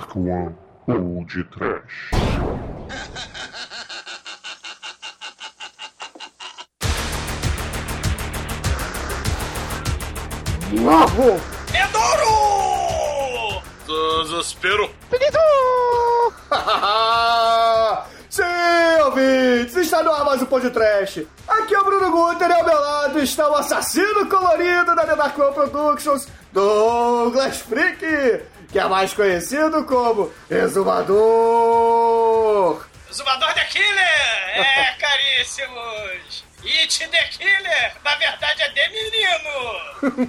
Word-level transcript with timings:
Dark 0.00 0.16
One 0.16 0.56
ou 0.86 1.24
de 1.26 1.44
Trash. 1.44 2.10
Novo! 10.72 11.38
Edouro! 11.74 13.60
Desespero! 13.86 14.90
Sim, 18.30 18.42
ouvintes! 19.04 19.76
Está 19.76 20.02
no 20.02 20.12
ar 20.12 20.24
mais 20.24 20.40
um 20.40 20.46
Pão 20.46 20.60
de 20.60 20.70
Trash. 20.70 21.26
Aqui 21.46 21.74
é 21.74 21.78
o 21.78 21.84
Bruno 21.84 22.10
Guter 22.10 22.48
e 22.48 22.52
ao 22.52 22.64
meu 22.64 22.80
lado 22.80 23.18
está 23.18 23.50
o 23.50 23.56
assassino 23.56 24.26
colorido 24.30 24.94
da 24.94 25.04
The 25.04 25.16
Dark 25.16 25.38
One 25.38 25.52
Productions, 25.52 26.26
Douglas 26.52 27.58
Freak, 27.58 28.00
que 28.70 28.78
é 28.78 28.86
mais 28.86 29.12
conhecido 29.12 29.84
como 29.84 30.32
Exumador. 30.48 31.16
Exumador 33.10 33.52
The 33.54 33.64
Killer! 33.64 33.98
É, 34.54 34.94
caríssimos! 35.00 36.44
It 36.62 37.08
the 37.08 37.24
Killer, 37.28 37.96
na 38.04 38.14
verdade 38.16 38.62
é 38.62 38.68
de 38.68 38.88
menino! 38.90 39.80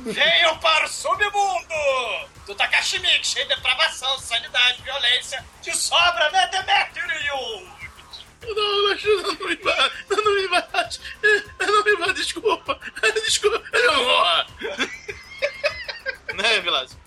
Venham 0.14 0.58
para 0.60 0.86
o 0.86 0.88
submundo! 0.88 2.30
Do 2.48 2.56
Takashi 2.56 3.00
Mix, 3.00 3.28
cheio 3.28 3.48
de 3.48 3.56
depravação, 3.56 4.18
sanidade, 4.18 4.82
violência, 4.82 5.46
de 5.62 5.76
sobra, 5.76 6.30
né, 6.32 6.48
Demetrius? 6.48 7.12
Não, 8.44 8.56
não, 8.56 8.88
não, 8.88 9.34
não 9.34 9.48
me 9.48 9.56
bate, 9.58 9.92
não 10.10 10.36
me 10.36 10.48
bate, 10.48 11.00
não 11.60 11.84
me 11.84 11.96
bate, 11.98 12.14
desculpa, 12.14 12.80
desculpa, 13.24 13.62
não. 13.72 14.46
né, 16.36 16.60
Vilas? 16.62 16.98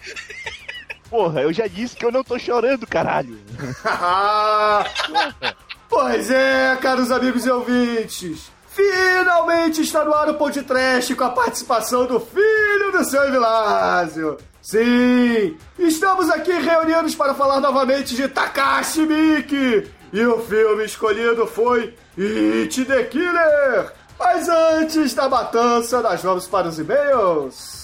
Porra, 1.14 1.42
eu 1.42 1.52
já 1.52 1.68
disse 1.68 1.94
que 1.94 2.04
eu 2.04 2.10
não 2.10 2.24
tô 2.24 2.36
chorando, 2.40 2.88
caralho. 2.88 3.38
pois 5.88 6.28
é, 6.28 6.76
caros 6.82 7.12
amigos 7.12 7.46
e 7.46 7.50
ouvintes. 7.52 8.50
Finalmente 8.66 9.80
está 9.82 10.04
no 10.04 10.12
ar 10.12 10.28
o 10.30 10.34
podcast 10.34 11.14
com 11.14 11.22
a 11.22 11.30
participação 11.30 12.04
do 12.04 12.18
filho 12.18 12.90
do 12.90 13.04
seu 13.04 13.30
Vilásio. 13.30 14.38
Sim, 14.60 15.56
estamos 15.78 16.28
aqui 16.30 16.50
reunidos 16.50 17.14
para 17.14 17.32
falar 17.32 17.60
novamente 17.60 18.16
de 18.16 18.26
Takashi 18.26 19.06
Miki. 19.06 19.88
E 20.12 20.26
o 20.26 20.40
filme 20.40 20.84
escolhido 20.84 21.46
foi 21.46 21.94
It 22.18 22.84
the 22.86 23.04
Killer. 23.04 23.92
Mas 24.18 24.48
antes 24.48 25.14
da 25.14 25.28
matança, 25.28 26.02
nós 26.02 26.20
vamos 26.20 26.48
para 26.48 26.66
os 26.66 26.76
e-mails. 26.80 27.83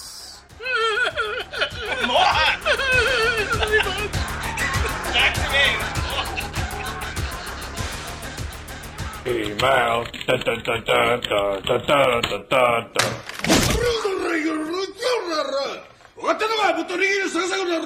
Email. 9.27 10.05
Da 10.27 10.36
da 10.36 10.56
da 10.56 10.77
da 10.81 11.20
da 11.20 11.61
da 11.61 11.78
da 11.78 12.20
da 12.20 12.88
da. 12.94 13.11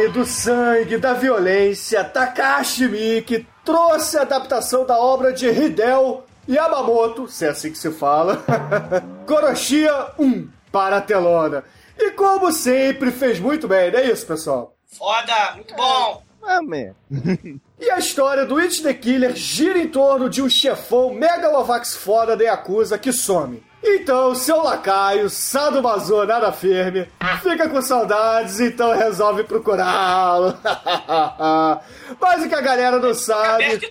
Gore, 0.00 0.08
do 0.08 0.24
sangue, 0.24 0.96
da 0.96 1.12
violência, 1.12 2.02
Takashi 2.04 2.88
Miike, 2.88 3.46
trouxe 3.64 4.16
a 4.16 4.22
adaptação 4.22 4.86
da 4.86 4.98
obra 4.98 5.32
de 5.32 5.46
Hideo 5.46 6.22
Yamamoto, 6.48 7.28
se 7.28 7.44
é 7.44 7.50
assim 7.50 7.70
que 7.70 7.78
se 7.78 7.90
fala, 7.90 8.42
Goroshia 9.26 10.12
1, 10.18 10.48
para 10.72 10.98
a 10.98 11.00
telona. 11.00 11.64
E 11.98 12.12
como 12.12 12.50
sempre, 12.50 13.10
fez 13.10 13.38
muito 13.38 13.68
bem, 13.68 13.90
não 13.90 13.98
é 13.98 14.06
isso, 14.06 14.26
pessoal? 14.26 14.74
Foda, 14.86 15.52
muito 15.54 15.74
bom! 15.74 16.22
Amém. 16.42 16.94
E 17.82 17.90
a 17.90 17.98
história 17.98 18.44
do 18.44 18.58
It 18.58 18.82
the 18.82 18.92
Killer 18.92 19.34
gira 19.34 19.78
em 19.78 19.88
torno 19.88 20.28
de 20.28 20.42
um 20.42 20.50
chefão 20.50 21.14
megalovax 21.14 21.96
foda 21.96 22.36
da 22.36 22.44
Yakuza 22.44 22.98
que 22.98 23.10
some. 23.10 23.62
Então, 23.82 24.34
seu 24.34 24.62
lacaio, 24.62 25.30
Sadomaso 25.30 26.24
nada 26.26 26.52
firme, 26.52 27.08
fica 27.42 27.68
com 27.68 27.80
saudades, 27.80 28.60
então 28.60 28.96
resolve 28.96 29.44
procurá-lo. 29.44 30.54
Mas 32.20 32.44
o 32.44 32.48
que 32.48 32.54
a 32.54 32.60
galera 32.60 32.98
não 32.98 33.14
sabe. 33.14 33.80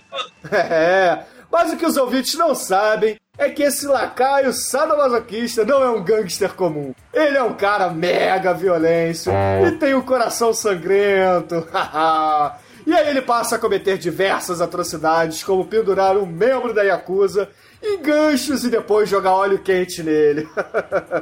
É, 0.52 1.18
mas 1.50 1.72
o 1.72 1.76
que 1.76 1.84
os 1.84 1.96
ouvintes 1.96 2.34
não 2.34 2.54
sabem 2.54 3.20
é 3.36 3.50
que 3.50 3.62
esse 3.62 3.86
lacaio 3.86 4.52
sadomasoquista 4.52 5.64
não 5.64 5.82
é 5.82 5.90
um 5.90 6.02
gangster 6.02 6.54
comum. 6.54 6.94
Ele 7.12 7.36
é 7.36 7.42
um 7.42 7.54
cara 7.54 7.90
mega 7.90 8.54
violência 8.54 9.32
e 9.66 9.72
tem 9.72 9.94
um 9.94 10.00
coração 10.00 10.52
sangrento. 10.54 11.66
E 11.66 12.70
E 12.90 12.94
aí 12.94 13.08
ele 13.08 13.22
passa 13.22 13.56
a 13.56 13.58
cometer 13.58 13.98
diversas 13.98 14.60
atrocidades, 14.60 15.44
como 15.44 15.66
pendurar 15.66 16.16
um 16.16 16.26
membro 16.26 16.72
da 16.72 16.82
Yakuza 16.82 17.48
em 17.82 18.02
ganchos 18.02 18.64
e 18.64 18.70
depois 18.70 19.08
jogar 19.08 19.32
óleo 19.32 19.58
quente 19.58 20.02
nele. 20.02 20.48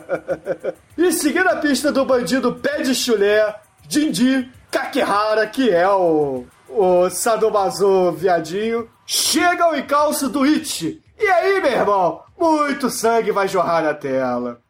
e 0.96 1.12
seguindo 1.12 1.48
a 1.48 1.56
pista 1.56 1.92
do 1.92 2.04
bandido 2.04 2.54
pé 2.54 2.82
de 2.82 2.94
chulé, 2.94 3.54
Jinji 3.88 4.50
Kakihara, 4.70 5.46
que 5.46 5.70
é 5.70 5.88
o, 5.88 6.46
o 6.68 7.10
Sadomaso 7.10 8.12
viadinho, 8.12 8.90
chega 9.06 9.64
ao 9.64 9.76
encalço 9.76 10.28
do 10.28 10.42
It. 10.42 11.02
E 11.18 11.26
aí, 11.26 11.60
meu 11.60 11.72
irmão, 11.72 12.22
muito 12.38 12.90
sangue 12.90 13.32
vai 13.32 13.48
jorrar 13.48 13.82
na 13.82 13.94
tela. 13.94 14.60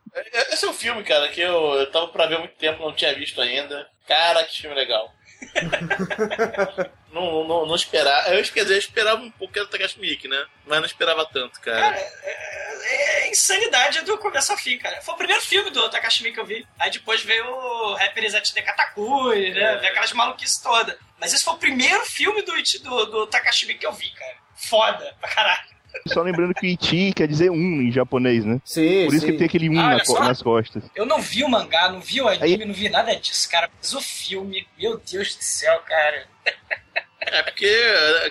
Esse 0.50 0.64
é 0.64 0.68
um 0.68 0.72
filme, 0.72 1.02
cara, 1.04 1.28
que 1.28 1.40
eu, 1.40 1.74
eu 1.74 1.90
tava 1.90 2.08
pra 2.08 2.26
ver 2.26 2.36
há 2.36 2.38
muito 2.38 2.56
tempo, 2.56 2.82
não 2.82 2.92
tinha 2.92 3.14
visto 3.14 3.40
ainda. 3.40 3.86
Cara, 4.06 4.42
que 4.44 4.62
filme 4.62 4.74
legal. 4.74 5.12
não, 7.12 7.46
não, 7.46 7.66
não 7.66 7.74
esperava. 7.74 8.28
Eu, 8.34 8.42
quer 8.44 8.62
dizer, 8.62 8.74
eu 8.74 8.78
esperava 8.78 9.22
um 9.22 9.30
pouco 9.30 9.54
do 9.54 9.66
Takashi 9.66 9.98
Miike, 10.00 10.28
né? 10.28 10.44
Mas 10.66 10.78
não 10.80 10.86
esperava 10.86 11.24
tanto, 11.26 11.60
cara. 11.60 11.80
Cara, 11.80 11.96
é, 11.96 13.24
é 13.26 13.30
insanidade 13.30 14.02
do 14.02 14.18
começo 14.18 14.52
ao 14.52 14.58
fim, 14.58 14.78
cara. 14.78 15.00
Foi 15.02 15.14
o 15.14 15.18
primeiro 15.18 15.42
filme 15.42 15.70
do 15.70 15.88
Takashi 15.88 16.22
Miike 16.22 16.34
que 16.36 16.40
eu 16.40 16.46
vi. 16.46 16.66
Aí 16.78 16.90
depois 16.90 17.22
veio 17.22 17.46
o 17.46 17.94
Rapper 17.94 18.30
de 18.42 18.62
Katakuri, 18.62 19.52
né? 19.52 19.76
Veio 19.76 19.90
aquelas 19.90 20.12
maluquices 20.12 20.58
todas. 20.60 20.96
Mas 21.20 21.32
esse 21.32 21.44
foi 21.44 21.54
o 21.54 21.58
primeiro 21.58 22.04
filme 22.06 22.42
do, 22.42 22.52
do, 22.82 23.06
do 23.06 23.26
Takashi 23.26 23.66
Miike 23.66 23.80
que 23.80 23.86
eu 23.86 23.92
vi, 23.92 24.10
cara. 24.10 24.36
Foda 24.54 25.14
pra 25.20 25.28
caralho. 25.30 25.78
Só 26.08 26.20
lembrando 26.22 26.54
que 26.54 26.66
Iti 26.66 27.12
quer 27.14 27.26
dizer 27.26 27.50
um 27.50 27.80
em 27.80 27.90
japonês, 27.90 28.44
né? 28.44 28.60
Sim, 28.64 29.06
Por 29.06 29.14
isso 29.14 29.24
sim. 29.26 29.32
que 29.32 29.38
tem 29.38 29.46
aquele 29.46 29.70
um 29.70 29.80
Ah, 29.80 29.94
na 29.96 30.04
co- 30.04 30.20
nas 30.20 30.42
costas. 30.42 30.84
Eu 30.94 31.06
não 31.06 31.20
vi 31.20 31.42
o 31.42 31.48
mangá, 31.48 31.90
não 31.90 32.00
vi 32.00 32.20
o 32.20 32.28
anime, 32.28 32.66
não 32.66 32.74
vi 32.74 32.88
nada 32.90 33.16
disso, 33.16 33.48
cara. 33.50 33.70
Mas 33.78 33.94
o 33.94 34.00
filme, 34.00 34.68
meu 34.78 34.98
Deus 34.98 35.34
do 35.34 35.42
céu, 35.42 35.80
cara. 35.80 36.26
É 37.32 37.42
porque, 37.42 37.70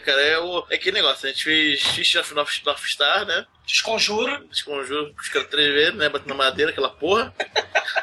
cara, 0.03 0.21
é, 0.21 0.39
o, 0.39 0.65
é 0.69 0.75
aquele 0.75 0.97
negócio. 0.97 1.27
A 1.27 1.31
gente 1.31 1.43
fez 1.43 1.81
Fist 1.81 2.15
of 2.15 2.33
North, 2.33 2.63
North 2.65 2.83
Star, 2.85 3.25
né? 3.25 3.45
Desconjuro. 3.65 4.47
Desconjuro 4.47 5.13
os 5.19 5.29
caras 5.29 5.49
três 5.49 5.73
vezes, 5.73 5.95
né? 5.95 6.09
Batendo 6.09 6.29
na 6.29 6.35
madeira, 6.35 6.71
aquela 6.71 6.89
porra. 6.89 7.33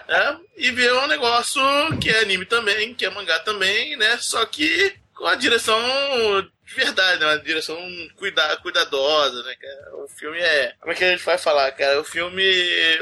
né? 0.09 0.39
E 0.57 0.71
ver 0.71 0.93
um 0.95 1.09
negócio 1.09 1.61
que 2.01 2.09
é 2.09 2.21
anime 2.21 2.47
também, 2.47 2.95
que 2.95 3.05
é 3.05 3.11
mangá 3.11 3.41
também, 3.41 3.97
né? 3.97 4.17
Só 4.19 4.45
que 4.47 4.95
com 5.13 5.27
a 5.27 5.35
direção 5.35 5.77
de 6.65 6.75
verdade, 6.75 7.21
né? 7.21 7.27
Uma 7.27 7.39
direção 7.39 7.77
cuida, 8.17 8.57
cuidadosa, 8.59 9.43
né, 9.43 9.55
cara? 9.55 9.97
O 9.97 10.09
filme 10.09 10.39
é. 10.39 10.75
Como 10.81 10.93
é 10.93 10.95
que 10.95 11.05
a 11.05 11.11
gente 11.11 11.25
vai 11.25 11.37
falar, 11.37 11.71
cara? 11.73 12.01
O 12.01 12.05
filme. 12.05 12.43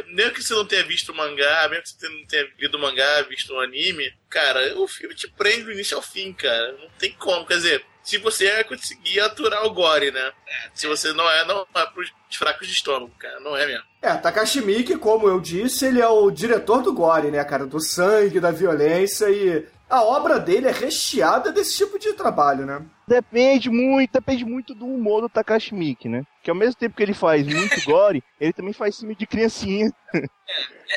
Mesmo 0.09 0.33
que 0.33 0.43
você 0.43 0.55
não 0.55 0.67
tenha 0.67 0.85
visto 0.85 1.11
o 1.11 1.15
mangá, 1.15 1.69
mesmo 1.69 1.85
que 1.85 1.91
você 1.91 2.09
não 2.09 2.27
tenha 2.27 2.49
lido 2.59 2.77
o 2.77 2.81
mangá, 2.81 3.23
visto 3.23 3.53
o 3.55 3.61
anime, 3.61 4.13
cara, 4.29 4.79
o 4.79 4.89
filme 4.89 5.15
te 5.15 5.29
prende 5.29 5.65
do 5.65 5.73
início 5.73 5.97
ao 5.97 6.03
fim, 6.03 6.33
cara. 6.33 6.73
Não 6.73 6.89
tem 6.99 7.13
como. 7.13 7.47
Quer 7.47 7.55
dizer, 7.55 7.87
se 8.03 8.19
você 8.19 8.65
conseguir 8.65 9.21
aturar 9.21 9.65
o 9.65 9.73
gore, 9.73 10.11
né? 10.11 10.33
Se 10.75 10.87
você 10.87 11.13
não 11.13 11.29
é, 11.29 11.45
não 11.45 11.67
é 11.75 11.87
pros 11.87 12.13
fracos 12.33 12.67
de 12.67 12.75
estômago, 12.75 13.13
cara. 13.19 13.41
Não 13.41 13.57
é 13.57 13.67
mesmo. 13.67 13.85
É, 14.01 14.15
Takashi 14.15 14.61
Miike, 14.61 14.97
como 14.97 15.29
eu 15.29 15.41
disse, 15.41 15.87
ele 15.87 16.01
é 16.01 16.09
o 16.09 16.31
diretor 16.31 16.83
do 16.83 16.93
gore, 16.93 17.31
né, 17.31 17.43
cara? 17.45 17.67
Do 17.67 17.81
sangue, 17.81 18.41
da 18.41 18.51
violência 18.51 19.31
e 19.31 19.67
a 19.89 20.03
obra 20.03 20.39
dele 20.39 20.69
é 20.69 20.73
recheada 20.73 21.53
desse 21.53 21.77
tipo 21.77 21.99
de 21.99 22.15
trabalho, 22.15 22.65
né? 22.65 22.83
Depende 23.07 23.69
muito, 23.69 24.11
depende 24.11 24.45
muito 24.45 24.75
do 24.75 24.87
humor 24.87 25.21
do 25.21 25.29
Takashi 25.29 25.75
Miike, 25.75 26.09
né? 26.09 26.25
Que 26.43 26.51
ao 26.51 26.57
mesmo 26.57 26.75
tempo 26.75 26.97
que 26.97 27.03
ele 27.03 27.15
faz 27.15 27.47
muito 27.47 27.81
gore, 27.87 28.23
ele 28.41 28.53
também 28.53 28.73
faz 28.73 28.99
filme 28.99 29.15
de 29.15 29.27
criancinha. 29.27 29.93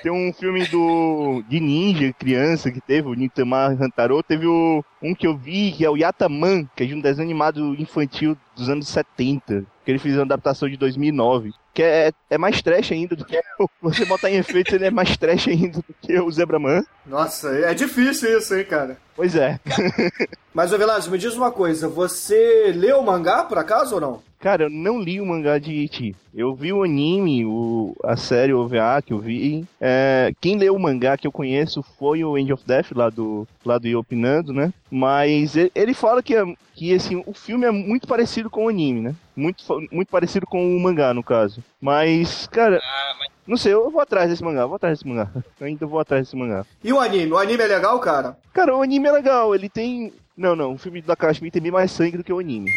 Tem 0.01 0.11
um 0.11 0.33
filme 0.33 0.65
do 0.67 1.43
de 1.47 1.59
ninja, 1.59 2.11
criança, 2.13 2.71
que 2.71 2.81
teve, 2.81 3.07
o 3.07 3.13
Nintama 3.13 3.67
Hantaro. 3.67 4.21
Teve 4.23 4.47
o, 4.47 4.83
um 5.01 5.13
que 5.15 5.25
eu 5.27 5.37
vi, 5.37 5.71
que 5.71 5.85
é 5.85 5.89
o 5.89 5.95
Yataman, 5.95 6.67
que 6.75 6.83
é 6.83 6.85
de 6.87 6.95
um 6.95 6.99
desenho 6.99 7.25
animado 7.27 7.75
infantil 7.79 8.35
dos 8.55 8.67
anos 8.69 8.87
70. 8.87 9.63
Que 9.85 9.91
ele 9.91 9.99
fez 9.99 10.15
uma 10.15 10.23
adaptação 10.23 10.67
de 10.67 10.75
2009. 10.77 11.53
Que 11.73 11.83
é, 11.83 12.11
é 12.29 12.37
mais 12.37 12.61
trash 12.61 12.91
ainda 12.91 13.15
do 13.15 13.23
que... 13.23 13.37
o- 13.59 13.69
Você 13.83 14.03
botar 14.05 14.29
em 14.31 14.37
efeitos, 14.37 14.73
ele 14.73 14.85
é 14.85 14.91
mais 14.91 15.15
trash 15.15 15.47
ainda 15.47 15.77
do 15.77 15.95
que 16.01 16.19
o 16.19 16.31
Zebraman. 16.31 16.83
Nossa, 17.05 17.49
é 17.55 17.73
difícil 17.73 18.37
isso, 18.37 18.55
hein, 18.55 18.65
cara? 18.65 18.97
Pois 19.15 19.35
é. 19.35 19.59
Mas, 20.53 20.73
ô 20.73 20.77
Velasco, 20.77 21.11
me 21.11 21.17
diz 21.17 21.35
uma 21.35 21.51
coisa, 21.51 21.87
você 21.87 22.73
leu 22.75 22.99
o 22.99 23.05
mangá, 23.05 23.43
por 23.43 23.57
acaso, 23.57 23.95
ou 23.95 24.01
não? 24.01 24.23
Cara, 24.45 24.65
eu 24.65 24.69
não 24.69 25.01
li 25.01 25.19
o 25.19 25.25
mangá 25.25 25.57
de 25.57 25.71
Ichi. 25.73 26.15
Eu 26.31 26.53
vi 26.53 26.71
o 26.71 26.83
anime, 26.83 27.43
o, 27.47 27.95
a 28.03 28.15
série 28.15 28.53
OVA 28.53 29.01
que 29.03 29.11
eu 29.11 29.17
vi. 29.17 29.65
É, 29.81 30.31
quem 30.39 30.55
leu 30.55 30.75
o 30.75 30.79
mangá 30.79 31.17
que 31.17 31.25
eu 31.25 31.31
conheço 31.31 31.81
foi 31.97 32.23
o 32.23 32.37
End 32.37 32.53
of 32.53 32.63
Death, 32.63 32.91
lá 32.91 33.09
do, 33.09 33.47
lá 33.65 33.79
do 33.79 33.87
Yopinando, 33.87 34.53
né? 34.53 34.71
Mas 34.91 35.55
ele, 35.55 35.71
ele 35.73 35.93
fala 35.95 36.21
que, 36.21 36.35
é- 36.35 36.45
que 36.75 36.93
assim, 36.93 37.23
o 37.25 37.33
filme 37.33 37.65
é 37.65 37.71
muito 37.71 38.07
parecido 38.07 38.47
com 38.47 38.65
o 38.65 38.69
anime, 38.69 39.01
né? 39.01 39.15
Muito, 39.35 39.63
muito 39.91 40.09
parecido 40.11 40.45
com 40.45 40.77
o 40.77 40.79
mangá, 40.79 41.11
no 41.11 41.23
caso. 41.23 41.63
Mas, 41.81 42.45
cara, 42.45 42.77
Ah, 42.83 43.15
mas 43.17 43.29
não 43.47 43.57
sei, 43.57 43.73
eu 43.73 43.89
vou 43.89 43.99
atrás 43.99 44.29
desse 44.29 44.43
mangá, 44.43 44.67
vou 44.67 44.75
atrás 44.75 44.99
desse 44.99 45.07
mangá. 45.09 45.27
Eu 45.59 45.65
ainda 45.65 45.87
vou 45.87 45.99
atrás 45.99 46.21
desse 46.23 46.35
mangá. 46.35 46.63
E 46.83 46.93
o 46.93 46.99
anime? 46.99 47.31
O 47.31 47.37
anime 47.39 47.63
é 47.63 47.67
legal, 47.67 47.99
cara? 47.99 48.37
Cara, 48.53 48.77
o 48.77 48.83
anime 48.83 49.07
é 49.07 49.11
legal, 49.11 49.55
ele 49.55 49.69
tem. 49.69 50.13
Não, 50.37 50.53
não, 50.53 50.73
o 50.73 50.77
filme 50.77 51.01
da 51.01 51.15
Kashmir 51.15 51.49
tem 51.51 51.61
bem 51.61 51.71
mais 51.71 51.89
sangue 51.91 52.17
do 52.17 52.23
que 52.23 52.33
o 52.33 52.39
anime. 52.39 52.69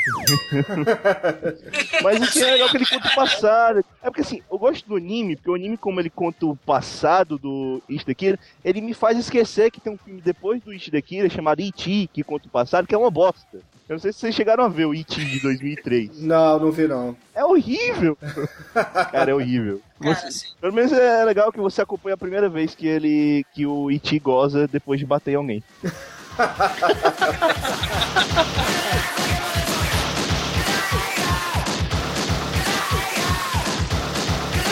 Mas 2.02 2.22
assim, 2.22 2.42
é 2.42 2.52
legal 2.52 2.68
que 2.68 2.76
ele 2.76 2.86
conta 2.86 3.08
o 3.08 3.14
passado. 3.14 3.78
É 4.02 4.06
porque 4.08 4.20
assim, 4.20 4.42
eu 4.50 4.58
gosto 4.58 4.86
do 4.88 4.96
anime, 4.96 5.34
porque 5.36 5.50
o 5.50 5.54
anime, 5.54 5.76
como 5.76 6.00
ele 6.00 6.10
conta 6.10 6.46
o 6.46 6.54
passado 6.56 7.36
do 7.38 7.82
Ishidakira, 7.88 8.38
ele 8.64 8.80
me 8.80 8.94
faz 8.94 9.18
esquecer 9.18 9.70
que 9.70 9.80
tem 9.80 9.92
um 9.92 9.98
filme 9.98 10.20
depois 10.20 10.62
do 10.62 10.72
Ishidakira 10.72 11.28
chamado 11.28 11.60
E.T., 11.60 12.08
que 12.12 12.22
conta 12.22 12.46
o 12.46 12.50
passado, 12.50 12.86
que 12.86 12.94
é 12.94 12.98
uma 12.98 13.10
bosta. 13.10 13.58
Eu 13.88 13.94
não 13.94 13.98
sei 13.98 14.12
se 14.12 14.18
vocês 14.20 14.34
chegaram 14.34 14.62
a 14.64 14.68
ver 14.68 14.84
o 14.84 14.94
E.T. 14.94 15.24
de 15.24 15.40
2003. 15.40 16.20
Não, 16.22 16.60
não 16.60 16.70
vi 16.70 16.86
não. 16.86 17.16
É 17.34 17.44
horrível! 17.44 18.16
Cara, 19.10 19.30
é 19.30 19.34
horrível. 19.34 19.80
cara, 20.00 20.14
Você- 20.14 20.46
pelo 20.60 20.74
menos 20.74 20.92
é 20.92 21.24
legal 21.24 21.50
que 21.50 21.58
você 21.58 21.80
acompanha 21.82 22.14
a 22.14 22.18
primeira 22.18 22.48
vez 22.48 22.74
que 22.74 22.86
ele. 22.86 23.44
que 23.54 23.66
o 23.66 23.90
E.T. 23.90 24.18
goza 24.20 24.68
depois 24.68 25.00
de 25.00 25.06
bater 25.06 25.32
em 25.32 25.36
alguém. 25.36 25.62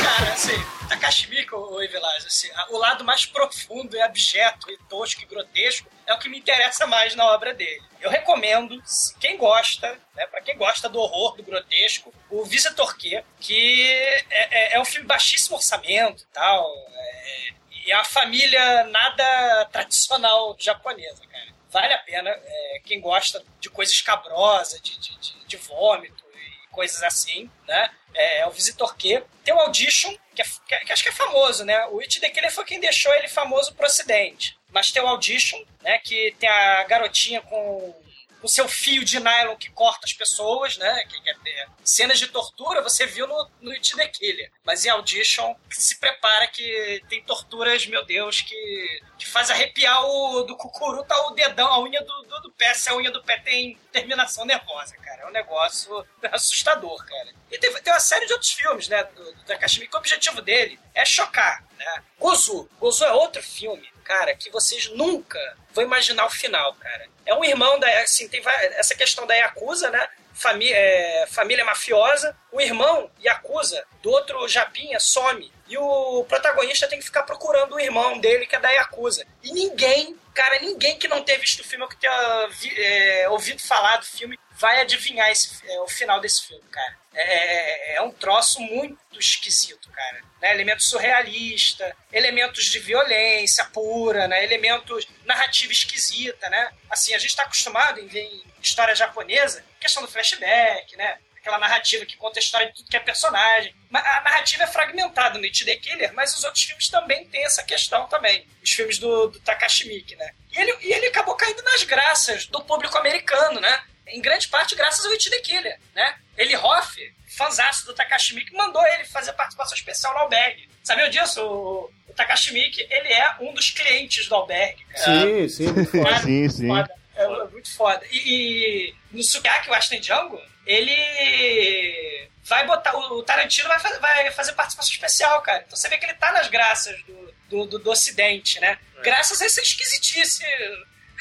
cara, 0.03 0.33
assim, 0.33 0.65
Takashi 0.89 1.29
Miike, 1.29 1.55
ô 1.55 1.81
Evilás, 1.83 2.25
assim, 2.27 2.51
a- 2.55 2.67
o 2.71 2.79
lado 2.79 3.05
mais 3.05 3.27
profundo 3.27 3.97
e 3.97 4.01
abjeto 4.01 4.71
e 4.71 4.77
tosco 4.89 5.23
e 5.23 5.27
grotesco 5.27 5.89
é 6.07 6.15
o 6.15 6.19
que 6.19 6.29
me 6.29 6.39
interessa 6.39 6.87
mais 6.87 7.15
na 7.15 7.25
obra 7.33 7.53
dele. 7.53 7.83
Eu 8.01 8.11
recomendo, 8.11 8.81
quem 9.21 9.37
gosta, 9.37 9.99
né, 10.15 10.27
para 10.27 10.41
quem 10.41 10.57
gosta 10.57 10.89
do 10.89 10.99
horror, 11.01 11.37
do 11.37 11.43
grotesco, 11.43 12.13
o 12.31 12.45
Visitor 12.45 12.97
Q, 12.97 13.23
que 13.41 13.83
é, 14.31 14.75
é- 14.75 14.77
é 14.77 14.81
um 14.81 14.85
filme 14.85 15.07
baixíssimo 15.07 15.57
orçamento 15.57 16.23
e 16.23 16.27
tal, 16.33 16.65
é, 16.93 17.49
e 17.87 17.91
é 17.93 17.97
uma 17.97 18.05
família 18.05 18.85
nada 18.85 19.65
tradicional 19.73 20.57
japonesa, 20.59 21.23
cara. 21.31 21.56
Vale 21.77 21.93
a 21.93 21.99
pena, 21.99 22.31
é, 22.31 22.81
quem 22.87 23.03
gosta 23.03 23.45
de 23.61 23.69
coisa 23.69 23.93
escabrosa, 23.93 24.81
de, 24.81 24.99
de, 24.99 25.15
de, 25.19 25.45
de 25.45 25.57
vômito 25.59 26.25
e 26.35 26.69
coisas 26.69 27.03
assim, 27.03 27.51
né? 27.69 27.91
É, 28.15 28.39
é 28.39 28.47
o 28.47 28.51
Visitor 28.51 28.97
Q. 28.97 29.23
Tem 29.45 29.53
o 29.53 29.59
Audition, 29.61 30.17
que, 30.35 30.41
é, 30.41 30.45
que, 30.67 30.75
é- 30.75 30.85
que 30.87 30.93
acho 30.95 31.03
que 31.03 31.11
é 31.11 31.13
famoso, 31.13 31.67
né? 31.67 31.87
O 31.89 32.01
It 32.01 32.19
The 32.19 32.31
Killer 32.31 32.51
foi 32.51 32.65
quem 32.65 32.81
deixou 32.81 33.13
ele 33.13 33.29
famoso 33.29 33.75
pro 33.75 33.85
ocidente. 33.85 34.57
Mas 34.71 34.91
tem 34.91 35.03
o 35.03 35.07
Audition, 35.07 35.63
né? 35.83 35.99
Que 35.99 36.35
tem 36.41 36.49
a 36.49 36.85
garotinha 36.85 37.43
com 37.43 37.95
o 38.43 38.49
seu 38.49 38.69
fio 38.69 39.05
de 39.05 39.19
nylon 39.19 39.57
que 39.57 39.71
corta 39.71 40.07
as 40.07 40.13
pessoas, 40.13 40.77
né? 40.77 41.05
Que, 41.05 41.21
que 41.21 41.31
é, 41.31 41.67
cenas 41.85 42.19
de 42.19 42.29
tortura 42.29 42.83
você 42.83 43.07
viu 43.07 43.27
no, 43.27 43.51
no 43.61 43.71
It 43.73 43.97
The 43.97 44.09
Killer. 44.09 44.53
Mas 44.65 44.85
em 44.85 44.91
Audition, 44.91 45.55
se 45.71 45.99
prepara 45.99 46.47
que 46.47 47.03
tem 47.09 47.23
torturas, 47.23 47.87
meu 47.87 48.05
Deus, 48.05 48.41
que, 48.41 49.01
que 49.19 49.27
faz 49.27 49.51
arrepiar 49.51 50.05
o 50.05 50.43
do 50.43 50.57
cucuru, 50.57 51.05
tá 51.05 51.17
o 51.27 51.31
dedão, 51.33 51.69
a 51.69 51.83
unha 51.83 52.01
do, 52.03 52.23
do, 52.23 52.41
do 52.43 52.53
pé, 52.53 52.75
se 52.75 52.89
a 52.89 52.97
unha 52.97 53.11
do 53.11 53.23
pé 53.23 53.39
tem 53.39 53.79
terminação 53.93 54.45
nervosa, 54.45 54.97
cara. 54.97 55.23
É 55.23 55.27
um 55.27 55.33
negócio 55.33 56.07
assustador, 56.33 57.05
cara. 57.05 57.35
E 57.51 57.59
tem, 57.59 57.73
tem 57.73 57.93
uma 57.93 58.01
série 58.01 58.27
de 58.27 58.33
outros 58.33 58.53
filmes, 58.53 58.89
né, 58.89 59.05
do, 59.05 59.33
do 59.33 59.45
que 59.45 59.97
o 59.97 59.99
objetivo 59.99 60.43
dele 60.43 60.79
é 60.95 61.05
chocar, 61.05 61.65
né? 61.79 62.03
Gozu. 62.19 62.69
Gozu 62.79 63.05
é 63.05 63.13
outro 63.13 63.43
filme, 63.43 63.89
cara, 64.07 64.35
que 64.37 64.51
vocês 64.51 64.89
nunca 64.91 65.39
vão 65.73 65.85
imaginar 65.85 66.27
o 66.27 66.31
final, 66.31 66.75
cara. 66.75 67.09
É 67.27 67.35
um 67.35 67.45
irmão 67.45 67.79
da, 67.79 67.89
assim, 68.01 68.29
tem 68.29 68.41
essa 68.77 68.95
questão 68.95 69.27
da 69.27 69.35
Yakuza, 69.35 69.91
né? 69.91 70.09
Famí 70.33 70.71
é, 70.71 71.27
família 71.31 71.65
mafiosa, 71.65 72.37
o 72.53 72.61
irmão 72.61 73.11
Yakuza 73.23 73.85
do 74.03 74.11
outro 74.11 74.47
Japinha 74.47 75.01
some. 75.01 75.53
E 75.69 75.77
o 75.77 76.25
protagonista 76.29 76.87
tem 76.87 77.01
que 77.01 77.05
ficar 77.05 77.25
procurando 77.25 77.75
o 77.75 77.81
irmão 77.81 78.19
dele, 78.19 78.47
que 78.47 78.55
é 78.55 78.61
da 78.61 78.71
Yakuza. 78.71 79.27
E 79.43 79.53
ninguém, 79.53 80.17
cara, 80.33 80.61
ninguém 80.61 80.97
que 80.97 81.09
não 81.09 81.25
tenha 81.25 81.39
visto 81.39 81.61
o 81.61 81.65
filme 81.65 81.83
ou 81.83 81.91
que 81.91 81.97
tenha 81.97 82.49
é, 82.77 83.29
ouvido 83.29 83.61
falar 83.61 83.97
do 83.97 84.07
filme 84.07 84.39
vai 84.53 84.81
adivinhar 84.81 85.31
esse, 85.31 85.61
é, 85.69 85.81
o 85.81 85.89
final 85.89 86.21
desse 86.21 86.47
filme, 86.47 86.65
cara. 86.71 86.97
É, 87.17 87.95
é, 87.95 87.97
é 87.97 88.03
um 88.03 88.11
troço 88.13 88.61
muito 88.61 89.19
esquisito, 89.19 89.91
cara. 89.91 90.23
Né? 90.41 90.53
Elementos 90.53 90.89
surrealista, 90.91 91.97
elementos 92.13 92.67
de 92.67 92.79
violência 92.79 93.65
pura, 93.67 94.29
né? 94.29 94.45
Elementos 94.45 95.09
narrativa 95.25 95.73
esquisita, 95.73 96.49
né? 96.51 96.71
Assim, 96.91 97.15
a 97.15 97.19
gente 97.19 97.31
está 97.31 97.45
acostumado 97.45 97.99
em 97.99 98.07
ver 98.07 98.21
em 98.21 98.45
história 98.63 98.95
japonesa, 98.95 99.65
questão 99.81 100.03
do 100.03 100.11
flashback, 100.11 100.95
né? 100.97 101.19
Aquela 101.39 101.59
narrativa 101.59 102.05
que 102.05 102.17
conta 102.17 102.39
a 102.39 102.43
história 102.43 102.67
de 102.67 102.75
tudo 102.75 102.91
que 102.91 102.97
é 102.97 103.01
personagem. 103.01 103.75
A 103.95 104.21
narrativa 104.21 104.65
é 104.65 104.67
fragmentada 104.67 105.39
no 105.39 105.45
It 105.45 105.65
The 105.65 105.77
Killer, 105.77 106.13
mas 106.13 106.37
os 106.37 106.45
outros 106.45 106.65
filmes 106.65 106.89
também 106.89 107.25
têm 107.29 107.45
essa 107.45 107.63
questão 107.63 108.07
também. 108.09 108.47
Os 108.63 108.73
filmes 108.73 108.99
do, 108.99 109.29
do 109.29 109.41
Takashi 109.41 110.05
né? 110.19 110.35
E 110.53 110.59
ele, 110.59 110.77
e 110.83 110.93
ele 110.93 111.07
acabou 111.07 111.35
caindo 111.37 111.63
nas 111.63 111.85
graças 111.85 112.47
do 112.47 112.63
público 112.63 112.99
americano, 112.99 113.61
né? 113.61 113.85
Em 114.09 114.21
grande 114.21 114.49
parte 114.49 114.75
graças 114.75 115.05
ao 115.05 115.13
It 115.13 115.31
The 115.31 115.39
Killer, 115.39 115.79
né? 115.95 116.15
Ele 116.37 116.57
Hoff, 116.57 117.15
fanzaço 117.37 117.87
do 117.87 117.95
Takashi 117.95 118.35
Miike, 118.35 118.55
mandou 118.55 118.85
ele 118.87 119.05
fazer 119.05 119.33
participação 119.33 119.77
especial 119.77 120.13
no 120.15 120.21
albergue. 120.21 120.69
Sabiam 120.83 121.09
disso? 121.09 121.43
O, 121.43 121.91
o 122.09 122.13
Takashi 122.15 122.53
Miike, 122.53 122.87
ele 122.91 123.13
é 123.13 123.37
um 123.41 123.53
dos 123.53 123.71
clientes 123.71 124.29
do 124.29 124.35
albergue. 124.35 124.87
Sim, 124.95 125.49
sim, 125.49 125.73
muito 125.73 125.91
foda. 125.91 126.19
sim, 126.21 126.49
sim. 126.49 126.69
Foda. 126.69 126.91
É, 127.17 127.27
muito 127.49 127.75
foda. 127.75 128.07
E, 128.13 128.19
e 128.19 128.95
no 129.11 129.23
Sukiyaki 129.23 129.71
Washington 129.71 130.01
Django, 130.01 130.43
ele 130.67 132.29
vai 132.45 132.67
botar. 132.67 132.95
O 132.97 133.23
Tarantino 133.23 133.69
vai 133.69 133.81
fazer, 133.81 133.99
vai 133.99 134.31
fazer 134.33 134.53
participação 134.53 134.93
especial, 134.93 135.41
cara. 135.43 135.65
Então 135.67 135.77
você 135.77 135.89
vê 135.89 135.97
que 135.97 136.05
ele 136.05 136.15
tá 136.15 136.31
nas 136.33 136.49
graças 136.49 136.97
do, 137.05 137.35
do, 137.49 137.67
do, 137.67 137.79
do 137.79 137.91
Ocidente, 137.91 138.61
né? 138.61 138.79
É. 138.99 139.03
Graças 139.03 139.41
a 139.41 139.47
essa 139.47 139.61
esquisitice 139.61 140.45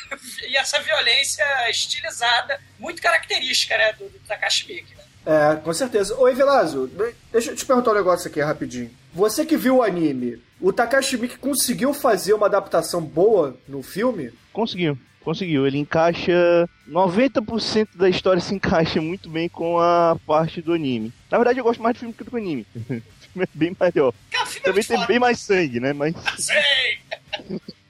e 0.47 0.57
essa 0.57 0.79
violência 0.81 1.43
estilizada, 1.69 2.59
muito 2.79 3.01
característica, 3.01 3.77
né, 3.77 3.93
do, 3.93 4.09
do 4.09 4.19
Takashi 4.19 4.67
Miike, 4.67 4.95
né? 4.95 5.03
É, 5.25 5.55
com 5.55 5.73
certeza. 5.73 6.15
Oi, 6.19 6.35
Velazio, 6.35 6.87
deixa 7.31 7.51
eu 7.51 7.55
te 7.55 7.65
perguntar 7.65 7.91
um 7.91 7.95
negócio 7.95 8.29
aqui 8.29 8.39
rapidinho. 8.39 8.91
Você 9.11 9.43
que 9.43 9.57
viu 9.57 9.77
o 9.77 9.83
anime, 9.83 10.39
o 10.61 10.71
Takashi 10.71 11.17
Miike 11.17 11.37
conseguiu 11.37 11.93
fazer 11.93 12.33
uma 12.33 12.45
adaptação 12.45 13.01
boa 13.01 13.57
no 13.67 13.81
filme? 13.81 14.31
Conseguiu. 14.53 14.97
Conseguiu, 15.25 15.65
ele 15.65 15.79
encaixa. 15.79 16.69
90% 16.87 17.87
da 17.95 18.07
história 18.07 18.39
se 18.39 18.53
encaixa 18.53 19.01
muito 19.01 19.27
bem 19.27 19.49
com 19.49 19.79
a 19.79 20.15
parte 20.27 20.61
do 20.61 20.71
anime. 20.71 21.11
Na 21.31 21.39
verdade, 21.39 21.59
eu 21.59 21.63
gosto 21.63 21.81
mais 21.81 21.95
do 21.95 21.99
filme 21.99 22.13
que 22.13 22.23
do 22.23 22.37
anime. 22.37 22.63
o 22.75 22.79
filme 22.79 23.01
é 23.43 23.47
bem 23.55 23.75
melhor. 23.79 24.13
Também 24.63 24.83
tem 24.83 25.05
bem 25.07 25.17
mais 25.17 25.39
sangue, 25.39 25.79
né? 25.79 25.93
Mas. 25.93 26.13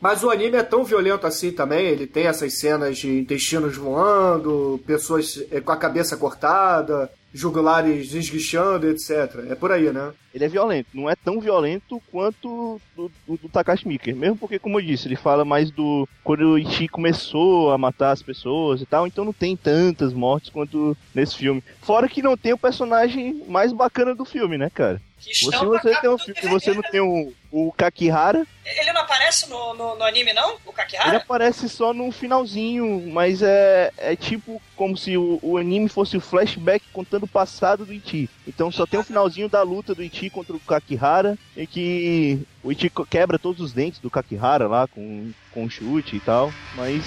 Mas 0.06 0.24
o 0.24 0.30
anime 0.30 0.56
é 0.56 0.62
tão 0.62 0.84
violento 0.84 1.26
assim 1.26 1.52
também, 1.52 1.88
ele 1.88 2.06
tem 2.06 2.28
essas 2.28 2.60
cenas 2.60 3.00
de 3.00 3.22
intestinos 3.22 3.76
voando, 3.76 4.80
pessoas 4.86 5.44
eh, 5.52 5.60
com 5.60 5.72
a 5.72 5.78
cabeça 5.78 6.16
cortada, 6.16 7.10
jugulares 7.36 8.14
esguichando, 8.14 8.90
etc. 8.90 9.46
É 9.50 9.56
por 9.56 9.72
aí, 9.72 9.92
né? 9.92 10.14
Ele 10.34 10.46
é 10.46 10.48
violento, 10.48 10.88
não 10.94 11.10
é 11.10 11.16
tão 11.16 11.40
violento 11.40 12.02
quanto 12.12 12.82
do, 12.96 13.12
do, 13.28 13.38
do 13.38 13.50
Takashi 13.50 13.88
Miike. 13.88 14.14
Mesmo 14.14 14.38
porque, 14.38 14.58
como 14.58 14.80
eu 14.80 14.86
disse, 14.86 15.08
ele 15.08 15.16
fala 15.16 15.46
mais 15.46 15.70
do 15.70 16.08
quando 16.24 16.42
o 16.42 16.58
Ichi 16.58 16.88
começou 16.88 17.72
a 17.72 17.78
matar 17.78 18.12
as 18.12 18.22
pessoas 18.22 18.82
e 18.82 18.86
tal, 18.86 19.06
então 19.06 19.24
não 19.24 19.34
tem 19.34 19.56
tantas 19.56 20.14
mortes 20.14 20.50
quanto 20.50 20.98
nesse 21.14 21.36
filme. 21.36 21.64
Fora 21.82 22.10
que 22.10 22.22
não 22.22 22.36
tem 22.36 22.54
o 22.54 22.58
personagem 22.58 23.44
mais 23.48 23.72
bacana 23.72 24.16
do 24.16 24.26
filme, 24.26 24.58
né, 24.58 24.70
cara? 24.70 25.02
Se 25.20 25.46
você 25.46 25.96
tem 26.02 26.10
um 26.10 26.18
filme 26.18 26.50
você 26.50 26.74
não 26.74 26.82
tem 26.84 27.02
o, 27.02 27.34
o 27.52 27.72
Kakihara. 27.72 28.46
Ele 28.66 28.92
não 28.92 29.02
aparece 29.02 29.50
no, 29.50 29.74
no, 29.74 29.96
no, 29.96 30.04
anime, 30.04 30.34
não? 30.34 30.58
O 30.66 30.74
Kakihara? 30.74 31.10
Ele 31.10 31.18
aparece 31.18 31.70
só 31.70 31.94
no 31.94 32.12
finalzinho, 32.12 33.10
mas 33.12 33.42
é, 33.42 33.92
é 33.98 34.16
tipo 34.16 34.62
como 34.76 34.98
se 34.98 35.18
o, 35.18 35.40
o 35.42 35.58
anime 35.58 35.88
fosse 35.88 36.18
o 36.18 36.22
flashback 36.22 36.84
contando 36.92 37.25
o 37.26 37.28
passado 37.28 37.86
do 37.86 37.94
Ichi. 37.94 38.30
Então 38.48 38.72
só 38.72 38.86
tem 38.86 39.00
o 39.00 39.04
finalzinho 39.04 39.50
da 39.50 39.62
luta 39.62 39.94
do 39.94 40.04
Ichi 40.04 40.30
contra 40.30 40.56
o 40.56 40.60
Kakihara, 40.60 41.38
em 41.56 41.66
que 41.66 42.40
o 42.64 42.72
Ichi 42.72 42.92
quebra 43.10 43.38
todos 43.38 43.62
os 43.62 43.74
dentes 43.74 44.00
do 44.00 44.10
Kakihara 44.10 44.68
lá 44.68 44.88
com, 44.88 45.32
com 45.52 45.64
um 45.64 45.70
chute 45.70 46.16
e 46.16 46.20
tal. 46.20 46.52
Mas 46.76 47.04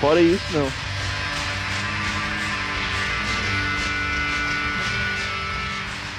fora 0.00 0.20
isso, 0.20 0.52
não. 0.52 0.66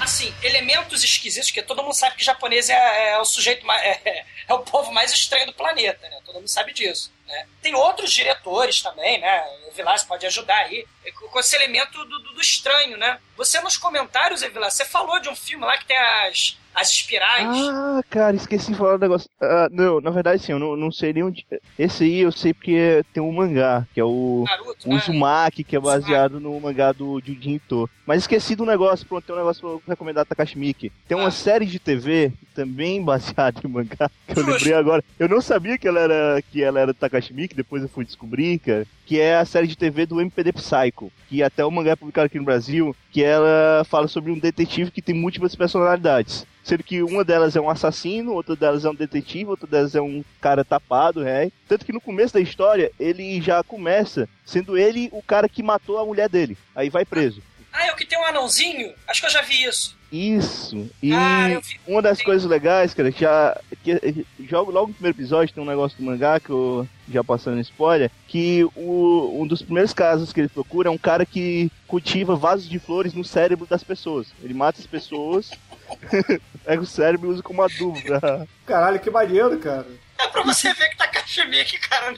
assim, 0.08 0.34
elementos 0.42 1.04
esquisitos, 1.04 1.50
que 1.50 1.62
todo 1.62 1.82
mundo 1.82 1.94
sabe 1.94 2.16
que 2.16 2.24
japonês 2.24 2.68
é, 2.70 3.10
é 3.10 3.18
o 3.18 3.24
sujeito 3.24 3.64
mais, 3.64 3.82
é, 3.82 4.24
é, 4.48 4.54
o 4.54 4.60
povo 4.60 4.90
mais 4.90 5.12
estranho 5.12 5.46
do 5.46 5.52
planeta, 5.52 6.08
né? 6.08 6.18
Todo 6.24 6.36
mundo 6.36 6.48
sabe 6.48 6.72
disso. 6.72 7.12
Né? 7.26 7.46
Tem 7.62 7.74
outros 7.74 8.10
diretores 8.10 8.80
também, 8.82 9.20
né? 9.20 9.44
O 9.68 9.72
Vilas 9.72 10.02
pode 10.04 10.26
ajudar 10.26 10.56
aí, 10.56 10.86
com 11.12 11.38
esse 11.38 11.56
elemento 11.56 12.04
do, 12.04 12.18
do, 12.18 12.34
do 12.34 12.40
estranho, 12.40 12.96
né? 12.96 13.18
Você 13.36 13.60
nos 13.60 13.76
comentários, 13.76 14.42
Evilas, 14.42 14.74
você 14.74 14.84
falou 14.84 15.20
de 15.20 15.28
um 15.28 15.36
filme 15.36 15.64
lá 15.64 15.76
que 15.78 15.86
tem 15.86 15.98
as 15.98 16.56
as 16.78 16.90
espirais. 16.90 17.46
Ah, 17.46 18.00
cara, 18.08 18.36
esqueci 18.36 18.72
de 18.72 18.78
falar 18.78 18.94
um 18.94 18.98
negócio. 18.98 19.28
Uh, 19.40 19.68
não, 19.70 20.00
na 20.00 20.10
verdade, 20.10 20.42
sim, 20.42 20.52
eu 20.52 20.58
não, 20.58 20.76
não 20.76 20.92
sei 20.92 21.12
nem 21.12 21.24
onde. 21.24 21.44
Esse 21.78 22.04
aí 22.04 22.20
eu 22.20 22.30
sei 22.30 22.54
porque 22.54 23.04
tem 23.12 23.22
um 23.22 23.32
mangá, 23.32 23.86
que 23.92 24.00
é 24.00 24.04
o, 24.04 24.44
Naruto, 24.46 24.86
o 24.86 24.90
né? 24.90 24.96
Uzumaki, 24.96 25.64
que 25.64 25.76
é 25.76 25.80
baseado 25.80 26.38
no 26.38 26.58
mangá 26.60 26.92
do 26.92 27.20
Junji 27.24 27.54
Ito. 27.54 27.90
Mas 28.06 28.22
esqueci 28.22 28.54
do 28.54 28.64
negócio, 28.64 29.06
pronto, 29.06 29.24
tem 29.24 29.34
um 29.34 29.38
negócio 29.38 29.60
pra 29.60 29.70
eu 29.70 29.82
recomendar 29.86 30.24
Takashi 30.24 30.58
Miike. 30.58 30.92
Tem 31.06 31.16
uma 31.16 31.28
ah. 31.28 31.32
série 31.32 31.66
de 31.66 31.78
TV 31.78 32.32
também 32.54 33.02
baseada 33.04 33.60
em 33.64 33.68
mangá, 33.68 34.10
que 34.26 34.38
eu 34.38 34.46
lembrei 34.46 34.74
agora. 34.74 35.04
Eu 35.18 35.28
não 35.28 35.40
sabia 35.40 35.76
que 35.76 35.88
ela 35.88 36.00
era, 36.00 36.42
que 36.42 36.62
ela 36.62 36.80
era 36.80 36.94
Takashi 36.94 37.34
depois 37.54 37.82
eu 37.82 37.88
fui 37.88 38.04
descobrir, 38.04 38.58
cara. 38.60 38.86
Que 39.08 39.18
é 39.18 39.36
a 39.36 39.44
série 39.46 39.66
de 39.66 39.74
TV 39.74 40.04
do 40.04 40.20
MPD 40.20 40.52
Psycho, 40.52 41.10
que 41.30 41.42
até 41.42 41.64
o 41.64 41.70
mangá 41.70 41.92
é 41.92 41.96
publicado 41.96 42.26
aqui 42.26 42.38
no 42.38 42.44
Brasil, 42.44 42.94
que 43.10 43.24
ela 43.24 43.82
fala 43.88 44.06
sobre 44.06 44.30
um 44.30 44.38
detetive 44.38 44.90
que 44.90 45.00
tem 45.00 45.14
múltiplas 45.14 45.54
personalidades 45.54 46.46
sendo 46.62 46.84
que 46.84 47.02
uma 47.02 47.24
delas 47.24 47.56
é 47.56 47.60
um 47.60 47.70
assassino, 47.70 48.34
outra 48.34 48.54
delas 48.54 48.84
é 48.84 48.90
um 48.90 48.94
detetive, 48.94 49.48
outra 49.48 49.66
delas 49.66 49.94
é 49.94 50.02
um 50.02 50.22
cara 50.38 50.62
tapado, 50.62 51.26
é. 51.26 51.50
Tanto 51.66 51.82
que 51.86 51.94
no 51.94 52.00
começo 52.00 52.34
da 52.34 52.40
história, 52.40 52.92
ele 53.00 53.40
já 53.40 53.64
começa 53.64 54.28
sendo 54.44 54.76
ele 54.76 55.08
o 55.10 55.22
cara 55.22 55.48
que 55.48 55.62
matou 55.62 55.98
a 55.98 56.04
mulher 56.04 56.28
dele. 56.28 56.58
Aí 56.76 56.90
vai 56.90 57.06
preso. 57.06 57.42
Ah, 57.72 57.86
é 57.86 57.92
o 57.92 57.96
que 57.96 58.04
tem 58.04 58.18
um 58.18 58.26
anãozinho? 58.26 58.92
Acho 59.06 59.22
que 59.22 59.26
eu 59.26 59.30
já 59.30 59.40
vi 59.40 59.64
isso. 59.64 59.97
Isso. 60.10 60.88
E 61.02 61.12
ah, 61.12 61.60
uma 61.86 62.00
das 62.00 62.22
coisas 62.22 62.48
legais, 62.48 62.94
cara, 62.94 63.10
já, 63.10 63.60
que, 63.82 64.26
já 64.40 64.58
logo 64.60 64.88
no 64.88 64.94
primeiro 64.94 65.16
episódio 65.16 65.54
tem 65.54 65.62
um 65.62 65.66
negócio 65.66 65.98
do 65.98 66.04
mangá 66.04 66.40
que 66.40 66.50
eu 66.50 66.88
já 67.10 67.22
passando 67.22 67.60
spoiler, 67.60 68.10
que 68.26 68.64
o, 68.74 69.42
um 69.42 69.46
dos 69.46 69.62
primeiros 69.62 69.92
casos 69.92 70.32
que 70.32 70.40
ele 70.40 70.48
procura 70.48 70.88
é 70.88 70.92
um 70.92 70.98
cara 70.98 71.26
que 71.26 71.70
cultiva 71.86 72.36
vasos 72.36 72.68
de 72.68 72.78
flores 72.78 73.12
no 73.12 73.24
cérebro 73.24 73.66
das 73.66 73.84
pessoas. 73.84 74.28
Ele 74.42 74.54
mata 74.54 74.80
as 74.80 74.86
pessoas 74.86 75.50
Pega 76.64 76.82
o 76.82 76.86
cérebro 76.86 77.28
e 77.28 77.32
usa 77.32 77.42
como 77.42 77.62
adubo. 77.62 78.00
Pra... 78.02 78.46
Caralho, 78.66 79.00
que 79.00 79.10
maneiro, 79.10 79.58
cara. 79.58 79.86
É 80.18 80.28
pra 80.28 80.42
você 80.42 80.72
ver 80.74 80.88
que 80.88 80.96
tá 80.96 81.06
Kashmir, 81.08 81.80
cara, 81.88 82.14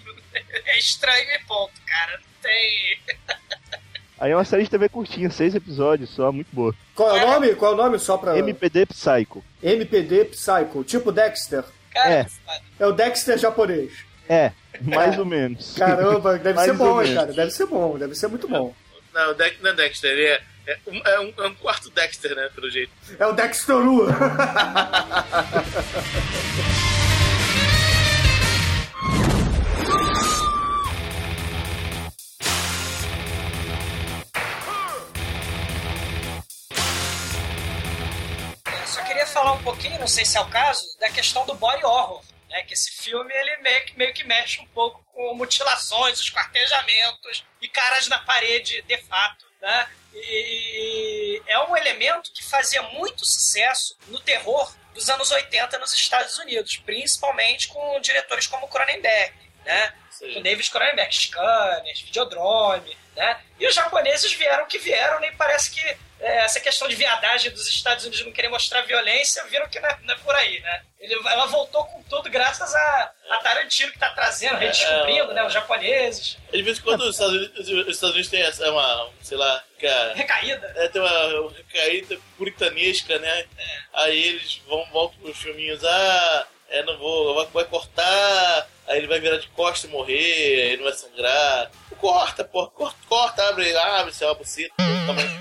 é 0.66 0.78
estranho 0.78 1.30
e 1.30 1.38
ponto, 1.46 1.80
cara. 1.86 2.18
Não 2.18 2.42
tem. 2.42 2.98
Aí 4.20 4.32
é 4.32 4.36
uma 4.36 4.44
série 4.44 4.64
de 4.64 4.70
TV 4.70 4.90
curtinha, 4.90 5.30
seis 5.30 5.54
episódios 5.54 6.10
só, 6.10 6.30
muito 6.30 6.48
boa. 6.52 6.74
Qual 6.94 7.16
é 7.16 7.24
o 7.24 7.26
nome? 7.26 7.54
Qual 7.54 7.72
é 7.72 7.74
o 7.74 7.78
nome 7.78 7.98
só 7.98 8.18
pra. 8.18 8.38
MPD 8.38 8.86
Psycho. 8.86 9.42
MPD 9.62 10.26
Psycho, 10.26 10.84
tipo 10.84 11.10
Dexter. 11.10 11.64
Cara, 11.90 12.10
é. 12.10 12.26
É 12.78 12.86
o 12.86 12.92
Dexter 12.92 13.38
japonês. 13.38 14.04
É, 14.28 14.52
mais 14.82 15.18
ou 15.18 15.24
menos. 15.24 15.74
Caramba, 15.76 16.38
deve 16.38 16.60
ser 16.64 16.74
bom, 16.74 17.02
hein, 17.02 17.14
cara. 17.14 17.32
Deve 17.32 17.50
ser 17.50 17.66
bom, 17.66 17.98
deve 17.98 18.14
ser 18.14 18.28
muito 18.28 18.46
bom. 18.46 18.74
Não, 19.12 19.34
não 19.62 19.70
é 19.70 19.74
Dexter, 19.74 20.10
ele 20.10 20.26
é 20.26 20.40
é 20.66 20.78
um, 20.86 20.98
é, 20.98 21.20
um, 21.20 21.32
é 21.38 21.46
um, 21.48 21.54
quarto 21.54 21.88
Dexter, 21.90 22.36
né? 22.36 22.50
Pelo 22.54 22.70
jeito. 22.70 22.92
É 23.18 23.26
o 23.26 23.32
Dexter 23.32 23.74
falar 39.40 39.52
um 39.52 39.62
pouquinho, 39.62 39.98
não 39.98 40.06
sei 40.06 40.22
se 40.22 40.36
é 40.36 40.40
o 40.40 40.50
caso, 40.50 40.98
da 40.98 41.08
questão 41.08 41.46
do 41.46 41.54
body 41.54 41.82
horror. 41.82 42.22
Né, 42.50 42.62
que 42.62 42.74
esse 42.74 42.90
filme 42.90 43.32
ele 43.32 43.58
meio 43.58 43.86
que, 43.86 43.96
meio 43.96 44.12
que 44.12 44.24
mexe 44.24 44.60
um 44.60 44.66
pouco 44.66 45.04
com 45.12 45.34
mutilações, 45.34 46.18
esquartejamentos 46.18 47.44
e 47.62 47.68
caras 47.68 48.08
na 48.08 48.18
parede 48.18 48.82
de 48.82 48.98
fato. 49.02 49.46
Né? 49.62 49.88
E 50.12 51.40
é 51.46 51.58
um 51.60 51.76
elemento 51.76 52.32
que 52.32 52.44
fazia 52.44 52.82
muito 52.82 53.24
sucesso 53.24 53.96
no 54.08 54.18
terror 54.18 54.74
dos 54.92 55.08
anos 55.08 55.30
80 55.30 55.78
nos 55.78 55.94
Estados 55.94 56.36
Unidos, 56.38 56.76
principalmente 56.78 57.68
com 57.68 58.00
diretores 58.00 58.48
como 58.48 58.66
Cronenberg, 58.66 59.32
né? 59.64 59.94
Sim. 60.10 60.34
Com 60.34 60.42
David 60.42 60.68
Cronenberg, 60.68 61.14
Scanners, 61.14 62.00
Videodrome, 62.00 62.98
né? 63.14 63.40
E 63.60 63.66
os 63.68 63.74
japoneses 63.76 64.32
vieram 64.32 64.66
que 64.66 64.78
vieram, 64.78 65.20
nem 65.20 65.32
parece 65.36 65.70
que 65.70 65.96
é, 66.20 66.44
essa 66.44 66.60
questão 66.60 66.86
de 66.86 66.94
viadagem 66.94 67.50
dos 67.50 67.66
Estados 67.68 68.04
Unidos 68.04 68.24
não 68.24 68.32
querer 68.32 68.48
mostrar 68.48 68.82
violência, 68.82 69.42
viram 69.44 69.68
que 69.68 69.80
não 69.80 69.88
é, 69.88 69.98
não 70.02 70.14
é 70.14 70.18
por 70.18 70.34
aí, 70.34 70.60
né? 70.60 70.82
Ele, 70.98 71.14
ela 71.14 71.46
voltou 71.46 71.84
com 71.86 72.02
tudo 72.02 72.28
graças 72.28 72.74
a, 72.74 73.12
a 73.30 73.36
Tarantino 73.38 73.90
que 73.90 73.98
tá 73.98 74.10
trazendo, 74.10 74.56
redescobrindo, 74.58 75.32
né? 75.32 75.42
Os 75.44 75.52
japoneses. 75.52 76.36
De 76.52 76.62
vez 76.62 76.78
em 76.78 76.82
quando 76.82 77.00
os 77.02 77.14
Estados 77.14 77.34
Unidos, 77.34 77.68
os 77.68 77.94
Estados 77.94 78.14
Unidos 78.14 78.28
têm 78.30 78.42
essa, 78.42 78.70
uma, 78.70 79.10
sei 79.22 79.38
lá, 79.38 79.64
cara, 79.80 80.14
Recaída. 80.14 80.72
é, 80.76 80.88
tem 80.88 81.00
uma, 81.00 81.40
uma 81.40 81.52
recaída 81.52 82.18
puritanesca, 82.36 83.18
né? 83.18 83.46
Aí 83.94 84.28
eles 84.28 84.60
vão, 84.66 84.84
voltam 84.92 85.18
pros 85.20 85.38
filminhos, 85.38 85.82
ah, 85.84 86.46
é, 86.70 86.82
não 86.84 86.96
vou, 86.98 87.34
vai, 87.34 87.46
vai 87.52 87.64
cortar, 87.64 88.68
aí 88.86 88.98
ele 88.98 89.06
vai 89.06 89.20
virar 89.20 89.36
de 89.38 89.48
costa 89.48 89.86
e 89.86 89.90
morrer, 89.90 90.70
aí 90.70 90.76
não 90.76 90.84
vai 90.84 90.92
sangrar. 90.92 91.70
Corta, 91.98 92.42
porra, 92.44 92.68
corta, 92.70 92.96
corta 93.08 93.48
abre, 93.50 93.76
abre, 93.76 94.12
sei 94.14 94.26
lá, 94.26 94.32
buceta, 94.34 94.72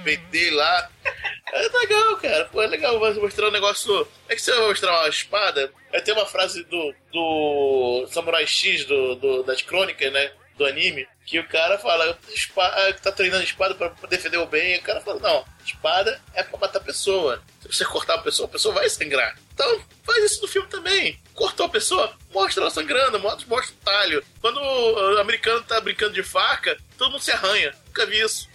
peito 0.03 0.25
dele 0.25 0.51
lá. 0.51 0.89
É 1.53 1.61
legal, 1.61 2.17
cara. 2.17 2.45
Pô, 2.45 2.61
é 2.61 2.67
legal 2.67 2.99
você 2.99 3.19
mostrar 3.19 3.47
um 3.47 3.51
negócio. 3.51 4.05
É 4.27 4.35
que 4.35 4.41
você 4.41 4.51
vai 4.51 4.67
mostrar 4.67 4.91
uma 4.99 5.07
espada. 5.07 5.71
Aí 5.93 6.01
tem 6.01 6.13
uma 6.13 6.25
frase 6.25 6.63
do, 6.65 6.93
do 7.13 8.07
Samurai 8.11 8.45
X 8.45 8.83
do, 8.85 9.15
do- 9.15 9.43
das 9.43 9.61
crônicas, 9.61 10.11
né? 10.11 10.31
Do 10.57 10.65
anime, 10.65 11.07
que 11.29 11.37
o 11.39 11.47
cara 11.47 11.77
fala, 11.77 12.17
espada, 12.33 12.91
tá 12.95 13.11
treinando 13.11 13.43
espada 13.43 13.75
pra 13.75 13.93
defender 14.09 14.37
o 14.37 14.47
bem, 14.47 14.73
e 14.75 14.79
o 14.79 14.81
cara 14.81 14.99
fala, 14.99 15.19
não, 15.19 15.45
espada 15.63 16.19
é 16.33 16.41
pra 16.41 16.57
matar 16.57 16.79
a 16.79 16.83
pessoa. 16.83 17.39
Se 17.61 17.67
você 17.67 17.85
cortar 17.85 18.15
a 18.15 18.21
pessoa, 18.23 18.47
a 18.47 18.51
pessoa 18.51 18.73
vai 18.73 18.89
sangrar. 18.89 19.37
Então, 19.53 19.79
faz 20.03 20.23
isso 20.23 20.41
no 20.41 20.47
filme 20.47 20.67
também. 20.69 21.19
Cortou 21.35 21.67
a 21.67 21.69
pessoa, 21.69 22.11
mostra 22.33 22.63
ela 22.63 22.71
sangrando, 22.71 23.19
mostra, 23.19 23.45
mostra 23.47 23.75
o 23.75 23.85
talho. 23.85 24.25
Quando 24.41 24.59
o 24.59 25.19
americano 25.19 25.61
tá 25.61 25.79
brincando 25.79 26.13
de 26.13 26.23
faca, 26.23 26.75
todo 26.97 27.11
mundo 27.11 27.21
se 27.21 27.31
arranha. 27.31 27.75
Nunca 27.85 28.07
vi 28.07 28.21
isso. 28.21 28.49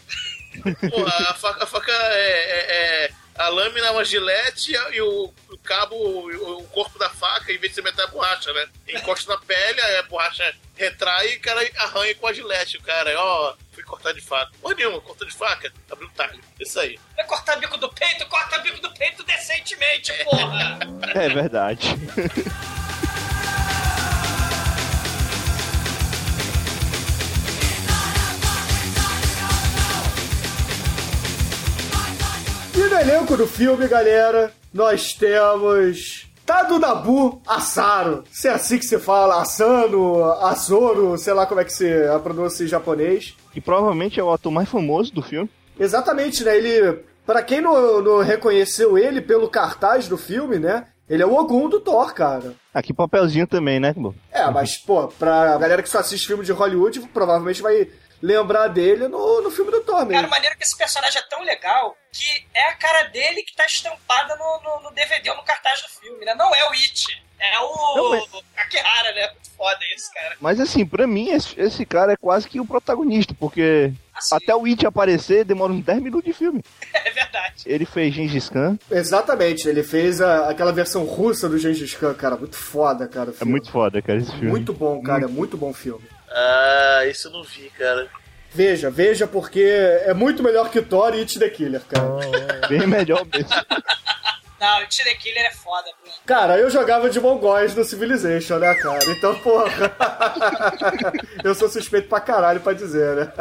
Pô, 0.91 1.07
a 1.07 1.35
faca, 1.35 1.63
a 1.63 1.67
faca 1.69 1.93
é, 1.93 2.29
é- 2.29 3.05
é- 3.05 3.11
A 3.37 3.49
lâmina 3.49 3.89
é 3.89 3.91
uma 3.91 4.05
gilete 4.05 4.73
e, 4.93 5.01
o, 5.01 5.33
o 5.51 5.59
cabo, 5.59 5.97
o, 5.97 6.59
o 6.59 6.65
corpo 6.69 6.99
da 6.99 7.11
faca, 7.11 7.53
em 7.53 7.59
vez 7.59 7.73
de 7.73 7.77
você 7.77 7.83
meter 7.83 8.03
a 8.03 8.07
borracha, 8.07 8.53
né? 8.53 8.67
Encosta 8.89 9.33
na 9.33 9.41
pele, 9.41 9.81
aí 9.81 9.97
a 9.97 10.03
borracha 10.05 10.55
retrai 10.77 11.33
e 11.33 11.37
o 11.37 11.41
cara 11.41 11.61
arranha 11.79 12.15
com 12.15 12.27
a 12.27 12.33
gilete. 12.33 12.77
O 12.77 12.83
cara, 12.83 13.13
ó, 13.19 13.55
fui 13.73 13.83
cortar 13.83 14.13
de 14.13 14.21
faca. 14.21 14.53
Porra 14.61 14.75
nenhuma, 14.75 15.01
cortou 15.01 15.27
de 15.27 15.35
faca, 15.35 15.73
abriu 15.91 16.09
um 16.09 16.13
talho. 16.13 16.41
Isso 16.61 16.79
aí. 16.79 16.99
Vai 17.17 17.27
cortar 17.27 17.57
bico 17.57 17.77
do 17.77 17.89
peito, 17.89 18.25
corta 18.27 18.59
bico 18.59 18.81
do 18.81 18.93
peito 18.95 19.25
decentemente, 19.25 20.13
porra! 20.25 20.79
É 21.15 21.29
verdade. 21.29 21.89
E 32.85 32.87
no 32.87 33.01
elenco 33.01 33.35
do 33.35 33.47
filme, 33.47 33.89
galera, 33.89 34.53
nós 34.71 35.15
temos 35.15 36.29
Tado 36.45 36.79
Nabu 36.79 37.41
Asaro. 37.47 38.25
Se 38.31 38.47
é 38.47 38.51
assim 38.51 38.77
que 38.77 38.85
se 38.85 38.99
fala, 38.99 39.41
Asano, 39.41 40.23
Asoro, 40.23 41.17
sei 41.17 41.33
lá 41.33 41.47
como 41.47 41.63
é 41.63 41.65
que 41.65 41.73
se 41.73 41.91
a 42.07 42.19
pronúncia 42.19 42.63
em 42.63 42.67
japonês. 42.67 43.35
Que 43.53 43.61
provavelmente 43.61 44.21
é 44.21 44.23
o 44.23 44.31
ator 44.31 44.53
mais 44.53 44.69
famoso 44.69 45.15
do 45.15 45.23
filme. 45.23 45.49
Exatamente, 45.81 46.45
né? 46.45 46.59
Ele. 46.59 46.99
Pra 47.25 47.43
quem 47.43 47.63
não, 47.63 48.03
não 48.03 48.19
reconheceu 48.19 48.99
ele 48.99 49.23
pelo 49.23 49.49
cartaz 49.49 50.07
do 50.07 50.19
filme, 50.19 50.59
né? 50.59 50.85
Ele 51.09 51.23
é 51.23 51.27
o 51.27 51.35
Ogum 51.35 51.71
do 51.71 51.81
Thor, 51.81 52.13
cara. 52.13 52.55
Aqui 52.73 52.93
papelzinho 52.93 53.47
também, 53.47 53.81
né? 53.81 53.95
É, 54.31 54.51
mas, 54.51 54.77
pô, 54.77 55.09
pra 55.09 55.57
galera 55.57 55.83
que 55.83 55.89
só 55.89 56.01
assiste 56.01 56.27
filme 56.27 56.45
de 56.45 56.53
Hollywood, 56.53 57.01
provavelmente 57.15 57.63
vai 57.63 57.89
lembrar 58.25 58.69
dele 58.69 59.07
no, 59.09 59.43
no 59.43 59.51
filme 59.51 59.71
do 59.71 59.81
Thor 59.83 59.97
Cara, 59.97 60.07
mesmo. 60.07 60.27
o 60.27 60.31
maneiro 60.31 60.55
é 60.55 60.59
que 60.59 60.65
esse 60.65 60.77
personagem 60.77 61.19
é 61.19 61.23
tão 61.29 61.43
legal 61.43 61.97
que 62.11 62.47
é 62.55 62.69
a 62.71 62.75
cara 62.75 63.03
dele 63.05 63.43
que 63.43 63.55
tá 63.55 63.67
estampada 63.67 64.35
no, 64.37 64.61
no, 64.63 64.83
no 64.85 64.91
DVD 64.95 65.31
ou 65.31 65.37
no 65.37 65.43
cartaz 65.43 65.83
do 65.83 65.89
filme, 66.01 66.25
né? 66.25 66.35
Não 66.35 66.55
é 66.55 66.65
o 66.69 66.73
It. 66.73 67.23
É 67.39 67.59
o. 67.61 67.97
Não, 67.97 68.11
mas- 68.11 68.25
né? 69.15 69.29
Muito 69.33 69.51
foda 69.57 69.79
esse, 69.95 70.13
cara. 70.15 70.37
Mas 70.41 70.59
assim, 70.61 70.87
pra 70.87 71.07
mim, 71.07 71.31
esse, 71.31 71.61
esse 71.61 71.85
cara 71.85 72.13
é 72.13 72.17
quase 72.17 72.49
que 72.49 72.59
o 72.61 72.67
protagonista, 72.67 73.35
porque 73.39 73.93
Assim, 74.15 74.35
até 74.37 74.55
o 74.55 74.65
It 74.65 74.87
aparecer 74.87 75.45
demora 75.45 75.73
uns 75.73 75.85
10 75.85 76.01
minutos 76.03 76.25
de 76.25 76.33
filme. 76.33 76.63
É 76.95 77.11
verdade. 77.11 77.63
Ele 77.67 77.85
fez 77.85 78.15
Gengis 78.15 78.49
Khan, 78.49 78.79
Exatamente, 78.91 79.69
ele 79.69 79.83
fez 79.83 80.21
a- 80.21 80.49
aquela 80.49 80.73
versão 80.73 81.05
russa 81.05 81.49
do 81.49 81.59
Gengis 81.59 81.95
Khan, 81.95 82.15
cara. 82.15 82.37
Muito 82.37 82.57
foda, 82.57 83.07
cara. 83.07 83.33
é 83.39 83.45
muito 83.45 83.71
foda, 83.71 84.01
cara, 84.01 84.19
esse 84.19 84.31
filme. 84.33 84.49
Muito 84.51 84.73
bom, 84.73 85.03
cara. 85.03 85.25
É 85.25 85.29
muito 85.29 85.57
bom 85.57 85.73
filme. 85.75 86.05
Ah, 86.35 87.07
isso 87.07 87.29
eu 87.29 87.33
não 87.33 87.45
vi, 87.45 87.71
cara. 87.71 88.09
Veja, 88.53 88.91
veja, 88.91 89.27
porque 89.27 89.61
é 89.61 90.13
muito 90.13 90.43
melhor 90.43 90.71
que 90.71 90.83
Thor 90.83 91.15
e 91.15 91.21
It 91.21 91.39
the 91.39 91.49
Killer, 91.49 91.81
cara. 91.83 92.69
Bem 92.69 92.87
melhor 92.87 93.25
mesmo. 93.33 93.49
Não, 94.61 94.79
o 94.79 94.81
It 94.81 95.05
the 95.05 95.15
Killer 95.15 95.45
é 95.45 95.51
foda, 95.53 95.91
Bruno. 96.01 96.17
Cara, 96.25 96.59
eu 96.59 96.71
jogava 96.71 97.11
de 97.11 97.21
mongóis 97.21 97.75
no 97.75 97.85
Civilization, 97.85 98.59
né, 98.59 98.75
cara? 98.77 99.05
Então, 99.11 99.35
porra. 99.41 99.93
eu 101.45 101.55
sou 101.55 101.69
suspeito 101.69 102.09
pra 102.09 102.21
caralho 102.21 102.61
pra 102.61 102.73
dizer, 102.73 103.15
né? 103.17 103.33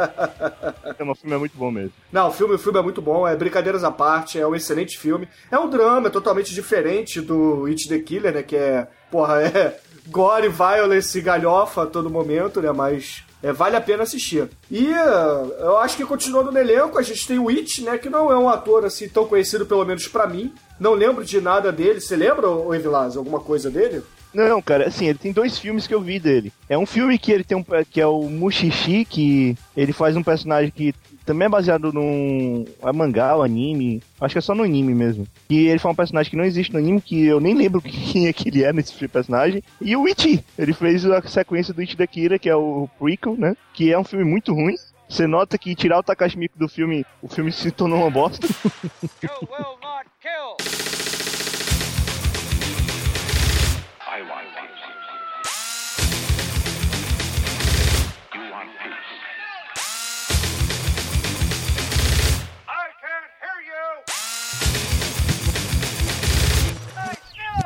o 1.00 1.14
filme 1.14 1.34
é 1.34 1.38
muito 1.38 1.56
bom 1.56 1.70
mesmo. 1.70 1.92
Não, 2.12 2.28
o 2.28 2.32
filme, 2.32 2.54
o 2.54 2.58
filme 2.58 2.78
é 2.78 2.82
muito 2.82 3.00
bom, 3.00 3.26
é 3.26 3.34
brincadeiras 3.34 3.84
à 3.84 3.90
parte, 3.90 4.38
é 4.38 4.46
um 4.46 4.54
excelente 4.54 4.98
filme. 4.98 5.28
É 5.50 5.58
um 5.58 5.70
drama, 5.70 6.08
é 6.08 6.10
totalmente 6.10 6.52
diferente 6.52 7.20
do 7.20 7.66
It 7.66 7.88
the 7.88 8.00
Killer, 8.00 8.34
né? 8.34 8.42
Que 8.42 8.56
é, 8.56 8.86
porra, 9.10 9.42
é 9.42 9.80
gore, 10.08 10.48
violence 10.48 11.18
e 11.18 11.22
galhofa 11.22 11.82
a 11.82 11.86
todo 11.86 12.10
momento, 12.10 12.60
né? 12.60 12.72
Mas 12.72 13.24
é, 13.42 13.52
vale 13.52 13.76
a 13.76 13.80
pena 13.80 14.04
assistir. 14.04 14.48
E 14.70 14.86
eh, 14.86 15.46
eu 15.60 15.76
acho 15.78 15.96
que 15.96 16.04
continuando 16.06 16.50
no 16.50 16.58
elenco, 16.58 16.98
a 16.98 17.02
gente 17.02 17.26
tem 17.26 17.38
o 17.38 17.48
It, 17.48 17.82
né? 17.82 17.98
Que 17.98 18.08
não 18.08 18.32
é 18.32 18.38
um 18.38 18.48
ator 18.48 18.84
assim 18.84 19.08
tão 19.08 19.26
conhecido, 19.26 19.66
pelo 19.66 19.84
menos 19.84 20.08
pra 20.08 20.26
mim. 20.26 20.52
Não 20.80 20.94
lembro 20.94 21.24
de 21.24 21.40
nada 21.40 21.70
dele. 21.70 22.00
Você 22.00 22.16
lembra, 22.16 22.48
ô 22.48 22.74
Evilás, 22.74 23.16
alguma 23.16 23.40
coisa 23.40 23.70
dele? 23.70 24.02
Não, 24.32 24.60
cara, 24.60 24.88
assim, 24.88 25.06
ele 25.06 25.18
tem 25.18 25.30
dois 25.30 25.58
filmes 25.58 25.86
que 25.86 25.94
eu 25.94 26.00
vi 26.00 26.18
dele. 26.18 26.52
É 26.68 26.76
um 26.76 26.86
filme 26.86 27.18
que 27.18 27.30
ele 27.30 27.44
tem 27.44 27.56
um 27.56 27.64
que 27.88 28.00
é 28.00 28.06
o 28.06 28.22
Mushishi, 28.22 29.04
que 29.04 29.56
ele 29.76 29.92
faz 29.92 30.16
um 30.16 30.24
personagem 30.24 30.72
que 30.74 30.92
também 31.24 31.46
é 31.46 31.48
baseado 31.48 31.92
num 31.92 32.64
é 32.82 32.92
mangá, 32.92 33.34
ou 33.34 33.42
anime, 33.42 34.02
acho 34.20 34.34
que 34.34 34.38
é 34.38 34.42
só 34.42 34.54
no 34.54 34.62
anime 34.62 34.94
mesmo. 34.94 35.26
E 35.48 35.66
ele 35.66 35.78
faz 35.78 35.92
um 35.92 35.96
personagem 35.96 36.30
que 36.30 36.36
não 36.36 36.44
existe 36.44 36.72
no 36.72 36.78
anime, 36.78 37.00
que 37.00 37.24
eu 37.24 37.40
nem 37.40 37.54
lembro 37.54 37.80
quem 37.82 38.26
é 38.26 38.32
que 38.32 38.48
ele 38.48 38.62
é 38.62 38.72
nesse 38.72 38.94
personagem. 39.08 39.62
E 39.80 39.96
o 39.96 40.06
Ichi, 40.06 40.44
ele 40.58 40.72
fez 40.72 41.04
a 41.06 41.22
sequência 41.22 41.74
do 41.74 41.82
Ichi 41.82 41.96
da 41.96 42.06
Kira, 42.06 42.38
que 42.38 42.48
é 42.48 42.56
o 42.56 42.88
prequel, 42.98 43.36
né? 43.36 43.56
Que 43.72 43.92
é 43.92 43.98
um 43.98 44.04
filme 44.04 44.24
muito 44.24 44.52
ruim. 44.52 44.74
Você 45.08 45.26
nota 45.26 45.58
que 45.58 45.74
tirar 45.74 45.98
o 45.98 46.02
Takashi 46.02 46.50
do 46.56 46.68
filme, 46.68 47.04
o 47.22 47.28
filme 47.28 47.52
se 47.52 47.70
tornou 47.70 48.00
uma 48.00 48.10
bosta. 48.10 48.46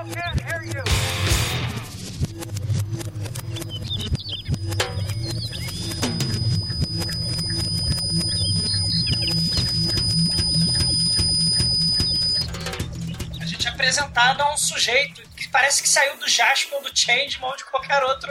A 0.08 0.10
gente 13.44 13.66
é 13.66 13.70
apresentado 13.70 14.40
a 14.40 14.54
um 14.54 14.56
sujeito 14.56 15.20
que 15.36 15.46
parece 15.48 15.82
que 15.82 15.88
saiu 15.88 16.16
do 16.16 16.26
Jasper, 16.26 16.80
do 16.80 16.96
Changeman 16.96 17.50
ou 17.50 17.56
de 17.56 17.64
qualquer 17.64 18.02
outro 18.02 18.30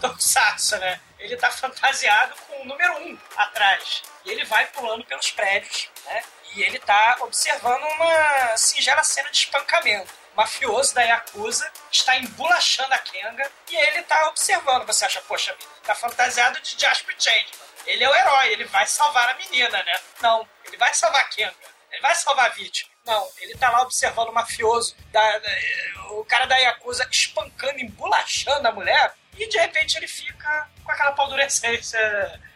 tokusatsu, 0.00 0.76
né? 0.78 0.98
Ele 1.20 1.36
tá 1.36 1.52
fantasiado 1.52 2.34
com 2.46 2.62
o 2.62 2.64
número 2.64 2.98
um 2.98 3.16
atrás. 3.36 4.02
E 4.24 4.30
ele 4.30 4.44
vai 4.44 4.66
pulando 4.66 5.04
pelos 5.04 5.30
prédios, 5.30 5.88
né? 6.04 6.24
E 6.54 6.62
ele 6.62 6.80
tá 6.80 7.18
observando 7.20 7.82
uma 7.82 8.56
singela 8.56 9.04
cena 9.04 9.30
de 9.30 9.36
espancamento. 9.36 10.25
Mafioso 10.36 10.94
da 10.94 11.02
Yakuza 11.02 11.70
está 11.90 12.16
embolachando 12.16 12.92
a 12.94 12.98
Kenga 12.98 13.50
e 13.70 13.76
ele 13.76 14.02
tá 14.02 14.28
observando. 14.28 14.86
Você 14.86 15.04
acha, 15.04 15.20
poxa 15.22 15.52
vida, 15.54 15.70
tá 15.84 15.94
fantasiado 15.94 16.60
de 16.60 16.78
Jasper 16.80 17.14
Changeman. 17.18 17.66
Ele 17.86 18.04
é 18.04 18.08
o 18.10 18.14
herói, 18.14 18.48
ele 18.52 18.64
vai 18.64 18.86
salvar 18.86 19.28
a 19.30 19.34
menina, 19.34 19.82
né? 19.82 19.98
Não, 20.20 20.46
ele 20.64 20.76
vai 20.76 20.92
salvar 20.92 21.20
a 21.22 21.24
Kenga. 21.24 21.54
Ele 21.90 22.02
vai 22.02 22.14
salvar 22.14 22.46
a 22.46 22.54
vítima. 22.54 22.90
Não, 23.04 23.28
ele 23.38 23.56
tá 23.56 23.70
lá 23.70 23.82
observando 23.82 24.28
o 24.28 24.32
mafioso, 24.34 24.94
da- 25.12 25.38
da- 25.38 25.50
o 26.10 26.24
cara 26.24 26.44
da 26.46 26.56
Yakuza 26.56 27.06
espancando, 27.10 27.78
embolachando 27.78 28.66
a 28.66 28.72
mulher, 28.72 29.14
e 29.38 29.46
de 29.48 29.56
repente 29.58 29.96
ele 29.96 30.08
fica 30.08 30.68
com 30.84 30.90
aquela 30.92 31.12
paldurecência 31.12 31.98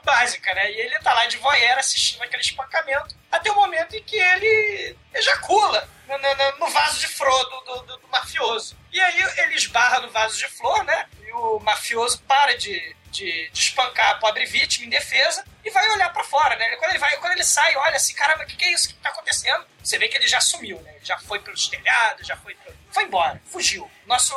básica, 0.00 0.52
né? 0.54 0.70
E 0.72 0.80
ele 0.80 0.98
tá 1.00 1.12
lá 1.12 1.26
de 1.26 1.36
voyeur 1.38 1.78
assistindo 1.78 2.22
aquele 2.22 2.42
espancamento, 2.42 3.14
até 3.30 3.50
o 3.50 3.54
momento 3.54 3.94
em 3.96 4.02
que 4.02 4.16
ele 4.16 4.96
ejacula 5.14 5.88
no, 6.08 6.18
no- 6.18 6.58
no 6.58 6.68
vaso 6.70 6.98
de 7.00 7.08
flor 7.08 7.44
do, 7.50 7.60
do- 7.82 7.96
do- 7.98 8.08
mafioso. 8.08 8.76
E 8.92 9.00
aí 9.00 9.22
ele 9.38 9.54
esbarra 9.54 10.00
no 10.00 10.10
vaso 10.10 10.36
de 10.38 10.46
flor, 10.48 10.84
né? 10.84 11.08
E 11.26 11.32
o 11.32 11.58
mafioso 11.60 12.20
para 12.22 12.56
de, 12.58 12.94
de, 13.06 13.48
de 13.50 13.60
espancar 13.60 14.10
a 14.10 14.14
pobre 14.16 14.44
vítima 14.44 14.84
em 14.86 14.90
defesa 14.90 15.44
e 15.64 15.70
vai 15.70 15.88
olhar 15.90 16.12
pra 16.12 16.24
fora, 16.24 16.56
né? 16.56 16.76
Quando 16.76 16.90
ele, 16.90 16.98
vai, 16.98 17.16
quando 17.18 17.32
ele 17.32 17.44
sai, 17.44 17.74
olha 17.76 17.96
assim, 17.96 18.14
caramba, 18.14 18.44
o 18.44 18.46
que, 18.46 18.56
que 18.56 18.64
é 18.66 18.72
isso 18.72 18.88
que 18.88 18.94
tá 18.94 19.08
acontecendo? 19.08 19.64
Você 19.82 19.96
vê 19.98 20.08
que 20.08 20.16
ele 20.16 20.28
já 20.28 20.40
sumiu, 20.40 20.78
né? 20.82 20.94
Já 21.02 21.18
foi 21.18 21.38
pelos 21.40 21.68
telhados, 21.68 22.26
já 22.26 22.36
foi. 22.36 22.56
Foi 22.90 23.04
embora, 23.04 23.40
fugiu. 23.46 23.90
Nosso 24.06 24.34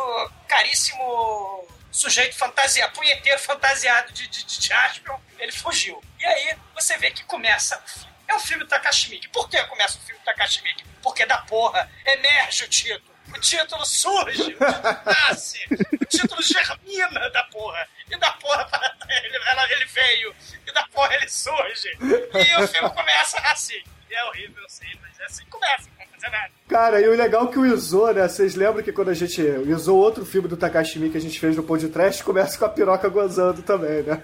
caríssimo 0.48 1.68
sujeito 1.96 2.36
fantasiado, 2.36 2.94
punheteiro 2.94 3.40
fantasiado 3.40 4.12
de, 4.12 4.28
de, 4.28 4.44
de 4.44 4.68
Jaspion, 4.68 5.18
ele 5.40 5.52
fugiu. 5.52 6.02
E 6.20 6.26
aí 6.26 6.58
você 6.74 6.98
vê 6.98 7.12
que 7.12 7.24
começa 7.24 7.78
o 7.78 7.88
filme. 7.90 8.16
É 8.28 8.34
o 8.34 8.40
filme 8.40 8.64
do 8.64 8.68
Takashi 8.70 9.10
Miike. 9.12 9.28
Por 9.30 9.48
que 9.50 9.64
começa 9.66 9.98
o 9.98 10.02
filme 10.02 10.20
do 10.20 10.26
Takashi 10.26 10.62
Miike? 10.64 10.84
Porque 11.04 11.26
da 11.26 11.38
porra 11.40 11.90
emerge 12.06 12.64
o 12.64 12.68
título. 12.68 13.16
O 13.30 13.40
título 13.40 13.86
surge, 13.86 14.42
o 14.42 14.46
título 14.54 15.00
nasce, 15.06 15.60
o 16.02 16.06
título 16.06 16.42
germina 16.44 17.30
da 17.32 17.44
porra. 17.46 17.88
E 18.10 18.18
da 18.18 18.32
porra 18.34 18.68
ele, 19.10 19.38
ela- 19.48 19.72
ele 19.72 19.86
veio, 19.86 20.36
e 20.66 20.72
da 20.72 20.84
porra 20.88 21.16
ele 21.16 21.28
surge. 21.30 21.90
E 22.00 22.56
o 22.64 22.68
filme 22.68 22.90
começa 22.92 23.38
assim. 23.40 23.82
E 24.10 24.14
é 24.16 24.24
horrível, 24.26 24.62
eu 24.64 24.70
sei, 24.70 24.90
mas 25.02 25.20
é 25.20 25.26
assim 25.26 25.44
que 25.44 25.50
começa, 25.52 25.90
Cara, 26.68 27.00
e 27.00 27.08
o 27.08 27.16
legal 27.16 27.46
é 27.48 27.52
que 27.52 27.60
o 27.60 27.66
Izo, 27.66 28.08
né? 28.12 28.28
Vocês 28.28 28.56
lembram 28.56 28.84
que 28.84 28.92
quando 28.92 29.10
a 29.10 29.14
gente. 29.14 29.40
O 29.42 29.70
Izo, 29.72 29.96
outro 29.96 30.26
filme 30.26 30.48
do 30.48 30.58
Takashi 30.58 30.98
Miike 30.98 31.12
que 31.12 31.18
a 31.18 31.22
gente 31.22 31.40
fez 31.40 31.56
no 31.56 31.62
podcast, 31.64 32.24
começa 32.24 32.58
com 32.58 32.66
a 32.66 32.70
piroca 32.70 33.08
gozando 33.08 33.62
também, 33.62 34.02
né? 34.04 34.24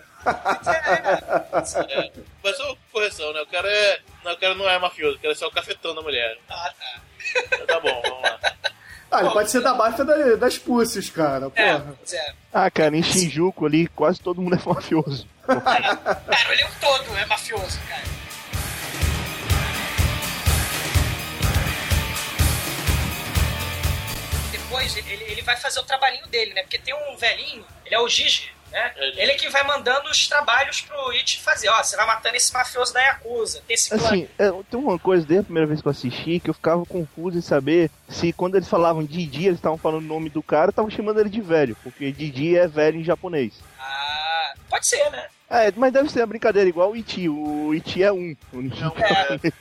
É, 1.90 2.12
mas 2.44 2.58
só 2.58 2.76
correção, 2.92 3.32
né? 3.34 3.42
O 3.42 3.46
cara, 3.48 3.68
é, 3.70 4.00
não, 4.24 4.34
o 4.34 4.38
cara 4.38 4.56
não 4.56 4.70
é 4.70 4.78
mafioso, 4.80 5.18
o 5.18 5.20
cara 5.20 5.32
é 5.34 5.36
só 5.36 5.48
o 5.48 5.52
cafetão 5.52 5.94
da 5.96 6.02
mulher. 6.02 6.38
Ah, 6.50 6.72
tá. 6.78 7.02
Então 7.54 7.66
Tá 7.68 7.80
bom, 7.80 8.02
vamos 8.04 8.22
lá. 8.24 8.40
Ah, 9.12 9.22
ele 9.22 9.30
pode 9.32 9.52
ser 9.52 9.62
da 9.62 9.74
máfia 9.74 10.06
da- 10.06 10.36
das 10.36 10.58
pussies, 10.58 11.10
cara. 11.10 11.52
É, 11.56 11.74
Porra. 11.78 11.96
pois 12.00 12.14
é. 12.14 12.34
Ah, 12.54 12.72
cara, 12.72 12.96
em 12.96 13.04
Shinjuku 13.04 13.66
ali, 13.66 13.88
quase 13.88 14.20
todo 14.22 14.42
mundo 14.42 14.56
é 14.56 14.60
mafioso. 14.66 15.28
Cara, 15.46 16.20
o 16.50 16.52
elenco 16.54 16.72
todo 16.80 17.18
é 17.18 17.26
mafioso, 17.26 17.78
cara. 17.90 18.04
Depois 24.72 24.96
ele, 24.96 25.12
ele- 25.12 25.24
ele 25.34 25.42
vai 25.42 25.58
fazer 25.58 25.82
o 25.82 25.84
trabalhinho 25.84 26.26
dele, 26.28 26.54
né? 26.54 26.62
Porque 26.62 26.80
tem 26.80 26.94
um 26.94 27.18
velhinho, 27.18 27.66
ele 27.86 27.94
é 27.94 28.00
o 28.00 28.08
Gigi, 28.08 28.50
né? 28.72 28.94
É. 28.96 29.22
Ele 29.24 29.34
que 29.34 29.50
vai 29.50 29.64
mandando 29.64 30.10
os 30.10 30.26
trabalhos 30.30 30.80
pro 30.80 31.10
It 31.10 31.42
fazer. 31.42 31.68
Ó, 31.68 31.84
você 31.84 31.98
vai 31.98 32.06
matando 32.06 32.38
esse 32.38 32.54
mafioso 32.54 32.94
da 32.94 33.02
Yakuza. 33.02 33.62
Tem 33.68 33.74
esse. 33.74 33.94
Assim, 33.94 34.30
é, 34.40 34.50
tem 34.50 34.80
uma 34.80 34.98
coisa 34.98 35.26
desde 35.26 35.42
a 35.42 35.44
primeira 35.44 35.68
vez 35.68 35.82
que 35.82 35.88
eu 35.88 35.92
assisti 35.92 36.40
que 36.40 36.50
eu 36.50 36.54
ficava 36.54 36.86
confuso 36.86 37.38
em 37.38 37.42
saber 37.42 37.92
se 38.08 38.32
quando 38.32 38.56
eles 38.56 38.70
falavam 38.70 39.04
Didi, 39.04 39.48
eles 39.48 39.58
estavam 39.60 39.78
falando 39.78 40.04
o 40.06 40.08
nome 40.08 40.30
do 40.30 40.42
cara, 40.42 40.70
estavam 40.70 40.90
chamando 40.90 41.20
ele 41.20 41.30
de 41.30 41.42
velho, 41.42 41.76
porque 41.84 42.10
Didi 42.14 42.56
é 42.58 42.66
velho 42.66 42.98
em 42.98 43.04
japonês. 43.04 43.54
Ah, 43.78 44.54
pode 44.70 44.88
ser, 44.88 45.10
né? 45.12 45.28
É, 45.50 45.70
mas 45.76 45.92
deve 45.92 46.10
ser 46.10 46.22
uma 46.22 46.28
brincadeira 46.28 46.70
igual 46.70 46.92
o 46.92 46.96
Iti. 46.96 47.28
O 47.28 47.74
Iti 47.76 48.02
é 48.02 48.10
um. 48.10 48.34
O 48.54 48.62
Iti 48.62 48.82
É. 48.96 49.52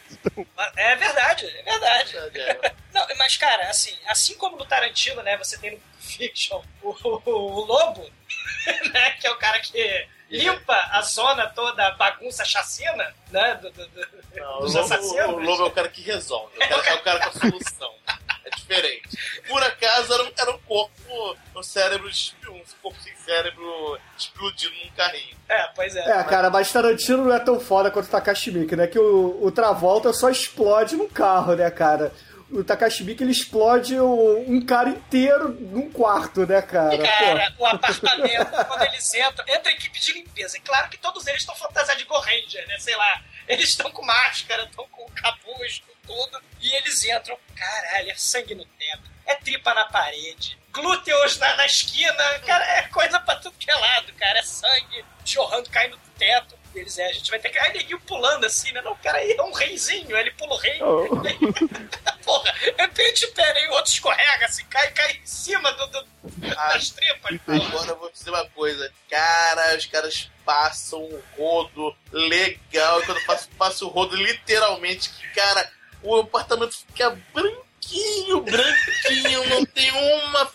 É 0.93 0.95
verdade, 0.95 1.47
é 1.47 1.63
verdade. 1.65 2.17
É, 2.37 2.73
Não, 3.09 3.17
mas, 3.17 3.37
cara, 3.37 3.69
assim, 3.69 3.97
assim 4.07 4.35
como 4.35 4.57
no 4.57 4.65
Tarantino, 4.65 5.23
né, 5.23 5.37
você 5.37 5.57
tem 5.59 5.73
no 5.73 5.81
Fiction 5.99 6.63
o, 6.83 6.91
o- 6.91 7.23
o 7.31 7.65
Lobo, 7.65 8.09
né, 8.93 9.11
que 9.13 9.27
é 9.27 9.31
o 9.31 9.37
cara 9.37 9.59
que 9.61 10.07
limpa 10.31 10.75
a 10.93 11.03
zona 11.03 11.49
toda, 11.49 11.87
a 11.87 11.91
bagunça, 11.93 12.45
chacina, 12.45 13.15
né, 13.31 13.55
do, 13.57 13.71
do- 13.71 13.89
do- 13.89 14.07
Não, 14.35 14.59
o 14.59 14.61
dos 14.61 14.75
lobo, 14.75 14.85
assassinos. 14.87 15.27
o 15.27 15.39
lobo 15.39 15.63
é 15.65 15.67
o 15.67 15.71
cara 15.71 15.89
que 15.89 16.03
resolve, 16.03 16.53
é 16.61 16.67
o 16.67 16.69
cara, 16.83 16.89
é 16.91 16.95
o 16.95 17.03
cara 17.03 17.21
com 17.21 17.29
a 17.39 17.41
solução. 17.51 17.95
É 18.43 18.49
diferente. 18.57 19.09
Por 19.49 19.63
acaso 19.63 20.15
era 20.15 20.23
um, 20.25 20.33
era 20.39 20.51
um 20.51 20.59
corpo, 20.61 21.37
um 21.55 21.63
cérebro, 21.63 22.09
um 22.49 22.63
corpo 22.81 22.99
sem 23.03 23.15
cérebro 23.17 23.99
explodindo 24.17 24.75
num 24.83 24.91
carrinho. 24.93 25.37
É, 25.47 25.65
pois 25.75 25.95
é. 25.95 26.01
É, 26.01 26.25
cara, 26.25 26.49
mas 26.49 26.73
Tarantino 26.73 27.25
não 27.27 27.35
é 27.35 27.39
tão 27.41 27.61
foda 27.61 27.91
quanto 27.91 28.07
o 28.07 28.11
Takashi 28.11 28.51
Miike, 28.51 28.75
né? 28.77 28.87
Que 28.87 28.99
o, 28.99 29.45
o 29.45 29.53
Travolta 29.53 30.11
só 30.15 30.31
explode 30.31 30.97
num 30.97 31.09
carro, 31.09 31.55
né, 31.55 31.71
cara? 31.71 32.13
O 32.53 32.65
Takashi 32.65 33.05
Miike, 33.05 33.23
ele 33.23 33.31
explode 33.31 33.99
um, 34.01 34.57
um 34.57 34.61
cara 34.65 34.91
inteiro 34.91 35.51
num 35.51 35.91
quarto, 35.91 36.45
né, 36.47 36.61
cara? 36.61 36.99
Cara, 36.99 37.55
o 37.57 37.67
apartamento, 37.67 38.51
quando 38.67 38.83
eles 38.83 39.15
entram, 39.15 39.45
entra 39.49 39.71
a 39.71 39.73
equipe 39.73 40.01
de 40.01 40.13
limpeza. 40.13 40.57
É 40.57 40.61
claro 40.61 40.89
que 40.89 40.99
todos 40.99 41.27
eles 41.29 41.43
estão 41.43 41.55
fantasiados 41.55 42.03
de 42.03 42.09
Go 42.09 42.19
Ranger, 42.19 42.67
né? 42.67 42.77
Sei 42.79 42.97
lá. 42.97 43.23
Eles 43.47 43.69
estão 43.69 43.91
com 43.93 44.05
máscara, 44.05 44.65
estão 44.65 44.87
com 44.89 45.07
capuz, 45.13 45.81
com 45.87 46.15
tudo. 46.15 46.43
E 46.61 46.73
eles 46.75 47.05
entram, 47.05 47.39
caralho, 47.55 48.11
é 48.11 48.15
sangue 48.17 48.55
no 48.55 48.65
teto. 48.65 49.11
É 49.27 49.35
tripa 49.37 49.73
na 49.73 49.85
parede. 49.85 50.59
Glúteos 50.73 51.39
na, 51.39 51.57
na 51.57 51.67
esquina. 51.67 52.39
Cara, 52.47 52.65
é 52.79 52.83
coisa 52.89 53.21
pra 53.21 53.37
tudo 53.37 53.57
que 53.59 53.71
é 53.71 53.75
lado, 53.77 54.13
cara. 54.15 54.39
É 54.41 54.43
sangue 54.43 55.05
jorrando, 55.25 55.71
caindo 55.71 55.97
do 55.97 56.11
teto. 56.19 56.59
E 56.75 56.79
eles, 56.81 56.99
é, 56.99 57.07
a 57.07 57.13
gente 57.13 57.31
vai 57.31 57.39
ter 57.39 57.51
que. 57.51 57.59
Aí 57.59 57.73
neguinho 57.73 58.01
pulando 58.01 58.45
assim, 58.45 58.73
né? 58.73 58.81
Não, 58.83 58.97
cara, 58.97 59.19
aí 59.19 59.33
é 59.33 59.43
um 59.43 59.53
reizinho. 59.53 60.15
Aí 60.15 60.23
ele 60.23 60.31
pula 60.33 60.55
o 60.55 60.59
rei. 60.59 60.81
Oh. 60.83 61.07
Porra, 62.31 62.53
de 62.53 62.71
repente 62.77 63.27
pera 63.29 63.59
aí, 63.59 63.67
o 63.69 63.73
outro 63.73 63.91
escorrega 63.93 64.47
assim, 64.47 64.65
cai, 64.67 64.91
cai 64.93 65.13
em 65.13 65.27
cima 65.27 65.73
do, 65.73 65.87
do- 65.89 66.07
das 66.39 66.91
tripas. 66.91 67.41
Agora 67.67 67.91
eu 67.91 67.99
vou 67.99 68.11
dizer 68.13 68.31
uma 68.31 68.47
coisa. 68.51 68.93
Cara, 69.09 69.77
os 69.77 69.87
caras 69.87 70.31
passam 70.45 71.01
o 71.03 71.23
rodo 71.37 71.97
legal. 72.13 73.01
E 73.01 73.07
quando 73.07 73.19
eu 73.19 73.27
passo, 73.27 73.49
passo 73.59 73.87
o 73.87 73.91
rodo, 73.91 74.15
literalmente, 74.15 75.11
que, 75.11 75.29
cara, 75.35 75.73
o 76.03 76.17
apartamento 76.21 76.77
fica 76.87 77.11
branquinho, 77.35 78.43
branquinho. 78.43 79.49
Não 79.49 79.65
tem 79.67 79.91
uma, 79.91 80.53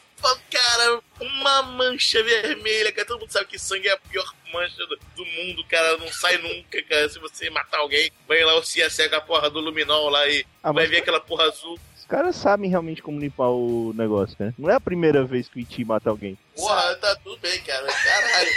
cara, 0.51 0.99
uma 1.19 1.61
mancha 1.63 2.23
vermelha. 2.23 2.91
Cara, 2.91 3.07
todo 3.07 3.19
mundo 3.19 3.31
sabe 3.31 3.45
que 3.47 3.59
sangue 3.59 3.87
é 3.87 3.93
a 3.93 3.97
pior 3.97 4.25
mancha 4.53 4.77
do, 4.87 4.97
do 5.15 5.25
mundo, 5.25 5.63
cara. 5.65 5.97
Não 5.97 6.07
sai 6.11 6.37
nunca, 6.37 6.81
cara. 6.83 7.09
Se 7.09 7.19
você 7.19 7.49
matar 7.49 7.79
alguém, 7.79 8.11
vai 8.27 8.43
lá 8.43 8.55
o 8.55 8.63
Cia 8.63 8.89
cega 8.89 9.17
a 9.17 9.21
porra 9.21 9.49
do 9.49 9.59
luminol 9.59 10.09
lá 10.09 10.27
e 10.27 10.45
Ah, 10.63 10.71
vai 10.71 10.87
ver 10.87 10.97
aquela 10.97 11.19
porra 11.19 11.45
azul. 11.45 11.79
Os 11.97 12.05
caras 12.05 12.35
sabem 12.35 12.69
realmente 12.69 13.01
como 13.01 13.19
limpar 13.19 13.49
o 13.49 13.91
negócio, 13.95 14.35
né? 14.39 14.53
Não 14.59 14.69
é 14.69 14.75
a 14.75 14.79
primeira 14.79 15.23
vez 15.23 15.49
que 15.49 15.57
o 15.57 15.59
Iti 15.59 15.83
mata 15.83 16.09
alguém. 16.09 16.37
Porra, 16.55 16.95
tá 16.95 17.15
tudo 17.15 17.37
bem, 17.39 17.59
cara. 17.63 17.87
Caralho. 17.87 18.51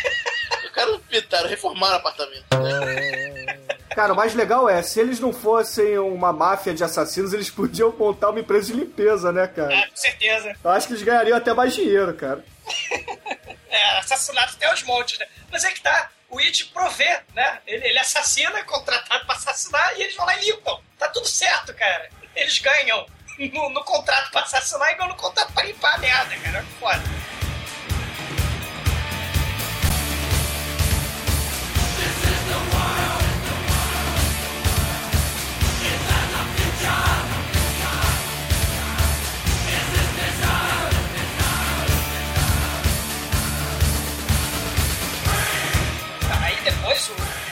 O 0.67 0.71
cara 0.73 0.99
pintaram, 1.09 1.49
reformaram 1.49 1.95
o 1.95 1.99
apartamento. 1.99 2.45
Né? 2.53 3.59
Cara, 3.99 4.13
o 4.13 4.17
mais 4.17 4.33
legal 4.33 4.69
é, 4.69 4.81
se 4.81 5.01
eles 5.01 5.19
não 5.19 5.33
fossem 5.33 5.99
uma 5.99 6.33
máfia 6.33 6.73
de 6.73 6.85
assassinos, 6.85 7.33
eles 7.33 7.51
podiam 7.51 7.91
montar 7.91 8.31
uma 8.31 8.39
empresa 8.39 8.69
de 8.69 8.79
limpeza, 8.79 9.33
né, 9.33 9.49
cara? 9.49 9.75
É, 9.75 9.89
com 9.89 9.97
certeza. 9.97 10.57
Eu 10.63 10.71
acho 10.71 10.87
que 10.87 10.93
eles 10.93 11.03
ganhariam 11.03 11.37
até 11.37 11.53
mais 11.53 11.75
dinheiro, 11.75 12.15
cara. 12.15 12.45
É, 13.71 13.99
assassinatos 13.99 14.55
tem 14.55 14.67
aos 14.67 14.83
montes, 14.85 15.19
né? 15.19 15.27
Mas 15.53 15.63
é 15.63 15.71
que 15.71 15.83
tá. 15.83 16.11
O 16.31 16.39
It 16.39 16.65
provê, 16.67 17.21
né? 17.35 17.59
Ele, 17.67 17.87
ele 17.87 17.99
assassina, 17.99 18.59
é 18.59 18.63
contratado 18.63 19.27
pra 19.27 19.35
assassinar 19.35 19.93
e 19.99 20.03
eles 20.03 20.17
vão 20.17 20.25
lá 20.25 20.35
e 20.37 20.47
limpam. 20.47 20.81
Tá 20.99 21.09
tudo 21.09 21.29
certo, 21.29 21.75
cara. 21.75 22.09
Eles 22.35 22.59
ganham 22.61 23.05
no, 23.53 23.69
no 23.69 23.85
contrato 23.85 24.31
pra 24.31 24.41
assassinar 24.41 24.91
igual 24.93 25.09
no 25.09 25.17
contrato 25.17 25.53
pra 25.53 25.65
limpar 25.65 25.97
a 25.97 25.99
merda, 25.99 26.35
cara. 26.37 26.65
Foda. 26.81 27.03
Aí 27.03 27.03
depois 27.03 27.38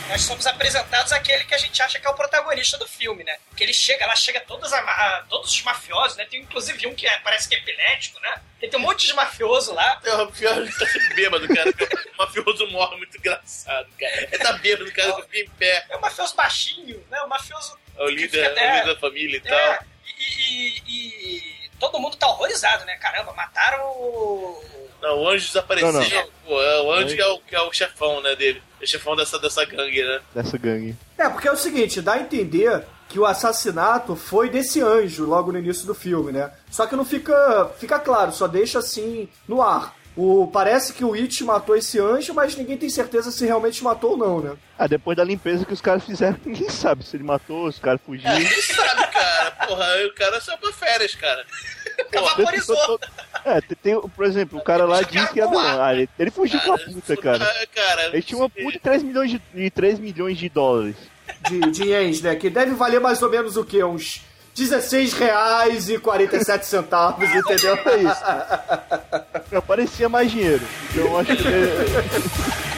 nós 0.08 0.22
somos 0.22 0.46
apresentados 0.46 1.12
àquele 1.12 1.44
que 1.44 1.54
a 1.54 1.58
gente 1.58 1.80
acha 1.82 1.98
que 1.98 2.06
é 2.06 2.10
o 2.10 2.14
protagonista 2.14 2.76
do 2.78 2.86
filme, 2.86 3.24
né? 3.24 3.36
Que 3.56 3.64
ele 3.64 3.72
chega 3.74 4.06
lá, 4.06 4.14
chega 4.16 4.40
todos, 4.40 4.72
a- 4.72 5.24
todos 5.28 5.50
os 5.52 5.62
mafiosos, 5.62 6.16
né? 6.16 6.24
Tem 6.24 6.40
inclusive 6.40 6.86
um 6.86 6.94
que 6.94 7.06
é- 7.06 7.18
parece 7.18 7.48
que 7.48 7.54
é 7.54 7.58
epilético, 7.58 8.18
né? 8.20 8.40
Tem, 8.60 8.70
tem 8.70 8.78
um 8.78 8.82
monte 8.82 9.06
de 9.06 9.12
mafioso 9.14 9.72
lá. 9.74 10.00
É 10.04 10.14
o 10.14 10.30
pior 10.32 10.56
ele 10.58 10.72
tá 10.72 10.86
bêbado, 11.14 11.48
cara. 11.48 11.70
O 12.14 12.16
mafioso 12.18 12.66
morre 12.68 12.96
muito 12.96 13.16
engraçado, 13.18 13.88
cara. 13.98 14.16
Ele 14.22 14.38
tá 14.38 14.52
bêbado, 14.54 14.92
cara, 14.92 15.12
que 15.14 15.22
fica 15.22 15.38
em 15.38 15.48
pé. 15.50 15.86
É 15.90 15.96
um 15.96 16.00
mafioso 16.00 16.34
baixinho, 16.34 17.04
né? 17.10 17.20
O 17.22 17.28
mafioso. 17.28 17.78
É 17.98 18.02
o 18.02 18.08
líder, 18.08 18.48
Fica- 18.48 18.62
o 18.62 18.66
líder 18.76 18.86
da 18.94 19.00
família 19.00 19.36
e 19.36 19.40
tal. 19.40 19.58
É, 19.58 19.80
e, 20.18 20.82
e- 20.86 21.36
e- 21.66 21.70
todo 21.78 21.98
mundo 21.98 22.16
tá 22.16 22.26
horrorizado, 22.28 22.84
né? 22.84 22.96
Caramba, 22.96 23.32
mataram 23.34 23.84
o. 23.86 24.85
Não, 25.02 25.18
o 25.18 25.28
anjo 25.28 25.46
desapareceu. 25.46 25.92
Não, 25.92 26.00
não. 26.00 26.26
Pô, 26.46 26.62
é 26.62 26.80
o 26.82 26.92
anjo 26.92 27.14
que 27.14 27.20
é 27.20 27.26
o, 27.26 27.38
que 27.38 27.54
é 27.54 27.60
o 27.60 27.72
chefão, 27.72 28.20
né, 28.22 28.34
dele. 28.34 28.62
É 28.80 28.84
o 28.84 28.86
chefão 28.86 29.16
dessa, 29.16 29.38
dessa 29.38 29.64
gangue, 29.64 30.02
né? 30.02 30.20
Dessa 30.34 30.58
gangue. 30.58 30.96
É, 31.18 31.28
porque 31.28 31.48
é 31.48 31.52
o 31.52 31.56
seguinte, 31.56 32.00
dá 32.00 32.14
a 32.14 32.20
entender 32.20 32.84
que 33.08 33.18
o 33.18 33.26
assassinato 33.26 34.16
foi 34.16 34.48
desse 34.50 34.80
anjo 34.80 35.24
logo 35.24 35.52
no 35.52 35.58
início 35.58 35.86
do 35.86 35.94
filme, 35.94 36.32
né? 36.32 36.50
Só 36.70 36.86
que 36.86 36.96
não 36.96 37.04
fica, 37.04 37.70
fica 37.78 37.98
claro, 37.98 38.32
só 38.32 38.46
deixa 38.46 38.78
assim 38.78 39.28
no 39.46 39.62
ar. 39.62 39.94
O, 40.16 40.48
parece 40.50 40.94
que 40.94 41.04
o 41.04 41.12
It 41.12 41.44
matou 41.44 41.76
esse 41.76 42.00
anjo, 42.00 42.32
mas 42.32 42.56
ninguém 42.56 42.78
tem 42.78 42.88
certeza 42.88 43.30
se 43.30 43.44
realmente 43.44 43.84
matou 43.84 44.12
ou 44.12 44.16
não, 44.16 44.40
né? 44.40 44.56
Ah, 44.78 44.86
depois 44.86 45.14
da 45.14 45.22
limpeza 45.22 45.66
que 45.66 45.74
os 45.74 45.80
caras 45.82 46.04
fizeram, 46.04 46.38
ninguém 46.44 46.70
sabe 46.70 47.04
se 47.04 47.16
ele 47.16 47.24
matou, 47.24 47.70
se 47.70 47.78
o 47.78 47.82
cara 47.82 47.98
fugiu. 47.98 48.28
É, 48.30 48.36
Quem 48.42 48.62
sabe, 48.62 49.06
cara? 49.08 49.50
Porra, 49.66 49.86
o 50.06 50.14
cara 50.14 50.40
saiu 50.40 50.56
pra 50.56 50.72
férias, 50.72 51.14
cara. 51.14 51.44
Vaporizou. 52.12 53.00
É, 53.44 53.60
tem, 53.60 53.76
tem- 53.82 54.00
por 54.00 54.24
exemplo, 54.24 54.58
o 54.58 54.62
cara 54.62 54.84
lá 54.84 55.02
disse 55.02 55.32
que 55.32 55.40
era 55.40 55.48
vilão. 55.50 55.82
Ah, 55.82 55.94
ele, 55.94 56.30
fugiu 56.30 56.60
com 56.60 56.72
a 56.74 56.78
puta, 56.78 57.16
cara. 57.16 57.44
Ah, 57.62 57.66
cara. 57.74 58.06
Ele 58.08 58.22
tinha 58.22 58.38
uma 58.38 58.48
puta 58.50 58.72
de 58.72 58.78
3 58.78 59.02
milhões 59.02 59.30
de, 59.30 59.42
de 59.54 59.70
3 59.70 59.98
milhões 59.98 60.36
de 60.38 60.48
dólares. 60.48 60.96
de, 61.48 61.60
de 61.70 61.84
ienes, 61.84 62.20
né? 62.22 62.34
Que 62.34 62.50
deve 62.50 62.72
valer 62.74 63.00
mais 63.00 63.22
ou 63.22 63.30
menos 63.30 63.56
o 63.56 63.64
quê? 63.64 63.82
Uns 63.84 64.22
16 64.54 65.12
reais 65.14 65.88
e 65.90 65.98
47 65.98 66.64
centavos, 66.66 67.28
entendeu? 67.28 67.74
É 67.86 67.96
isso. 67.98 68.22
Já 69.52 69.62
parecia 69.62 70.08
mais 70.08 70.30
dinheiro. 70.30 70.62
Então 70.90 71.04
eu 71.04 71.18
acho 71.18 71.36
que. 71.36 71.44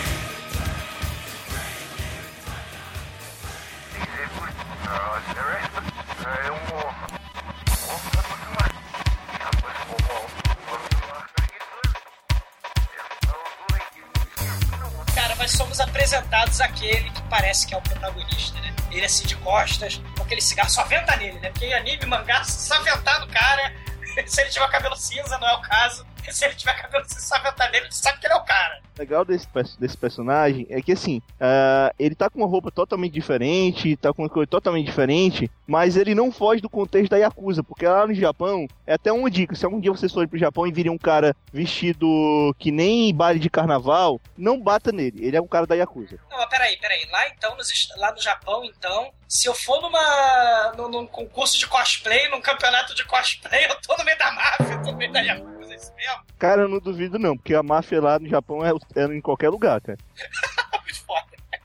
somos 15.79 15.81
apresentados 15.81 16.61
àquele 16.61 17.09
que 17.11 17.23
parece 17.23 17.67
que 17.67 17.75
é 17.75 17.79
o 17.79 17.81
protagonista, 17.81 18.61
né? 18.61 18.75
Ele 18.91 19.05
assim 19.05 19.27
de 19.27 19.37
costas, 19.37 20.01
com 20.17 20.25
aquele 20.25 20.41
cigarro, 20.41 20.71
só 20.71 20.85
venta 20.85 21.15
nele, 21.17 21.39
né? 21.39 21.51
Porque 21.51 21.67
em 21.67 21.75
anime, 21.75 22.07
mangá, 22.07 22.43
só 22.45 22.81
ventar 22.83 23.21
no 23.21 23.29
cara. 23.29 23.73
Se 24.27 24.41
ele 24.41 24.51
tiver 24.51 24.69
cabelo 24.69 24.97
cinza, 24.97 25.39
não 25.39 25.49
é 25.49 25.55
o 25.55 25.61
caso. 25.61 26.05
Se 26.33 26.45
ele 26.45 26.55
tiver 26.55 26.75
cabelo 26.75 27.05
só 27.09 27.39
ventar 27.41 27.71
nele, 27.71 27.89
tu 27.89 27.95
sabe 27.95 28.19
que 28.19 28.27
ele 28.27 28.35
é 28.35 28.37
o 28.37 28.45
cara. 28.45 28.81
O 28.97 29.01
legal 29.01 29.25
desse, 29.25 29.47
desse 29.79 29.97
personagem 29.97 30.67
é 30.71 30.83
que 30.83 30.93
assim, 30.93 31.23
ah, 31.41 31.93
ele 31.99 32.15
tá 32.15 32.29
com 32.29 32.39
uma 32.39 32.49
roupa 32.49 32.71
totalmente 32.71 33.13
diferente, 33.13 33.97
tá 33.97 34.13
com 34.13 34.23
uma 34.23 34.29
coisa 34.29 34.47
totalmente 34.47 34.87
diferente, 34.87 35.51
mas 35.67 35.97
ele 35.97 36.15
não 36.15 36.33
foge 36.33 36.61
do 36.61 36.69
contexto 36.69 37.11
da 37.11 37.17
Yakuza, 37.17 37.63
porque 37.63 37.87
lá 37.87 38.07
no 38.07 38.15
Japão, 38.15 38.67
é 38.87 38.95
até 38.95 39.13
uma 39.13 39.31
dica, 39.31 39.55
se 39.55 39.65
algum 39.65 39.81
dia 39.81 39.91
vocês 39.91 40.13
forem 40.13 40.29
pro 40.29 40.39
Japão 40.39 40.67
e 40.67 40.73
virem 40.73 40.91
um 40.91 40.99
cara 40.99 41.35
vestido 41.53 42.55
que 42.59 42.71
nem 42.71 43.15
baile 43.15 43.39
de 43.39 43.51
carnaval, 43.51 44.21
não 44.37 44.61
bata 44.61 44.91
nele, 44.91 45.25
ele 45.25 45.37
é 45.37 45.41
um 45.41 45.47
cara 45.47 45.67
da 45.67 45.75
Yakuza. 45.75 46.19
Não, 46.31 46.39
mas 46.39 46.49
peraí, 46.49 46.77
peraí. 46.79 47.07
Lá 47.11 47.29
então, 47.29 47.57
nos 47.57 47.69
lá 47.97 48.13
no 48.13 48.21
Japão, 48.21 48.65
então, 48.65 49.13
se 49.29 49.49
eu 49.49 49.55
for 49.55 49.81
numa. 49.81 50.73
num, 50.77 50.89
num 50.89 51.07
concurso 51.07 51.59
de 51.59 51.67
cosplay, 51.67 52.29
num 52.31 52.41
campeonato 52.41 52.95
de 52.95 53.05
cosplay, 53.05 53.67
eu 53.67 53.81
tô 53.81 53.97
no 53.97 54.05
meio 54.05 54.19
da 54.19 54.33
máfia, 54.33 54.75
eu 54.75 54.83
tô 54.83 54.93
no 54.93 54.99
meio 54.99 55.13
da 55.13 55.21
Yakuza, 55.21 55.58
isso 55.79 55.93
mesmo? 55.95 56.23
Cara, 56.39 56.63
eu 56.63 56.69
não 56.69 56.79
duvido 56.79 57.19
não, 57.19 57.37
porque 57.37 57.55
a 57.55 57.63
máfia 57.63 58.01
lá 58.01 58.19
no 58.19 58.29
Japão 58.29 58.65
é, 58.65 58.73
é 58.97 59.05
em 59.07 59.21
qualquer 59.21 59.49
lugar, 59.49 59.81
cara. 59.81 59.99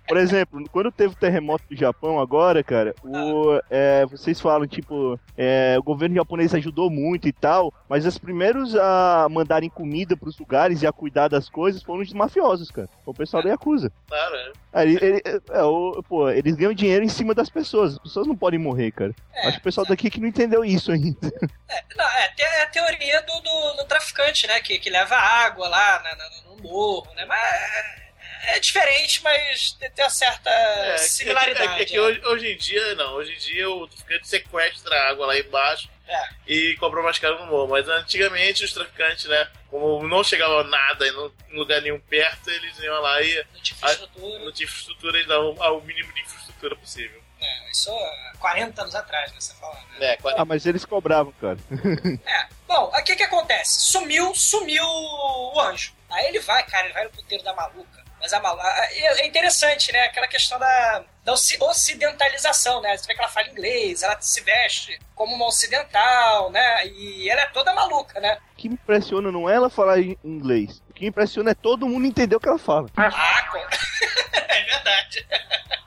Por 0.08 0.18
exemplo, 0.18 0.63
quando 0.72 0.92
teve 0.92 1.13
o 1.13 1.18
terremoto 1.18 1.63
do 1.70 1.76
Japão 1.76 2.20
agora, 2.20 2.63
cara, 2.63 2.94
o, 3.04 3.60
é, 3.70 4.06
vocês 4.06 4.39
falam, 4.42 4.68
tipo, 4.68 5.18
é, 5.38 5.76
o 5.80 5.84
governo 5.84 6.16
japonês 6.16 6.54
ajudou 6.54 6.89
muito 6.89 7.28
e 7.28 7.32
tal, 7.32 7.74
mas 7.88 8.06
os 8.06 8.18
primeiros 8.18 8.76
a 8.76 9.28
mandarem 9.32 9.70
comida 9.70 10.18
pros 10.18 10.38
lugares 10.38 10.82
e 10.82 10.88
a 10.88 10.92
cuidar 10.92 11.30
das 11.30 11.48
coisas 11.50 11.82
foram 11.82 12.02
os 12.02 12.12
mafiosos, 12.13 12.70
cara. 12.70 12.89
O 13.06 13.13
pessoal 13.13 13.42
da 13.42 13.50
Yakuza. 13.50 13.92
Claro, 14.08 14.36
é. 14.36 14.52
Aí, 14.74 14.96
ele- 15.02 15.22
é, 15.52 15.63
o- 15.63 16.04
pô, 16.08 16.30
eles 16.30 16.56
ganham 16.56 16.74
dinheiro 16.74 17.04
em 17.06 17.10
cima 17.10 17.34
das 17.34 17.50
pessoas. 17.50 17.94
As 17.94 18.00
pessoas 18.00 18.28
não 18.28 18.36
podem 18.36 18.60
morrer, 18.60 18.92
cara. 18.92 19.16
É, 19.34 19.48
Acho 19.48 19.54
que 19.58 19.62
o 19.62 19.63
pessoal 19.63 19.88
daqui 19.88 20.10
que 20.10 20.20
não 20.20 20.28
entendeu 20.28 20.63
isso 20.66 20.92
ainda. 20.92 21.18
É, 21.70 21.82
não, 21.98 22.06
é, 22.06 22.28
te- 22.36 22.44
é 22.44 22.62
a 22.63 22.68
teoria 22.68 23.22
do, 23.24 23.34
do, 23.42 23.78
do 23.78 23.86
traficante, 23.86 24.46
né? 24.48 24.60
Que, 24.60 24.78
que 24.78 24.92
leva 24.92 25.16
água 25.16 25.68
lá 25.68 26.04
na- 26.04 26.16
na- 26.16 26.30
no 26.56 26.62
morro, 26.62 27.08
né? 27.16 27.26
Mas 27.26 28.03
é, 28.43 28.58
é 28.58 28.60
diferente, 28.60 29.21
mas 29.23 29.71
tem 29.73 29.91
uma 30.03 30.10
certa 30.10 30.49
É, 30.49 30.97
similaridade. 30.97 31.67
É, 31.73 31.75
que- 31.77 31.82
é 31.82 31.86
que 31.86 31.93
né? 31.95 31.99
hoje, 32.01 32.21
hoje 32.25 32.51
em 32.53 32.58
dia, 32.58 32.95
não. 32.95 33.13
Hoje 33.15 33.34
em 33.34 33.38
dia 33.38 33.69
o 33.69 33.88
traficante 33.88 34.27
sequestra 34.27 34.95
a 34.95 35.10
água 35.10 35.27
lá 35.27 35.38
embaixo 35.38 35.89
É. 36.08 36.29
e 36.47 36.75
cobra 36.77 37.01
mais 37.01 37.17
caro 37.19 37.39
no 37.39 37.47
morro. 37.47 37.69
Mas 37.69 37.88
antigamente 37.88 38.63
os 38.63 38.73
traficantes, 38.73 39.25
né? 39.25 39.47
Como 39.69 40.08
não 40.08 40.23
chegava 40.23 40.63
nada 40.65 41.08
em 41.08 41.12
lu- 41.12 41.34
em 41.49 41.56
lugar 41.58 41.82
nenhum 41.82 41.99
perto, 41.99 42.49
eles 42.49 42.77
iam 42.79 43.01
lá 43.01 43.21
e 43.21 43.43
Não 43.53 43.62
tinha 43.62 43.75
infraestrutura. 43.77 44.39
não 44.39 44.51
tinha 44.51 44.65
infraestrutura, 44.67 45.17
eles 45.17 45.27
davam 45.27 45.56
ao 45.63 45.82
mínimo 45.82 46.13
de 46.13 46.21
infraestrutura 46.21 46.75
possível. 46.75 47.23
É, 47.41 47.71
isso 47.71 47.91
há 47.91 48.34
40 48.39 48.82
anos 48.84 48.95
atrás, 48.95 49.32
né? 49.32 49.39
Você 49.41 49.53
fala, 49.56 49.73
né? 49.99 50.13
É, 50.13 50.17
quase- 50.17 50.38
Ah, 50.39 50.45
mas 50.45 50.65
eles 50.65 50.86
cobravam, 50.86 51.34
cara. 51.34 51.58
É. 52.25 52.47
Bom, 52.67 52.86
o 52.86 53.03
que 53.03 53.15
que 53.15 53.23
acontece? 53.23 53.82
Sumiu, 53.91 54.34
sumiu 54.34 54.84
o 54.86 55.60
anjo. 55.60 55.93
Aí 56.10 56.27
ele 56.27 56.39
vai, 56.39 56.63
cara, 56.65 56.86
ele 56.86 56.93
vai 56.93 57.03
no 57.03 57.10
puteiro 57.10 57.43
da 57.43 57.53
maluca. 57.53 58.03
Mas 58.23 58.31
a 58.31 58.39
maluca. 58.39 58.65
É 58.65 59.27
interessante, 59.27 59.91
né? 59.91 60.05
Aquela 60.05 60.29
questão 60.29 60.57
da, 60.57 61.03
da 61.25 61.33
oci- 61.33 61.57
ocidentalização, 61.62 62.79
né? 62.81 62.95
Você 62.95 63.05
vê 63.05 63.13
que 63.15 63.19
ela 63.19 63.27
fala 63.29 63.49
inglês, 63.49 64.01
ela 64.01 64.19
se 64.21 64.39
veste 64.39 64.97
como 65.13 65.36
uma 65.36 65.47
ocidental, 65.47 66.49
né? 66.49 66.88
E 66.88 67.29
ela 67.29 67.41
é 67.41 67.47
toda 67.47 67.73
maluca, 67.73 68.21
né? 68.21 68.38
O 68.53 68.55
que 68.55 68.69
me 68.69 68.75
impressiona 68.75 69.29
não 69.29 69.49
é 69.49 69.55
ela 69.55 69.69
falar 69.69 69.99
inglês. 69.99 70.81
O 70.89 70.93
que 70.93 71.01
me 71.01 71.09
impressiona 71.09 71.51
é 71.51 71.53
todo 71.53 71.86
mundo 71.86 72.07
entender 72.07 72.33
o 72.38 72.39
que 72.39 72.47
ela 72.47 72.57
fala. 72.57 72.88
Ah, 72.95 73.49
com- 73.51 73.57
é 74.39 74.62
verdade. 74.63 75.27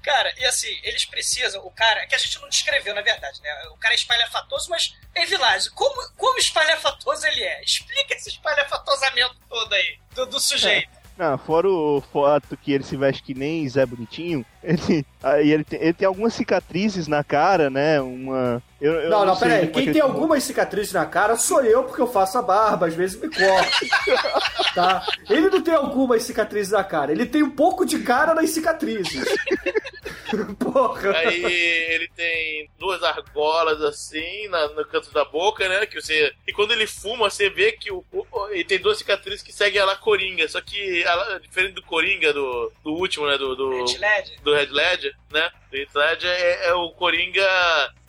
Cara, 0.00 0.32
e 0.38 0.44
assim, 0.46 0.68
eles 0.84 1.04
precisam, 1.04 1.66
o 1.66 1.70
cara, 1.70 2.06
que 2.06 2.14
a 2.14 2.18
gente 2.18 2.40
não 2.40 2.48
descreveu, 2.48 2.94
na 2.94 3.02
verdade, 3.02 3.42
né? 3.42 3.50
O 3.72 3.76
cara 3.76 3.92
é 3.92 3.96
espalhafatoso, 3.96 4.70
mas 4.70 4.94
é 5.14 5.26
vilagem. 5.26 5.70
Como, 5.72 6.10
como 6.16 6.38
espalhafatoso 6.38 7.26
ele 7.26 7.42
é? 7.44 7.62
Explica 7.62 8.14
esse 8.14 8.30
espalhafatosamento 8.30 9.36
todo 9.50 9.70
aí, 9.74 9.98
do, 10.14 10.24
do 10.24 10.40
sujeito. 10.40 10.88
Não, 11.18 11.36
fora 11.36 11.68
o 11.68 12.00
fato 12.00 12.56
que 12.56 12.70
ele 12.70 12.84
se 12.84 12.96
veste 12.96 13.24
que 13.24 13.34
nem 13.34 13.68
Zé 13.68 13.84
Bonitinho, 13.84 14.46
ele, 14.62 15.06
aí 15.22 15.52
ele, 15.52 15.64
tem, 15.64 15.80
ele 15.80 15.92
tem 15.92 16.06
algumas 16.06 16.34
cicatrizes 16.34 17.06
na 17.08 17.22
cara, 17.24 17.68
né? 17.70 18.00
Uma. 18.00 18.62
Eu, 18.80 18.92
eu 18.94 19.10
Não, 19.10 19.24
não, 19.26 19.34
sei 19.34 19.48
peraí. 19.48 19.64
é 19.64 19.66
Quem 19.66 19.84
que 19.86 19.92
tem 19.92 20.00
ele- 20.00 20.00
algumas 20.02 20.44
cicatrizes 20.44 20.92
na 20.92 21.04
cara 21.06 21.36
sou 21.36 21.62
eu, 21.64 21.84
porque 21.84 22.00
eu 22.00 22.06
faço 22.06 22.38
a 22.38 22.42
barba, 22.42 22.86
às 22.86 22.94
vezes 22.94 23.20
me 23.20 23.28
corto. 23.28 23.86
tá? 24.74 25.04
Ele 25.28 25.48
não 25.50 25.60
tem 25.62 25.74
algumas 25.74 26.22
cicatrizes 26.22 26.72
na 26.72 26.84
cara, 26.84 27.10
ele 27.10 27.26
tem 27.26 27.42
um 27.42 27.50
pouco 27.50 27.84
de 27.84 27.98
cara 28.00 28.34
nas 28.34 28.50
cicatrizes. 28.50 29.24
Porra. 30.58 31.10
Aí 31.16 31.42
ele 31.44 32.08
tem 32.14 32.68
duas 32.78 33.02
argolas 33.02 33.80
assim 33.82 34.46
na- 34.48 34.68
no 34.68 34.84
canto 34.84 35.10
da 35.12 35.24
boca, 35.24 35.66
né? 35.68 35.86
Que 35.86 36.00
você. 36.00 36.32
E 36.46 36.52
quando 36.52 36.72
ele 36.72 36.86
fuma, 36.86 37.30
você 37.30 37.48
vê 37.48 37.72
que 37.72 37.90
o, 37.90 38.04
o- 38.12 38.48
ele 38.50 38.64
tem 38.64 38.78
duas 38.78 38.98
cicatrizes 38.98 39.42
que 39.42 39.52
seguem 39.52 39.80
a 39.80 39.86
lá 39.86 39.96
Coringa. 39.96 40.46
Só 40.46 40.60
que 40.60 41.02
ela- 41.02 41.40
diferente 41.40 41.72
do 41.74 41.82
Coringa, 41.82 42.32
do, 42.32 42.70
do 42.84 42.92
último, 42.92 43.26
né? 43.26 43.38
Do, 43.38 43.56
do, 43.56 43.70
Red 43.86 43.98
Led. 43.98 44.32
Do 44.48 44.54
Red 44.54 44.66
Ledger, 44.70 45.14
né? 45.32 45.50
Do 45.70 45.76
Red 45.76 45.88
Ledger 45.94 46.30
é, 46.30 46.68
é 46.68 46.74
o 46.74 46.90
Coringa. 46.92 47.46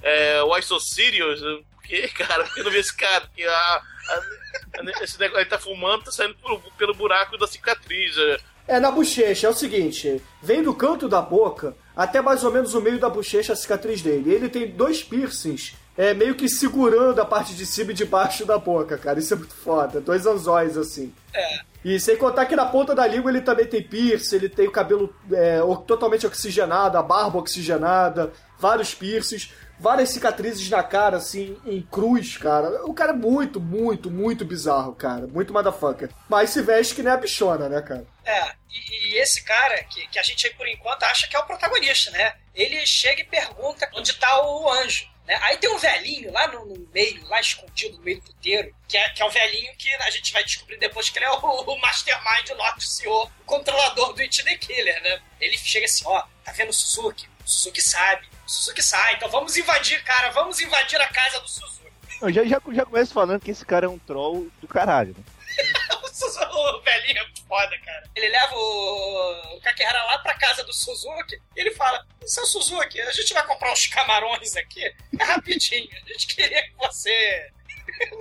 É, 0.01 0.41
Why 0.43 0.61
So 0.63 0.79
Serious? 0.79 1.39
Por 1.41 1.83
quê, 1.83 2.07
cara? 2.09 2.43
Por 2.45 2.53
que 2.53 2.59
eu 2.59 2.63
não 2.63 2.71
vi 2.71 2.77
esse 2.79 2.95
cara? 2.95 3.21
Porque 3.21 3.43
a, 3.43 3.51
a- 3.51 5.03
esse 5.03 5.19
negócio 5.19 5.41
ele 5.41 5.49
tá 5.49 5.59
fumando, 5.59 6.03
tá 6.05 6.11
saindo 6.11 6.35
pelo, 6.35 6.59
pelo 6.77 6.93
buraco 6.93 7.37
da 7.37 7.47
cicatriz. 7.47 8.15
é. 8.17 8.37
É 8.67 8.79
na 8.79 8.91
bochecha, 8.91 9.47
é 9.47 9.49
o 9.49 9.53
seguinte: 9.55 10.21
vem 10.43 10.61
do 10.61 10.75
canto 10.75 11.09
da 11.09 11.21
boca 11.21 11.75
até 11.95 12.21
mais 12.21 12.43
ou 12.43 12.51
menos 12.51 12.73
o 12.75 12.81
meio 12.81 12.99
da 12.99 13.09
bochecha 13.09 13.53
a 13.53 13.55
cicatriz 13.55 14.01
dele. 14.01 14.31
Ele 14.31 14.47
tem 14.47 14.67
dois 14.69 15.03
piercings, 15.03 15.73
é, 15.97 16.13
meio 16.13 16.35
que 16.35 16.47
segurando 16.47 17.19
a 17.19 17.25
parte 17.25 17.55
de 17.55 17.65
cima 17.65 17.91
e 17.91 17.95
de 17.95 18.05
baixo 18.05 18.45
da 18.45 18.59
boca, 18.59 18.95
cara. 18.97 19.17
Isso 19.19 19.33
é 19.33 19.37
muito 19.37 19.55
foda. 19.55 19.99
Dois 19.99 20.25
anzóis 20.27 20.77
assim. 20.77 21.11
É. 21.33 21.59
E 21.83 21.99
sem 21.99 22.17
contar 22.17 22.45
que 22.45 22.55
na 22.55 22.65
ponta 22.65 22.93
da 22.93 23.07
língua 23.07 23.31
ele 23.31 23.41
também 23.41 23.65
tem 23.65 23.81
piercing, 23.81 24.35
ele 24.35 24.49
tem 24.49 24.67
o 24.67 24.71
cabelo 24.71 25.15
é, 25.31 25.59
totalmente 25.87 26.27
oxigenado, 26.27 26.97
a 26.97 27.03
barba 27.03 27.39
oxigenada, 27.39 28.33
vários 28.57 28.93
piercings, 28.93 29.53
várias 29.79 30.09
cicatrizes 30.09 30.69
na 30.69 30.83
cara, 30.83 31.17
assim, 31.17 31.57
em 31.65 31.81
cruz, 31.81 32.37
cara. 32.37 32.85
O 32.85 32.93
cara 32.93 33.11
é 33.11 33.15
muito, 33.15 33.61
muito, 33.61 34.11
muito 34.11 34.43
bizarro, 34.43 34.93
cara. 34.93 35.25
Muito 35.27 35.53
motherfucker. 35.53 36.09
Mas 36.27 36.49
se 36.49 36.61
veste 36.61 36.93
que 36.93 37.01
nem 37.01 37.13
a 37.13 37.17
bichona, 37.17 37.69
né, 37.69 37.81
cara? 37.81 38.05
É, 38.25 38.51
e, 38.69 39.13
e 39.13 39.17
esse 39.17 39.43
cara, 39.43 39.81
que, 39.85 40.05
que 40.07 40.19
a 40.19 40.23
gente 40.23 40.45
aí 40.45 40.53
por 40.53 40.67
enquanto 40.67 41.03
acha 41.03 41.27
que 41.27 41.35
é 41.35 41.39
o 41.39 41.45
protagonista, 41.45 42.11
né? 42.11 42.33
Ele 42.53 42.85
chega 42.85 43.21
e 43.21 43.25
pergunta 43.25 43.89
onde 43.95 44.13
tá 44.13 44.45
o 44.45 44.69
anjo. 44.69 45.07
Né? 45.29 45.37
Aí 45.43 45.57
tem 45.57 45.69
um 45.69 45.77
velhinho 45.77 46.31
lá 46.33 46.47
no, 46.47 46.65
no 46.65 46.89
meio, 46.91 47.23
lá 47.27 47.39
escondido 47.39 47.97
no 47.97 48.03
meio 48.03 48.19
do 48.19 48.23
puteiro, 48.23 48.75
que 48.87 48.97
é, 48.97 49.09
que 49.09 49.21
é 49.21 49.25
o 49.25 49.29
velhinho 49.29 49.71
que 49.77 49.93
a 49.93 50.09
gente 50.09 50.33
vai 50.33 50.43
descobrir 50.43 50.79
depois 50.79 51.07
que 51.11 51.19
ele 51.19 51.25
é 51.25 51.29
o, 51.29 51.35
o 51.35 51.79
mastermind, 51.79 52.49
o 52.49 52.55
Lord 52.55 52.83
CEO, 52.83 53.25
o 53.25 53.45
controlador 53.45 54.13
do 54.13 54.21
It 54.21 54.43
The 54.43 54.57
Killer, 54.57 55.03
né? 55.03 55.21
Ele 55.39 55.55
chega 55.55 55.85
assim, 55.85 56.03
ó, 56.07 56.23
tá 56.43 56.51
vendo 56.51 56.69
o 56.69 56.73
Suzuki? 56.73 57.29
O 57.45 57.47
Suzuki 57.47 57.81
sabe, 57.81 58.27
o 58.45 58.49
Suzuki 58.49 58.81
sabe, 58.81 59.13
então 59.17 59.29
vamos 59.29 59.55
invadir, 59.55 60.03
cara, 60.03 60.31
vamos 60.31 60.59
invadir 60.59 60.99
a 60.99 61.07
casa 61.07 61.39
do 61.39 61.47
Suzuki. 61.47 61.79
Eu 62.21 62.33
já, 62.33 62.43
já, 62.43 62.59
já 62.73 62.85
começo 62.85 63.13
falando 63.13 63.39
que 63.39 63.51
esse 63.51 63.65
cara 63.65 63.85
é 63.85 63.89
um 63.89 63.99
troll 63.99 64.49
do 64.59 64.67
caralho. 64.67 65.15
né? 65.15 65.23
O, 66.19 66.29
Suzu- 66.31 66.49
o 66.49 66.81
velhinho 66.81 67.17
é 67.21 67.27
foda, 67.47 67.77
cara. 67.79 68.03
Ele 68.15 68.27
leva 68.29 68.55
o, 68.55 69.55
o 69.55 69.61
Kakehara 69.61 70.03
lá 70.03 70.17
pra 70.19 70.33
casa 70.37 70.63
do 70.63 70.73
Suzuki 70.73 71.35
e 71.55 71.59
ele 71.61 71.71
fala: 71.71 72.05
Seu 72.25 72.45
Suzuki, 72.45 72.99
a 73.01 73.11
gente 73.11 73.33
vai 73.33 73.45
comprar 73.47 73.71
uns 73.71 73.87
camarões 73.87 74.55
aqui. 74.55 74.83
É 75.19 75.23
rapidinho. 75.23 75.89
A 76.05 76.11
gente 76.13 76.27
queria 76.35 76.61
que 76.63 76.73
você 76.75 77.51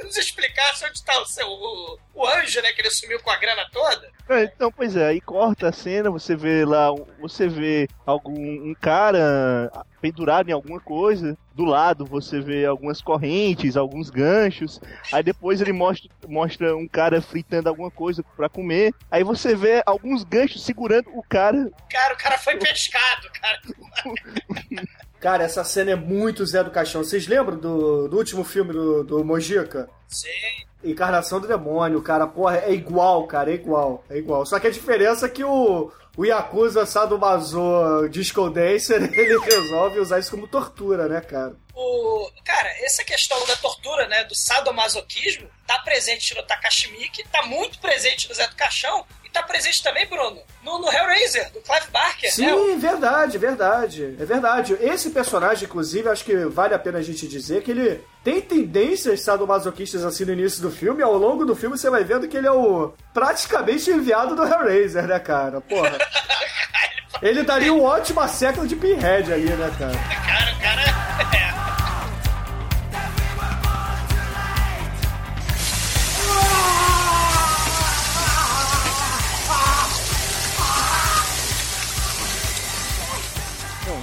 nos 0.02 0.16
explicasse 0.16 0.84
onde 0.84 1.02
tá 1.04 1.20
o 1.20 1.26
seu 1.26 1.46
o, 1.48 1.98
o 2.14 2.26
anjo, 2.26 2.60
né? 2.62 2.72
Que 2.72 2.82
ele 2.82 2.90
sumiu 2.90 3.20
com 3.20 3.30
a 3.30 3.36
grana 3.36 3.66
toda. 3.72 4.10
É, 4.28 4.44
Então, 4.44 4.70
pois 4.70 4.96
é, 4.96 5.08
aí 5.08 5.20
corta 5.20 5.68
a 5.68 5.72
cena, 5.72 6.10
você 6.10 6.36
vê 6.36 6.64
lá, 6.64 6.88
você 7.20 7.48
vê 7.48 7.88
algum 8.04 8.38
um 8.38 8.74
cara 8.74 9.70
pendurado 10.00 10.48
em 10.48 10.52
alguma 10.52 10.80
coisa, 10.80 11.36
do 11.54 11.64
lado 11.64 12.04
você 12.04 12.40
vê 12.40 12.64
algumas 12.64 13.00
correntes, 13.00 13.76
alguns 13.76 14.10
ganchos, 14.10 14.80
aí 15.12 15.22
depois 15.22 15.60
ele 15.60 15.72
mostra, 15.72 16.08
mostra 16.28 16.76
um 16.76 16.86
cara 16.86 17.20
fritando 17.20 17.68
alguma 17.68 17.90
coisa 17.90 18.22
pra 18.36 18.48
comer, 18.48 18.94
aí 19.10 19.24
você 19.24 19.54
vê 19.56 19.82
alguns 19.84 20.24
ganchos 20.24 20.64
segurando 20.64 21.10
o 21.14 21.22
cara. 21.22 21.70
Cara, 21.90 22.14
o 22.14 22.16
cara 22.16 22.38
foi 22.38 22.56
pescado, 22.58 23.28
cara. 23.32 23.60
Cara, 25.20 25.44
essa 25.44 25.64
cena 25.64 25.92
é 25.92 25.96
muito 25.96 26.46
Zé 26.46 26.62
do 26.62 26.70
Caixão. 26.70 27.02
Vocês 27.02 27.26
lembram 27.26 27.56
do, 27.56 28.08
do 28.08 28.16
último 28.16 28.44
filme 28.44 28.72
do, 28.72 29.02
do 29.02 29.24
Mojica? 29.24 29.88
Sim. 30.06 30.28
Encarnação 30.82 31.40
do 31.40 31.48
Demônio, 31.48 32.00
cara, 32.00 32.24
porra, 32.26 32.58
é 32.58 32.72
igual, 32.72 33.26
cara, 33.26 33.50
é 33.50 33.54
igual, 33.54 34.04
é 34.08 34.16
igual. 34.16 34.46
Só 34.46 34.60
que 34.60 34.68
a 34.68 34.70
diferença 34.70 35.26
é 35.26 35.28
que 35.28 35.42
o, 35.42 35.90
o 36.16 36.24
Yakuza 36.24 36.86
Sadomaso 36.86 38.08
Disco 38.08 38.48
Dancer, 38.48 39.02
ele 39.12 39.38
resolve 39.40 39.98
usar 39.98 40.20
isso 40.20 40.30
como 40.30 40.46
tortura, 40.46 41.08
né, 41.08 41.20
cara? 41.20 41.56
O, 41.80 42.28
cara, 42.44 42.68
essa 42.80 43.04
questão 43.04 43.46
da 43.46 43.54
tortura, 43.54 44.08
né, 44.08 44.24
do 44.24 44.34
sadomasoquismo, 44.34 45.48
tá 45.64 45.78
presente 45.78 46.34
no 46.34 46.42
Takashi 46.42 46.90
Miike, 46.90 47.22
tá 47.28 47.42
muito 47.42 47.78
presente 47.78 48.28
no 48.28 48.34
Zé 48.34 48.48
do 48.48 48.56
Caixão, 48.56 49.06
e 49.24 49.30
tá 49.30 49.44
presente 49.44 49.80
também, 49.80 50.04
Bruno, 50.04 50.40
no, 50.64 50.80
no 50.80 50.90
Hellraiser, 50.90 51.52
do 51.52 51.60
Clive 51.60 51.86
Barker, 51.92 52.30
né? 52.30 52.34
Sim, 52.34 52.78
verdade, 52.78 53.38
verdade. 53.38 54.16
É 54.18 54.24
verdade. 54.24 54.76
Esse 54.80 55.10
personagem, 55.10 55.68
inclusive, 55.68 56.08
acho 56.08 56.24
que 56.24 56.34
vale 56.46 56.74
a 56.74 56.80
pena 56.80 56.98
a 56.98 57.02
gente 57.02 57.28
dizer 57.28 57.62
que 57.62 57.70
ele 57.70 58.04
tem 58.24 58.40
tendências 58.40 59.20
sadomasoquistas 59.20 60.04
assim 60.04 60.24
no 60.24 60.32
início 60.32 60.60
do 60.60 60.72
filme. 60.72 60.98
e 60.98 61.04
Ao 61.04 61.16
longo 61.16 61.44
do 61.44 61.54
filme 61.54 61.78
você 61.78 61.88
vai 61.88 62.02
vendo 62.02 62.26
que 62.26 62.36
ele 62.36 62.48
é 62.48 62.52
o 62.52 62.92
praticamente 63.14 63.88
enviado 63.88 64.34
do 64.34 64.42
Hellraiser, 64.42 65.06
né, 65.06 65.20
cara? 65.20 65.60
Porra. 65.60 65.96
Ele 67.20 67.42
daria 67.42 67.72
um 67.74 67.82
ótimo 67.82 68.26
século 68.28 68.64
de 68.64 68.76
Pinhead 68.76 69.32
ali, 69.32 69.50
né, 69.50 69.74
cara? 69.76 69.98
Cara, 70.24 70.52
o 70.52 70.60
cara. 70.60 70.82
É. 71.36 71.47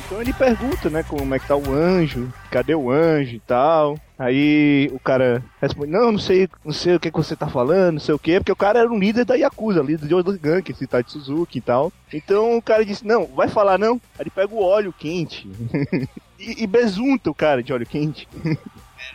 então 0.05 0.21
ele 0.21 0.33
pergunta, 0.33 0.87
né, 0.87 1.03
como 1.03 1.33
é 1.33 1.39
que 1.39 1.47
tá 1.47 1.55
o 1.55 1.73
anjo, 1.73 2.31
cadê 2.51 2.75
o 2.75 2.91
anjo 2.91 3.35
e 3.35 3.39
tal. 3.39 3.99
Aí 4.17 4.89
o 4.93 4.99
cara 4.99 5.43
responde, 5.59 5.91
não, 5.91 6.11
não 6.11 6.19
sei, 6.19 6.47
não 6.63 6.71
sei 6.71 6.95
o 6.95 6.99
que, 6.99 7.09
que 7.09 7.17
você 7.17 7.35
tá 7.35 7.47
falando, 7.47 7.95
não 7.95 7.99
sei 7.99 8.13
o 8.13 8.19
que, 8.19 8.39
porque 8.39 8.51
o 8.51 8.55
cara 8.55 8.79
era 8.79 8.89
um 8.89 8.99
líder 8.99 9.25
da 9.25 9.35
Yakuza, 9.35 9.81
líder 9.81 10.07
de 10.07 10.13
outro 10.13 10.37
gangue, 10.39 10.71
esse 10.71 10.85
tá 10.85 11.01
de 11.01 11.11
Suzuki 11.11 11.57
e 11.57 11.61
tal. 11.61 11.91
Então 12.13 12.55
o 12.55 12.61
cara 12.61 12.85
disse, 12.85 13.05
não, 13.05 13.25
vai 13.25 13.49
falar 13.49 13.79
não. 13.79 13.95
Aí 14.17 14.21
ele 14.21 14.29
pega 14.29 14.53
o 14.53 14.61
óleo 14.61 14.93
quente 14.97 15.49
e, 16.39 16.63
e 16.63 16.67
besunta 16.67 17.31
o 17.31 17.35
cara 17.35 17.63
de 17.63 17.73
óleo 17.73 17.85
quente. 17.85 18.27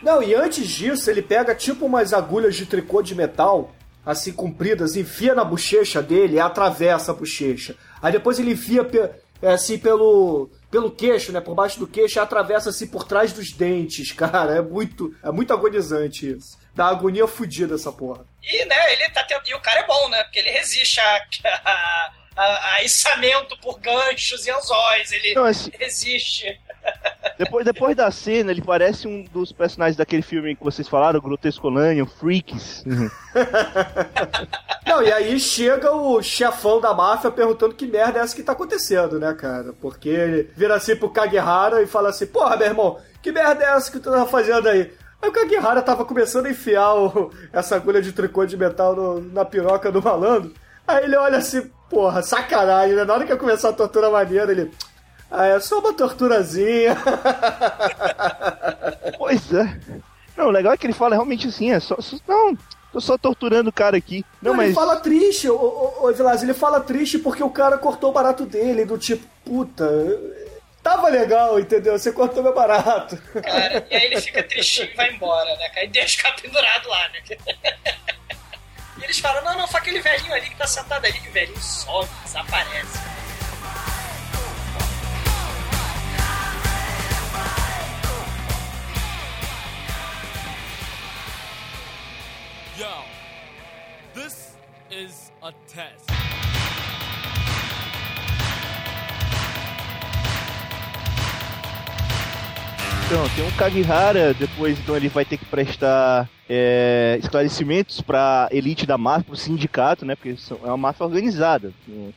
Não, 0.01 0.23
e 0.23 0.33
antes 0.33 0.69
disso, 0.69 1.09
ele 1.09 1.21
pega 1.21 1.53
tipo 1.53 1.85
umas 1.85 2.13
agulhas 2.13 2.55
de 2.55 2.65
tricô 2.65 3.01
de 3.01 3.13
metal, 3.13 3.75
assim 4.05 4.31
compridas, 4.31 4.95
enfia 4.95 5.35
na 5.35 5.43
bochecha 5.43 6.01
dele 6.01 6.35
e 6.35 6.39
atravessa 6.39 7.11
a 7.11 7.15
bochecha. 7.15 7.75
Aí 8.01 8.11
depois 8.11 8.39
ele 8.39 8.51
enfia 8.51 8.87
é, 9.41 9.53
assim 9.53 9.77
pelo 9.77 10.49
pelo 10.71 10.89
queixo, 10.89 11.31
né, 11.31 11.41
por 11.41 11.53
baixo 11.53 11.77
do 11.77 11.85
queixo, 11.85 12.17
e 12.17 12.19
atravessa 12.19 12.69
assim 12.69 12.87
por 12.87 13.03
trás 13.03 13.33
dos 13.33 13.51
dentes, 13.51 14.11
cara. 14.13 14.55
É 14.55 14.61
muito 14.61 15.13
é 15.23 15.31
muito 15.31 15.53
agonizante 15.53 16.31
isso. 16.31 16.57
Dá 16.73 16.87
agonia 16.87 17.27
fudida 17.27 17.75
essa 17.75 17.91
porra. 17.91 18.25
E, 18.41 18.65
né, 18.65 18.93
ele 18.93 19.09
tá 19.09 19.23
tendo... 19.25 19.45
E 19.45 19.53
o 19.53 19.59
cara 19.59 19.81
é 19.81 19.85
bom, 19.85 20.07
né? 20.09 20.23
Porque 20.23 20.39
ele 20.39 20.49
resiste 20.49 21.01
a, 21.01 21.21
a, 22.43 22.83
içamento 22.83 23.57
por 23.59 23.79
ganchos 23.79 24.45
e 24.45 24.51
anzóis. 24.51 25.11
Ele 25.11 25.33
Não, 25.33 25.45
assim- 25.45 25.71
resiste. 25.77 26.59
Depois, 27.37 27.65
depois 27.65 27.95
da 27.95 28.11
cena, 28.11 28.51
ele 28.51 28.61
parece 28.61 29.07
um 29.07 29.23
dos 29.23 29.51
personagens 29.51 29.95
daquele 29.95 30.21
filme 30.21 30.55
que 30.55 30.63
vocês 30.63 30.87
falaram, 30.87 31.19
Grotescolâneo, 31.19 32.05
Freaks. 32.05 32.83
Não, 34.85 35.01
e 35.01 35.11
aí 35.11 35.39
chega 35.39 35.91
o 35.91 36.21
chefão 36.21 36.79
da 36.81 36.93
máfia 36.93 37.31
perguntando 37.31 37.73
que 37.73 37.85
merda 37.87 38.19
é 38.19 38.23
essa 38.23 38.35
que 38.35 38.43
tá 38.43 38.51
acontecendo, 38.51 39.19
né, 39.19 39.33
cara? 39.33 39.73
Porque 39.81 40.09
ele 40.09 40.51
vira 40.55 40.75
assim 40.75 40.95
pro 40.95 41.09
Kagehara 41.09 41.81
e 41.81 41.87
fala 41.87 42.09
assim, 42.09 42.25
porra, 42.27 42.57
meu 42.57 42.67
irmão, 42.67 42.99
que 43.21 43.31
merda 43.31 43.63
é 43.63 43.67
essa 43.75 43.91
que 43.91 43.99
tu 43.99 44.11
tá 44.11 44.25
fazendo 44.25 44.67
aí? 44.67 44.91
Aí 45.21 45.29
o 45.29 45.33
Kagehara 45.33 45.81
tava 45.81 46.03
começando 46.05 46.47
a 46.47 46.51
enfiar 46.51 46.93
o- 46.95 47.31
essa 47.53 47.75
agulha 47.75 48.01
de 48.01 48.11
tricô 48.11 48.45
de 48.45 48.57
metal 48.57 48.95
no- 48.95 49.21
na 49.21 49.45
piroca 49.45 49.91
do 49.91 50.01
malandro. 50.01 50.53
Aí 50.87 51.03
ele 51.05 51.15
olha 51.15 51.37
assim, 51.37 51.69
porra, 51.91 52.23
sacanagem, 52.23 52.95
né? 52.95 53.03
Na 53.03 53.13
hora 53.13 53.25
que 53.25 53.31
ia 53.31 53.37
começar 53.37 53.69
a 53.69 53.73
tortura 53.73 54.09
maneira, 54.09 54.51
ele... 54.51 54.71
Ah, 55.29 55.45
é 55.45 55.59
só 55.59 55.77
uma 55.79 55.93
torturazinha. 55.93 56.97
Pois 59.17 59.53
é. 59.53 59.79
Não, 60.35 60.47
o 60.47 60.51
legal 60.51 60.73
é 60.73 60.77
que 60.77 60.85
ele 60.85 60.93
fala 60.93 61.15
realmente 61.15 61.47
assim, 61.47 61.71
é 61.71 61.79
só. 61.79 61.95
só- 62.01 62.17
não, 62.27 62.57
tô 62.91 62.99
só 62.99 63.17
torturando 63.17 63.69
o 63.69 63.73
cara 63.73 63.97
aqui. 63.97 64.25
Não, 64.41 64.51
Não, 64.51 64.57
mas. 64.57 64.67
Ele 64.67 64.75
fala 64.75 64.97
triste, 64.97 65.49
ô, 65.49 65.55
ô, 65.55 66.07
ô 66.07 66.13
Vilas, 66.13 66.43
ele 66.43 66.53
fala 66.53 66.79
triste 66.81 67.19
porque 67.19 67.43
o 67.43 67.49
cara 67.49 67.77
cortou 67.77 68.09
o 68.09 68.13
barato 68.13 68.45
dele, 68.45 68.85
do 68.85 68.97
tipo, 68.97 69.25
puta, 69.45 69.87
tava 70.81 71.07
legal, 71.09 71.59
entendeu? 71.59 71.97
Você 71.97 72.11
cortou 72.11 72.43
meu 72.43 72.53
barato. 72.53 73.17
Cara, 73.41 73.85
e 73.89 73.95
aí 73.95 74.05
ele 74.07 74.21
fica 74.21 74.43
tristinho 74.43 74.89
e 74.91 74.95
vai 74.95 75.13
embora, 75.13 75.45
né? 75.57 75.83
E 75.85 75.87
deixa 75.87 76.19
o 76.19 76.23
cara 76.23 76.35
pendurado 76.41 76.89
lá, 76.89 77.09
né? 77.09 77.37
Eles 79.01 79.19
falam, 79.19 79.43
não, 79.43 79.57
não, 79.57 79.67
foi 79.67 79.79
aquele 79.79 79.99
velhinho 79.99 80.33
ali 80.33 80.49
que 80.49 80.55
tá 80.55 80.67
sentado 80.67 81.05
ali, 81.05 81.19
e 81.23 81.29
o 81.29 81.31
velhinho 81.31 81.61
some, 81.61 82.07
desaparece. 82.23 82.99
Yo, 92.77 93.03
this 94.13 94.55
is 94.89 95.31
a 95.41 95.51
test. 95.67 96.20
Então, 103.11 103.27
tem 103.35 103.45
um 103.45 103.51
Kagihara, 103.51 104.33
depois 104.33 104.79
então 104.79 104.95
ele 104.95 105.09
vai 105.09 105.25
ter 105.25 105.35
que 105.35 105.43
prestar 105.43 106.29
é, 106.49 107.17
esclarecimentos 107.19 107.99
pra 107.99 108.47
elite 108.51 108.85
da 108.85 108.97
máfia, 108.97 109.25
pro 109.25 109.35
sindicato, 109.35 110.05
né? 110.05 110.15
Porque 110.15 110.33
é 110.49 110.67
uma 110.67 110.77
máfia 110.77 111.05
organizada. 111.05 111.73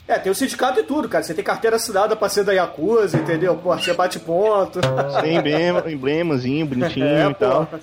É, 0.07 0.21
tem 0.21 0.31
o 0.31 0.35
sindicato 0.37 0.79
e 0.79 0.85
tudo, 0.85 1.09
cara. 1.09 1.25
Você 1.25 1.35
tem 1.35 1.43
carteira 1.43 1.75
assinada 1.75 2.15
pra 2.15 2.29
ser 2.29 2.45
da 2.45 2.53
Yakuza, 2.53 3.19
entendeu? 3.19 3.57
Pô, 3.57 3.77
você 3.77 3.93
bate 3.93 4.21
ponto. 4.21 4.79
Tem 5.21 5.35
emblema, 5.35 5.91
emblemazinho, 5.91 6.65
bonitinho 6.65 7.07
É, 7.07 7.29
e 7.29 7.35
tal. 7.35 7.69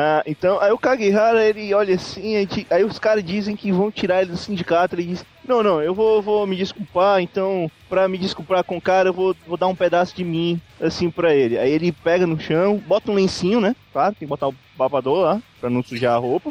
Ah, 0.00 0.22
então, 0.26 0.60
aí 0.60 0.70
o 0.70 0.78
Kagihara, 0.78 1.44
ele 1.44 1.74
olha 1.74 1.96
assim, 1.96 2.36
aí 2.70 2.84
os 2.84 3.00
caras 3.00 3.24
dizem 3.24 3.56
que 3.56 3.72
vão 3.72 3.90
tirar 3.90 4.22
ele 4.22 4.30
do 4.30 4.36
sindicato, 4.36 4.94
ele 4.94 5.06
diz, 5.06 5.24
não, 5.48 5.62
não, 5.62 5.82
eu 5.82 5.94
vou, 5.94 6.20
vou 6.20 6.46
me 6.46 6.54
desculpar, 6.54 7.20
então, 7.20 7.70
pra 7.88 8.06
me 8.06 8.18
desculpar 8.18 8.62
com 8.62 8.76
o 8.76 8.80
cara, 8.80 9.08
eu 9.08 9.14
vou, 9.14 9.34
vou 9.46 9.56
dar 9.56 9.66
um 9.66 9.74
pedaço 9.74 10.14
de 10.14 10.22
mim, 10.22 10.60
assim, 10.80 11.10
pra 11.10 11.34
ele. 11.34 11.58
Aí 11.58 11.72
ele 11.72 11.90
pega 11.90 12.26
no 12.26 12.38
chão, 12.38 12.76
bota 12.86 13.10
um 13.10 13.14
lencinho, 13.14 13.60
né, 13.60 13.74
claro, 13.92 14.14
tem 14.14 14.20
que 14.20 14.26
botar 14.26 14.48
o 14.48 14.54
babador 14.76 15.22
lá, 15.22 15.42
pra 15.60 15.70
não 15.70 15.82
sujar 15.82 16.14
a 16.14 16.18
roupa. 16.18 16.50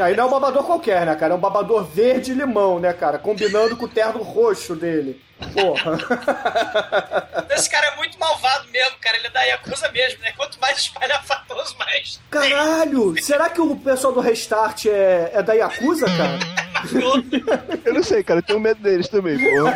Aí 0.00 0.16
não 0.16 0.24
é 0.24 0.26
um 0.26 0.30
babador 0.30 0.64
qualquer, 0.64 1.06
né, 1.06 1.14
cara? 1.14 1.34
É 1.34 1.36
um 1.36 1.40
babador 1.40 1.84
verde 1.84 2.32
e 2.32 2.34
limão, 2.34 2.80
né, 2.80 2.92
cara? 2.92 3.18
Combinando 3.18 3.76
com 3.76 3.84
o 3.84 3.88
terno 3.88 4.22
roxo 4.22 4.74
dele. 4.74 5.20
Porra. 5.54 5.98
Esse 7.50 7.68
cara 7.68 7.88
é 7.88 7.96
muito 7.96 8.18
malvado 8.18 8.68
mesmo, 8.70 8.96
cara. 9.00 9.16
Ele 9.16 9.26
é 9.26 9.30
da 9.30 9.42
Yakuza 9.42 9.90
mesmo, 9.90 10.20
né? 10.20 10.32
Quanto 10.36 10.58
mais 10.60 10.78
espalhafatoso, 10.78 11.76
mais. 11.78 12.20
Caralho! 12.30 13.14
Será 13.22 13.50
que 13.50 13.60
o 13.60 13.76
pessoal 13.76 14.12
do 14.12 14.20
Restart 14.20 14.86
é, 14.86 15.30
é 15.34 15.42
da 15.42 15.52
Yakuza, 15.52 16.06
cara? 16.06 16.71
Eu 17.84 17.94
não 17.94 18.02
sei, 18.02 18.22
cara, 18.22 18.38
eu 18.40 18.42
tenho 18.44 18.60
medo 18.60 18.80
deles 18.82 19.08
também, 19.08 19.38
porra. 19.38 19.74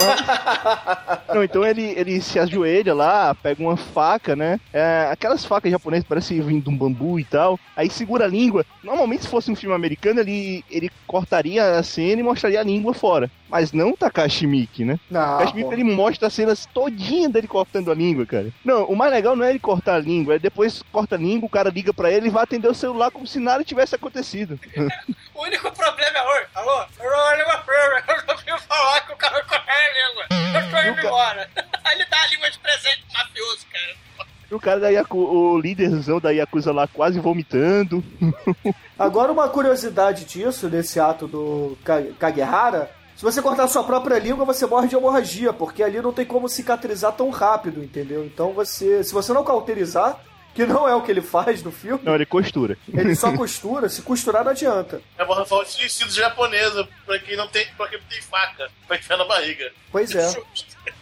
mas- 1.27 1.37
Não, 1.37 1.43
então 1.45 1.65
ele, 1.65 1.83
ele 1.97 2.21
se 2.21 2.39
ajoelha 2.39 2.95
lá, 2.95 3.35
pega 3.35 3.63
uma 3.63 3.77
faca, 3.77 4.35
né? 4.37 4.59
É, 4.73 5.09
aquelas 5.11 5.45
facas 5.45 5.71
japonesas 5.71 6.07
parecem 6.07 6.41
vindo 6.41 6.65
de 6.65 6.71
um 6.71 6.77
bambu 6.77 7.19
e 7.21 7.25
tal. 7.25 7.59
Aí 7.77 7.91
segura 7.91 8.25
a 8.25 8.29
língua. 8.29 8.65
Normalmente, 8.83 9.23
se 9.23 9.29
fosse 9.29 9.51
um 9.51 9.57
filme 9.57 9.75
americano, 9.75 10.21
ele, 10.21 10.65
ele 10.71 10.91
cortaria 11.07 11.79
a 11.79 11.83
cena 11.83 12.21
e 12.21 12.25
mostraria 12.25 12.61
a 12.61 12.65
língua 12.65 12.95
fora. 12.95 13.31
Mas 13.49 13.73
não 13.73 13.93
Takashi 13.95 14.47
Miike, 14.47 14.85
né? 14.85 14.99
Não, 15.11 15.21
Takashi 15.21 15.63
pô. 15.63 15.73
ele 15.73 15.85
mostra 15.85 16.27
as 16.27 16.33
cenas 16.35 16.67
todinha 16.67 17.29
dele 17.29 17.47
cortando 17.47 17.91
a 17.91 17.95
língua, 17.95 18.27
cara. 18.27 18.49
Não, 18.65 18.85
o 18.85 18.97
mais 18.97 19.13
legal 19.13 19.37
não 19.37 19.45
é 19.45 19.51
ele 19.51 19.59
cortar 19.59 19.95
a 19.95 19.99
língua, 20.01 20.35
é 20.35 20.39
depois 20.39 20.83
corta 20.91 21.15
a 21.15 21.19
língua, 21.19 21.47
o 21.47 21.51
cara 21.51 21.71
liga 21.71 21.93
pra 21.93 22.11
ele 22.11 22.27
e 22.27 22.31
vai 22.31 22.43
atender 22.43 22.69
o 22.69 22.75
celular 22.75 23.11
como 23.11 23.27
se 23.27 23.39
nada 23.39 23.63
tivesse 23.63 23.95
acontecido. 23.95 24.59
O 25.37 25.43
único 25.43 25.71
problema 25.73 26.19
é, 26.19 26.23
oi, 26.23 26.47
alô, 26.55 26.71
alô, 26.73 27.37
língua 27.37 27.59
firme, 27.65 28.03
eu 28.09 28.17
não 28.27 28.35
preciso 28.37 28.59
falar 28.67 29.01
que 29.03 29.13
o 29.13 29.17
cara 29.17 29.45
corre 29.45 29.71
a 29.71 30.09
língua. 30.09 30.25
Eu 30.63 30.71
tô 30.71 30.89
indo 30.89 31.01
embora. 31.07 31.51
Aí 31.85 31.95
ele 31.97 32.05
dá 32.07 32.23
a 32.23 32.27
língua 32.29 32.51
de 32.51 32.59
presente 32.59 33.03
pro 33.07 33.19
mafioso, 33.19 33.67
cara. 33.73 34.29
E 34.51 34.55
o 34.55 34.61
cara 34.61 34.81
da 34.81 34.89
Yaku, 34.89 35.19
o 35.19 35.59
líderzão 35.59 36.21
da 36.21 36.31
Yakuza 36.31 36.73
lá 36.73 36.87
quase 36.89 37.19
vomitando. 37.21 38.03
Agora, 38.99 39.31
uma 39.33 39.49
curiosidade 39.49 40.25
disso, 40.25 40.69
desse 40.69 40.99
ato 41.01 41.27
do 41.27 41.77
Ka- 41.85 42.03
Kagehara, 42.19 42.91
se 43.17 43.23
você 43.23 43.43
cortar 43.43 43.65
a 43.65 43.69
sua 43.69 43.83
própria 43.85 44.19
língua, 44.19 44.45
você 44.45 44.65
morre 44.67 44.89
de 44.89 44.95
hemorragia, 44.97 45.53
porque 45.53 45.83
ali 45.83 46.01
não 46.01 46.13
tem 46.13 46.25
como 46.25 46.49
cicatrizar 46.49 47.13
tão 47.13 47.29
rápido, 47.31 47.83
entendeu? 47.83 48.25
Então 48.25 48.53
você. 48.53 49.03
Se 49.05 49.13
você 49.13 49.33
não 49.33 49.45
cauterizar, 49.45 50.19
que 50.57 50.67
não 50.67 50.89
é 50.89 50.95
o 50.95 51.03
que 51.03 51.11
ele 51.13 51.21
faz 51.21 51.63
no 51.63 51.71
filme, 51.71 52.01
Não, 52.03 52.15
ele 52.15 52.27
costura. 52.27 52.77
ele 52.93 53.15
só 53.15 53.31
costura, 53.37 53.89
se 53.89 54.03
costurar 54.03 54.43
não 54.43 54.51
adianta. 54.51 55.01
É 55.19 55.23
uma 55.23 55.45
falta 55.45 55.71
de 55.71 55.77
tecido 55.79 56.11
japonesa 56.11 56.89
pra 57.05 57.19
quem 57.19 57.37
não 57.37 57.47
tem, 57.47 57.67
pra 57.77 57.87
quem 57.89 57.99
não 58.01 58.07
tem 58.09 58.21
faca 58.23 58.69
pra 58.89 58.97
enfiar 58.97 59.19
na 59.19 59.25
barriga. 59.27 59.71
Pois 59.93 60.15
é. 60.15 60.35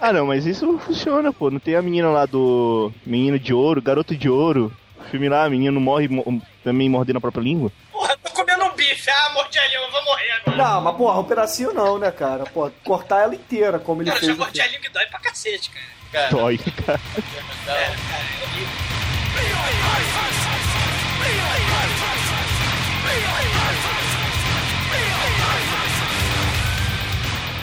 Ah, 0.01 0.13
não, 0.13 0.27
mas 0.27 0.45
isso 0.45 0.79
funciona, 0.81 1.33
pô. 1.33 1.51
Não 1.51 1.61
tem 1.61 1.77
a 1.77 1.83
menina 1.83 2.11
lá 2.11 2.27
do 2.27 2.93
Menino 3.07 3.39
de 3.39 3.55
Ouro, 3.55 3.81
Garoto 3.81 4.15
de 4.17 4.29
Ouro. 4.29 4.71
Filme 5.11 5.29
lá, 5.29 5.45
a 5.45 5.51
menina 5.51 5.79
morre 5.79 6.09
mo- 6.09 6.43
também 6.65 6.89
mordendo 6.89 7.19
a 7.19 7.21
própria 7.21 7.43
língua. 7.43 7.71
Porra, 7.93 8.17
tô 8.17 8.31
comendo 8.31 8.65
um 8.65 8.75
bife. 8.75 9.09
Ah, 9.11 9.33
mordi 9.35 9.59
a 9.59 9.69
língua, 9.69 9.91
vou 9.91 10.05
morrer 10.05 10.31
agora. 10.45 10.57
Não, 10.57 10.81
mas 10.81 10.97
porra, 10.97 11.21
um 11.21 11.25
pedacinho 11.25 11.73
não, 11.73 11.99
né, 11.99 12.11
cara? 12.11 12.45
Pô, 12.45 12.71
cortar 12.83 13.23
ela 13.25 13.35
inteira, 13.35 13.79
como 13.79 14.03
ele 14.03 14.11
Cara, 14.11 14.21
já 14.21 14.27
fez. 14.27 14.39
mordi 14.39 14.61
a 14.61 14.67
língua 14.67 14.87
e 14.87 14.91
dói 14.91 15.07
pra 15.07 15.19
cacete, 15.21 15.71
cara. 15.71 15.85
Cara, 16.11 16.31
Dói, 16.31 16.59
cara. 16.87 17.01
É, 17.15 17.67
cara, 17.67 17.79
é 17.79 18.45
horrível. 18.45 18.84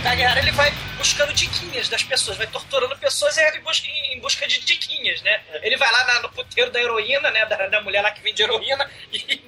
Kagehara, 0.03 0.39
ele 0.39 0.51
vai 0.51 0.72
buscando 0.97 1.32
diquinhas 1.34 1.88
das 1.88 2.03
pessoas, 2.03 2.38
vai 2.38 2.47
torturando 2.47 2.97
pessoas 2.97 3.38
e 3.38 3.59
busca, 3.59 3.88
em 4.11 4.19
busca 4.19 4.47
de 4.47 4.59
diquinhas, 4.61 5.22
né? 5.22 5.41
Ele 5.61 5.78
vai 5.78 5.91
lá 5.91 6.03
na- 6.05 6.22
no 6.22 6.30
puteiro 6.30 6.72
da 6.72 6.82
heroína, 6.82 7.30
né? 7.32 7.45
Da, 7.45 7.67
da 7.67 7.82
mulher 7.82 8.01
lá 8.01 8.11
que 8.11 8.22
vende 8.22 8.41
heroína 8.41 8.89
e... 9.13 9.41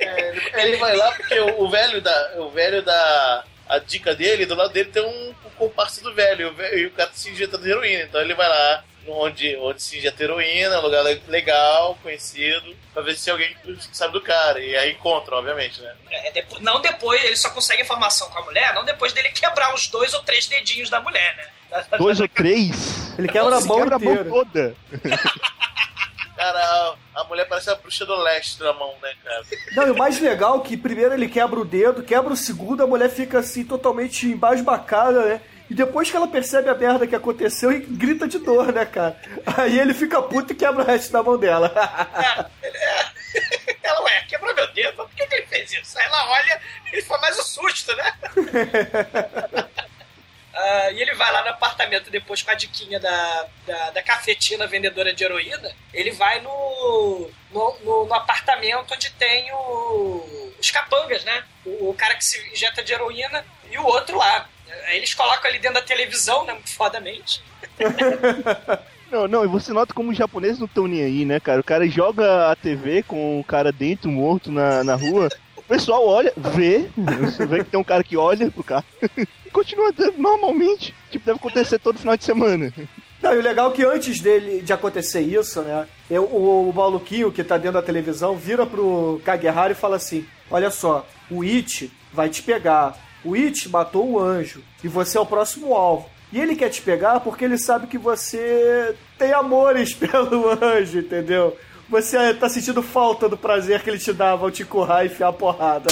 É, 0.00 0.28
ele, 0.30 0.50
ele 0.54 0.76
vai 0.76 0.96
lá 0.96 1.10
porque 1.12 1.38
o, 1.40 1.62
o 1.64 1.68
velho 1.68 2.00
da. 2.00 2.32
O 2.36 2.50
velho 2.50 2.82
da. 2.82 3.44
A 3.68 3.78
dica 3.78 4.14
dele, 4.14 4.46
do 4.46 4.54
lado 4.54 4.72
dele 4.72 4.88
tem 4.90 5.02
um, 5.02 5.28
um 5.44 5.50
comparsa 5.56 6.00
do 6.02 6.14
velho, 6.14 6.42
e 6.42 6.44
o, 6.46 6.54
velho- 6.54 6.78
e 6.78 6.86
o 6.86 6.90
cara 6.92 7.10
se 7.12 7.28
injeta 7.30 7.58
de 7.58 7.68
heroína. 7.68 8.04
Então 8.04 8.20
ele 8.20 8.32
vai 8.34 8.48
lá 8.48 8.84
onde, 9.10 9.56
onde 9.56 9.82
se 9.82 9.98
injeta 9.98 10.22
heroína, 10.22 10.78
um 10.78 10.82
lugar 10.82 11.02
le- 11.02 11.22
legal, 11.28 11.96
conhecido, 12.02 12.74
pra 12.92 13.02
ver 13.02 13.16
se 13.16 13.30
alguém 13.30 13.54
sabe 13.92 14.12
do 14.12 14.20
cara. 14.20 14.60
E 14.60 14.76
aí 14.76 14.92
encontra, 14.92 15.36
obviamente, 15.36 15.80
né? 15.80 15.94
É, 16.10 16.30
depo- 16.32 16.60
não 16.60 16.80
depois, 16.80 17.22
ele 17.24 17.36
só 17.36 17.50
consegue 17.50 17.82
informação 17.82 18.28
com 18.30 18.38
a 18.38 18.44
mulher, 18.44 18.74
não 18.74 18.84
depois 18.84 19.12
dele 19.12 19.30
quebrar 19.30 19.74
os 19.74 19.88
dois 19.88 20.14
ou 20.14 20.22
três 20.22 20.46
dedinhos 20.46 20.90
da 20.90 21.00
mulher, 21.00 21.36
né? 21.36 21.46
Dois 21.98 22.18
ou 22.18 22.26
três? 22.28 23.12
Ele 23.18 23.28
quebra 23.28 23.56
a 23.58 23.60
mão 23.60 23.76
quebra 23.78 23.96
a 23.96 23.98
mão 23.98 24.24
toda. 24.24 24.74
Cara, 26.36 26.94
a, 27.16 27.24
mulher 27.24 27.46
parece 27.48 27.68
a 27.68 27.74
bruxa 27.74 28.06
do 28.06 28.16
leste 28.16 28.58
da 28.60 28.72
mão, 28.72 28.94
né, 29.02 29.12
cara? 29.24 29.42
Não, 29.72 29.88
e 29.88 29.90
o 29.90 29.96
mais 29.98 30.20
legal 30.20 30.58
é 30.60 30.60
que 30.66 30.76
primeiro 30.76 31.12
ele 31.14 31.28
quebra 31.28 31.58
o 31.58 31.64
dedo, 31.64 32.02
quebra 32.04 32.32
o 32.32 32.36
segundo, 32.36 32.82
a 32.82 32.86
mulher 32.86 33.10
fica 33.10 33.40
assim 33.40 33.64
totalmente 33.64 34.26
embasbacada, 34.26 35.26
né? 35.26 35.40
E 35.70 35.74
depois 35.74 36.10
que 36.10 36.16
ela 36.16 36.26
percebe 36.28 36.70
a 36.70 36.74
merda 36.74 37.06
que 37.06 37.14
aconteceu 37.14 37.70
e 37.70 37.80
grita 37.80 38.26
de 38.26 38.38
dor, 38.38 38.72
né, 38.72 38.84
cara? 38.86 39.20
Aí 39.58 39.78
ele 39.78 39.92
fica 39.92 40.20
puto 40.22 40.52
e 40.52 40.56
quebra 40.56 40.82
o 40.82 40.86
resto 40.86 41.12
da 41.12 41.22
mão 41.22 41.36
dela. 41.38 41.72
Ela, 43.82 44.00
ué, 44.02 44.24
quebrou 44.28 44.54
meu 44.54 44.66
dedo, 44.72 44.96
por 44.96 45.10
que, 45.10 45.26
que 45.26 45.34
ele 45.34 45.46
fez 45.46 45.70
isso? 45.72 45.98
Aí 45.98 46.04
ela 46.06 46.30
olha 46.30 46.60
e 46.92 47.02
foi 47.02 47.18
mais 47.18 47.38
um 47.38 47.42
susto, 47.42 47.94
né? 47.96 48.12
Ah, 50.60 50.90
e 50.90 51.00
ele 51.00 51.14
vai 51.14 51.30
lá 51.30 51.42
no 51.44 51.50
apartamento 51.50 52.10
depois 52.10 52.42
com 52.42 52.50
a 52.50 52.54
diquinha 52.54 52.98
da, 52.98 53.46
da, 53.64 53.90
da 53.90 54.02
cafetina 54.02 54.66
vendedora 54.66 55.14
de 55.14 55.22
heroína. 55.22 55.70
Ele 55.94 56.10
vai 56.10 56.40
no, 56.40 57.30
no, 57.52 57.78
no- 57.84 58.06
no 58.06 58.14
apartamento 58.14 58.92
onde 58.92 59.08
tem 59.10 59.52
o, 59.52 60.52
os 60.58 60.68
capangas, 60.72 61.22
né? 61.22 61.44
O, 61.64 61.90
o 61.90 61.94
cara 61.94 62.16
que 62.16 62.24
se 62.24 62.44
injeta 62.52 62.82
de 62.82 62.92
heroína 62.92 63.44
e 63.70 63.78
o 63.78 63.84
outro 63.86 64.18
lá. 64.18 64.48
Aí 64.86 64.96
eles 64.96 65.14
colocam 65.14 65.50
ali 65.50 65.58
dentro 65.58 65.74
da 65.80 65.82
televisão, 65.82 66.44
né? 66.44 66.52
Muito 66.52 66.72
fodamente. 66.72 67.42
Não, 69.10 69.26
não, 69.26 69.42
e 69.42 69.48
você 69.48 69.72
nota 69.72 69.94
como 69.94 70.10
os 70.10 70.18
japoneses 70.18 70.58
não 70.58 70.66
estão 70.66 70.86
nem 70.86 71.02
aí, 71.02 71.24
né, 71.24 71.40
cara? 71.40 71.62
O 71.62 71.64
cara 71.64 71.88
joga 71.88 72.50
a 72.50 72.54
TV 72.54 73.02
com 73.02 73.40
o 73.40 73.44
cara 73.44 73.72
dentro, 73.72 74.10
morto 74.10 74.52
na, 74.52 74.84
na 74.84 74.96
rua. 74.96 75.30
O 75.56 75.62
pessoal 75.62 76.06
olha, 76.06 76.30
vê, 76.36 76.90
você 76.94 77.46
vê 77.46 77.64
que 77.64 77.70
tem 77.70 77.80
um 77.80 77.84
cara 77.84 78.04
que 78.04 78.18
olha 78.18 78.50
pro 78.50 78.62
cara 78.62 78.84
e 79.16 79.50
continua 79.50 79.92
dando 79.92 80.18
normalmente. 80.18 80.94
Tipo, 81.10 81.24
deve 81.24 81.38
acontecer 81.38 81.78
todo 81.78 81.98
final 81.98 82.18
de 82.18 82.24
semana. 82.24 82.72
Não, 83.22 83.34
e 83.34 83.38
o 83.38 83.42
legal 83.42 83.70
é 83.70 83.74
que 83.74 83.84
antes 83.84 84.20
dele 84.20 84.62
de 84.62 84.72
acontecer 84.72 85.20
isso, 85.20 85.62
né? 85.62 85.86
Eu, 86.10 86.24
o, 86.24 86.70
o 86.70 86.72
maluquinho 86.72 87.32
que 87.32 87.42
tá 87.42 87.56
dentro 87.56 87.80
da 87.80 87.82
televisão 87.82 88.36
vira 88.36 88.64
pro 88.64 89.20
Kagehara 89.24 89.72
e 89.72 89.76
fala 89.76 89.96
assim: 89.96 90.26
Olha 90.50 90.70
só, 90.70 91.06
o 91.30 91.42
It 91.42 91.90
vai 92.12 92.28
te 92.28 92.42
pegar. 92.42 92.96
O 93.28 93.34
It 93.34 93.68
matou 93.68 94.08
o 94.08 94.18
anjo 94.18 94.64
e 94.82 94.88
você 94.88 95.18
é 95.18 95.20
o 95.20 95.26
próximo 95.26 95.74
alvo. 95.74 96.08
E 96.32 96.40
ele 96.40 96.56
quer 96.56 96.70
te 96.70 96.80
pegar 96.80 97.20
porque 97.20 97.44
ele 97.44 97.58
sabe 97.58 97.86
que 97.86 97.98
você 97.98 98.96
tem 99.18 99.34
amores 99.34 99.92
pelo 99.94 100.50
anjo, 100.64 101.00
entendeu? 101.00 101.58
Você 101.90 102.32
tá 102.34 102.48
sentindo 102.48 102.82
falta 102.82 103.28
do 103.28 103.36
prazer 103.36 103.82
que 103.82 103.90
ele 103.90 103.98
te 103.98 104.14
dava 104.14 104.46
ao 104.46 104.50
te 104.50 104.64
currar 104.64 105.04
e 105.04 105.08
enfiar 105.08 105.28
a 105.28 105.32
porrada. 105.32 105.90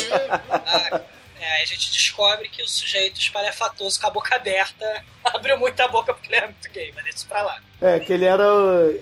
Ah, 0.50 1.02
é, 1.38 1.62
a 1.62 1.66
gente 1.66 1.92
descobre 1.92 2.48
que 2.48 2.62
o 2.62 2.68
sujeito 2.68 3.20
espalhafatoso 3.20 4.00
com 4.00 4.06
a 4.06 4.10
boca 4.10 4.34
aberta 4.34 5.04
abriu 5.22 5.58
muita 5.58 5.86
boca 5.88 6.14
porque 6.14 6.28
ele 6.28 6.36
era 6.36 6.46
muito 6.46 6.70
gay, 6.70 6.90
mas 6.94 7.04
deixa 7.04 7.26
pra 7.28 7.42
lá. 7.42 7.60
É, 7.80 8.00
que 8.00 8.12
ele 8.12 8.24
era. 8.24 8.44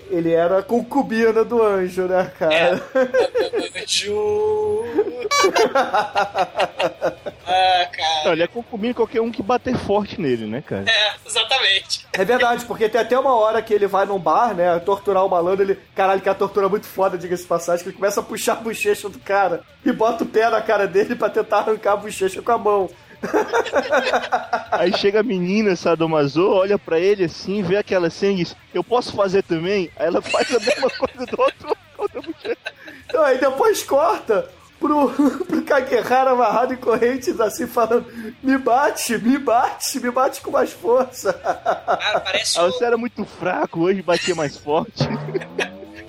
Ele 0.09 0.33
era 0.33 0.61
concubina 0.61 1.45
do 1.45 1.63
anjo, 1.63 2.03
né, 2.03 2.29
cara? 2.37 2.81
Ju... 3.87 4.83
ah, 7.47 7.87
cara. 7.91 8.33
Ele 8.33 8.43
é 8.43 8.47
concubino 8.47 8.93
de 8.93 8.97
qualquer 8.97 9.21
um 9.21 9.31
que 9.31 9.41
bater 9.41 9.77
forte 9.77 10.19
nele, 10.19 10.45
né, 10.45 10.61
cara? 10.61 10.83
É, 10.87 11.13
exatamente. 11.25 12.05
É 12.11 12.25
verdade, 12.25 12.65
porque 12.65 12.89
tem 12.89 12.99
até 12.99 13.17
uma 13.17 13.33
hora 13.33 13.61
que 13.61 13.73
ele 13.73 13.87
vai 13.87 14.05
num 14.05 14.19
bar, 14.19 14.53
né, 14.53 14.77
torturar 14.79 15.25
o 15.25 15.29
malandro, 15.29 15.63
ele, 15.63 15.79
caralho, 15.95 16.19
que 16.19 16.27
é 16.27 16.31
uma 16.31 16.37
tortura 16.37 16.67
muito 16.67 16.85
foda, 16.85 17.17
diga-se 17.17 17.43
de 17.43 17.49
passagem, 17.49 17.83
que 17.83 17.89
ele 17.89 17.97
começa 17.97 18.19
a 18.19 18.23
puxar 18.23 18.53
a 18.53 18.55
bochecha 18.57 19.07
do 19.07 19.19
cara 19.19 19.61
e 19.85 19.91
bota 19.93 20.23
o 20.23 20.27
pé 20.27 20.49
na 20.49 20.61
cara 20.61 20.85
dele 20.85 21.15
pra 21.15 21.29
tentar 21.29 21.59
arrancar 21.59 21.93
a 21.93 21.97
bochecha 21.97 22.41
com 22.41 22.51
a 22.51 22.57
mão. 22.57 22.89
Aí 24.71 24.95
chega 24.97 25.19
a 25.21 25.23
menina 25.23 25.75
Sadomaso, 25.75 26.49
olha 26.49 26.77
pra 26.77 26.99
ele 26.99 27.25
assim, 27.25 27.61
vê 27.63 27.77
aquela 27.77 28.09
cena 28.09 28.33
e 28.33 28.37
diz, 28.37 28.55
eu 28.73 28.83
posso 28.83 29.15
fazer 29.15 29.43
também? 29.43 29.89
Aí 29.95 30.07
ela 30.07 30.21
faz 30.21 30.53
a 30.53 30.59
mesma 30.59 30.89
coisa 30.97 31.25
do 31.25 31.41
outro. 31.41 31.77
Então, 33.07 33.23
aí 33.23 33.37
depois 33.37 33.83
corta 33.83 34.49
pro, 34.79 35.09
pro 35.45 35.61
Kagehara 35.63 36.31
amarrado 36.31 36.73
em 36.73 36.77
correntes, 36.77 37.39
assim, 37.39 37.67
falando, 37.67 38.05
me 38.43 38.57
bate, 38.57 39.17
me 39.17 39.37
bate, 39.37 39.99
me 39.99 40.11
bate 40.11 40.41
com 40.41 40.51
mais 40.51 40.71
força. 40.71 41.33
Cara, 41.33 42.19
parece 42.19 42.59
Ah, 42.59 42.65
o, 42.65 42.71
você 42.71 42.85
era 42.85 42.97
muito 42.97 43.23
fraco, 43.25 43.81
hoje 43.81 44.01
batia 44.01 44.35
mais 44.35 44.57
forte. 44.57 45.07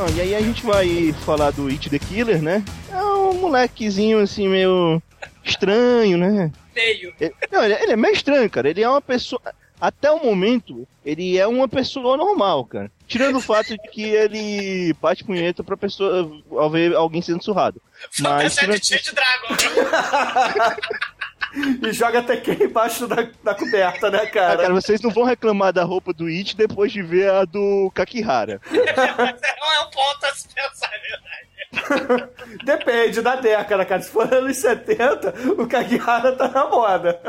Ah, 0.00 0.10
e 0.14 0.20
aí 0.20 0.34
a 0.34 0.40
gente 0.40 0.64
vai 0.64 1.12
falar 1.24 1.50
do 1.50 1.66
It 1.68 1.90
the 1.90 1.98
Killer, 1.98 2.40
né? 2.40 2.62
É 2.92 3.02
um 3.02 3.34
molequezinho 3.34 4.20
assim, 4.20 4.48
meio 4.48 5.02
estranho, 5.44 6.16
né? 6.16 6.52
meio. 6.74 7.12
Ele- 7.20 7.34
não, 7.50 7.64
ele, 7.64 7.74
ele 7.74 7.92
é 7.92 7.96
meio 7.96 8.14
estranho, 8.14 8.48
cara. 8.48 8.68
Ele 8.70 8.82
é 8.82 8.88
uma 8.88 9.02
pessoa. 9.02 9.40
Até 9.80 10.10
o 10.10 10.22
momento, 10.24 10.86
ele 11.04 11.38
é 11.38 11.46
uma 11.46 11.68
pessoa 11.68 12.16
normal, 12.16 12.64
cara. 12.64 12.90
Tirando 13.06 13.36
o 13.36 13.40
fato 13.40 13.68
de 13.70 13.78
que 13.90 14.02
ele 14.02 14.92
bate 15.00 15.24
punheta 15.24 15.62
pra 15.64 15.76
pessoa 15.76 16.30
ao 16.50 16.70
ver 16.70 16.94
alguém 16.94 17.22
sendo 17.22 17.42
surrado. 17.42 17.80
Mas 18.20 18.54
tirando 18.56 18.80
de 18.80 19.12
Dragon. 19.12 19.56
E 21.82 21.92
joga 21.92 22.18
até 22.20 22.36
quem 22.36 22.64
embaixo 22.64 23.06
da, 23.06 23.26
da 23.42 23.54
coberta, 23.54 24.10
né, 24.10 24.20
Ah, 24.22 24.26
cara? 24.30 24.62
cara, 24.62 24.74
vocês 24.74 25.00
não 25.00 25.10
vão 25.10 25.24
reclamar 25.24 25.72
da 25.72 25.82
roupa 25.84 26.12
do 26.12 26.26
It 26.26 26.56
depois 26.56 26.92
de 26.92 27.02
ver 27.02 27.30
a 27.30 27.44
do 27.44 27.90
Kakihara. 27.94 28.60
Não 28.70 29.72
é 29.72 29.80
um 29.80 29.90
ponto 29.90 30.24
a 30.26 30.34
se 30.34 30.48
pensar, 30.54 30.90
é 30.92 30.98
verdade. 31.00 32.28
Depende 32.64 33.20
da 33.22 33.36
década, 33.36 33.84
cara. 33.84 34.00
Se 34.02 34.10
for 34.10 34.32
anos 34.32 34.56
70, 34.56 35.34
o 35.58 35.66
Kagehara 35.66 36.32
tá 36.32 36.48
na 36.48 36.66
moda. 36.66 37.20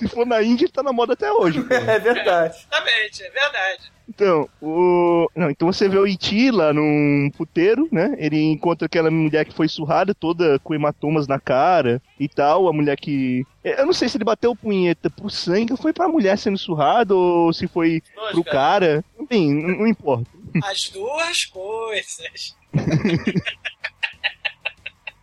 Se 0.00 0.08
for 0.08 0.24
na 0.24 0.42
Índia, 0.42 0.64
ele 0.64 0.72
tá 0.72 0.82
na 0.82 0.94
moda 0.94 1.12
até 1.12 1.30
hoje. 1.30 1.62
É 1.70 1.98
verdade. 1.98 2.56
Exatamente, 2.56 3.22
é 3.22 3.30
verdade. 3.30 3.92
Então, 4.08 4.48
o. 4.60 5.30
Não, 5.36 5.50
então 5.50 5.70
você 5.70 5.88
vê 5.88 5.98
o 5.98 6.06
Iti 6.06 6.50
lá 6.50 6.72
num 6.72 7.30
puteiro, 7.36 7.86
né? 7.92 8.14
Ele 8.18 8.40
encontra 8.42 8.86
aquela 8.86 9.10
mulher 9.10 9.44
que 9.44 9.54
foi 9.54 9.68
surrada, 9.68 10.14
toda 10.14 10.58
com 10.60 10.74
hematomas 10.74 11.28
na 11.28 11.38
cara 11.38 12.02
e 12.18 12.28
tal. 12.28 12.66
A 12.66 12.72
mulher 12.72 12.96
que. 12.96 13.44
Eu 13.62 13.86
não 13.86 13.92
sei 13.92 14.08
se 14.08 14.16
ele 14.16 14.24
bateu 14.24 14.56
punheta 14.56 15.10
pro 15.10 15.28
sangue 15.28 15.72
ou 15.72 15.78
foi 15.78 15.92
pra 15.92 16.08
mulher 16.08 16.36
sendo 16.38 16.58
surrada 16.58 17.14
ou 17.14 17.52
se 17.52 17.68
foi 17.68 18.02
pro 18.32 18.42
cara. 18.42 18.52
cara. 18.52 19.04
Enfim, 19.20 19.54
não, 19.54 19.78
não 19.80 19.86
importa. 19.86 20.26
As 20.64 20.88
duas 20.88 21.44
coisas. 21.44 22.56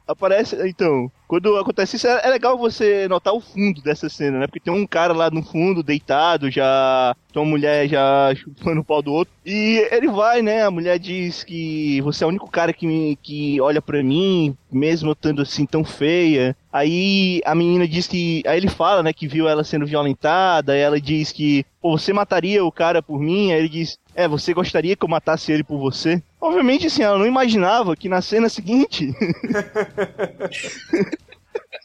Aparece, 0.08 0.56
então, 0.68 1.12
quando 1.28 1.58
acontece 1.58 1.98
isso, 1.98 2.08
é, 2.08 2.22
é 2.24 2.30
legal 2.30 2.58
você 2.58 3.08
notar 3.10 3.34
o 3.34 3.42
fundo 3.42 3.82
dessa 3.82 4.08
cena, 4.08 4.40
né? 4.40 4.48
Porque 4.48 4.62
tem 4.62 4.74
um 4.74 4.88
cara 4.88 5.12
lá 5.14 5.30
no 5.30 5.44
fundo, 5.44 5.84
deitado, 5.84 6.50
já. 6.50 7.14
Tem 7.34 7.42
uma 7.42 7.50
mulher 7.50 7.90
já 7.90 8.34
chupando 8.36 8.80
o 8.80 8.84
pau 8.86 9.02
do 9.02 9.12
outro. 9.12 9.34
E 9.46 9.86
ele 9.92 10.08
vai, 10.08 10.42
né? 10.42 10.64
A 10.64 10.72
mulher 10.72 10.98
diz 10.98 11.44
que 11.44 12.00
você 12.02 12.24
é 12.24 12.28
o 12.28 12.30
único 12.30 12.50
cara 12.50 12.72
que, 12.72 12.88
me- 12.88 13.18
que 13.22 13.60
olha 13.60 13.82
pra 13.82 14.02
mim, 14.02 14.56
mesmo 14.72 15.12
estando 15.12 15.42
assim 15.42 15.66
tão 15.66 15.84
feia. 15.84 16.56
Aí 16.72 17.42
a 17.46 17.54
menina 17.54 17.86
diz 17.88 18.08
que. 18.08 18.42
Aí 18.48 18.58
ele 18.58 18.70
fala, 18.70 19.04
né, 19.04 19.12
que 19.12 19.28
viu 19.28 19.48
ela 19.48 19.64
sendo 19.64 19.86
violentada. 19.86 20.76
Ela 20.76 21.02
diz 21.02 21.32
que, 21.34 21.66
pô, 21.82 21.98
você 21.98 22.14
mataria 22.14 22.64
o 22.64 22.72
cara 22.72 23.02
por 23.04 23.20
mim? 23.20 23.52
Aí 23.52 23.60
ele 23.60 23.70
diz, 23.70 24.00
é, 24.16 24.28
você 24.28 24.54
gostaria 24.54 24.96
que 24.96 25.04
eu 25.04 25.10
matasse 25.10 25.52
ele 25.52 25.64
por 25.64 25.78
você? 25.78 26.22
Obviamente, 26.40 26.88
assim, 26.88 27.02
ela 27.02 27.18
não 27.18 27.26
imaginava 27.26 27.96
que 27.96 28.08
na 28.08 28.22
cena 28.22 28.50
seguinte. 28.50 29.14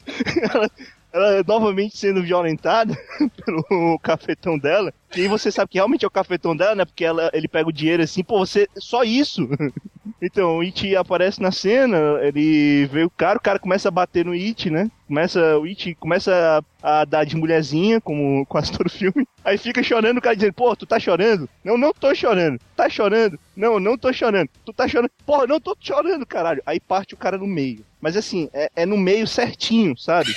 ela, 0.53 0.69
ela 1.13 1.43
novamente 1.47 1.95
sendo 1.95 2.23
violentada 2.23 2.97
pelo 3.45 3.99
cafetão 3.99 4.57
dela. 4.57 4.91
E 5.15 5.21
aí 5.21 5.27
você 5.27 5.51
sabe 5.51 5.69
que 5.69 5.77
realmente 5.77 6.03
é 6.03 6.07
o 6.07 6.11
cafetão 6.11 6.55
dela, 6.55 6.73
né? 6.73 6.85
Porque 6.85 7.05
ela, 7.05 7.29
ele 7.33 7.47
pega 7.47 7.69
o 7.69 7.73
dinheiro 7.73 8.01
assim, 8.01 8.23
pô, 8.23 8.39
você. 8.39 8.67
Só 8.77 9.03
isso? 9.03 9.47
Então, 10.21 10.57
o 10.57 10.61
It 10.61 10.95
aparece 10.95 11.41
na 11.41 11.51
cena, 11.51 11.97
ele 12.21 12.85
vê 12.85 13.03
o 13.03 13.09
cara, 13.09 13.37
o 13.37 13.41
cara 13.41 13.59
começa 13.59 13.89
a 13.89 13.91
bater 13.91 14.23
no 14.23 14.31
It, 14.31 14.69
né? 14.69 14.89
Começa, 15.05 15.57
o 15.57 15.65
It 15.65 15.95
começa 15.95 16.63
a, 16.81 17.01
a 17.01 17.05
dar 17.05 17.25
de 17.25 17.35
mulherzinha, 17.35 17.99
como 17.99 18.45
quase 18.47 18.71
todo 18.71 18.89
filme. 18.89 19.27
Aí 19.43 19.57
fica 19.57 19.83
chorando, 19.83 20.19
o 20.19 20.21
cara 20.21 20.35
dizendo, 20.35 20.53
pô, 20.53 20.73
tu 20.77 20.85
tá 20.85 20.97
chorando? 20.97 21.49
Não, 21.61 21.77
não 21.77 21.93
tô 21.93 22.15
chorando. 22.15 22.57
Tá 22.73 22.89
chorando? 22.89 23.37
Não, 23.55 23.81
não 23.81 23.97
tô 23.97 24.13
chorando. 24.13 24.49
Tu 24.65 24.71
tá 24.71 24.87
chorando? 24.87 25.11
Porra, 25.25 25.45
não 25.45 25.59
tô 25.59 25.75
chorando, 25.77 26.25
caralho. 26.25 26.61
Aí 26.65 26.79
parte 26.79 27.13
o 27.13 27.17
cara 27.17 27.37
no 27.37 27.47
meio. 27.47 27.83
Mas 27.99 28.15
assim, 28.15 28.49
é, 28.53 28.69
é 28.77 28.85
no 28.85 28.97
meio 28.97 29.27
certinho, 29.27 29.97
sabe? 29.97 30.33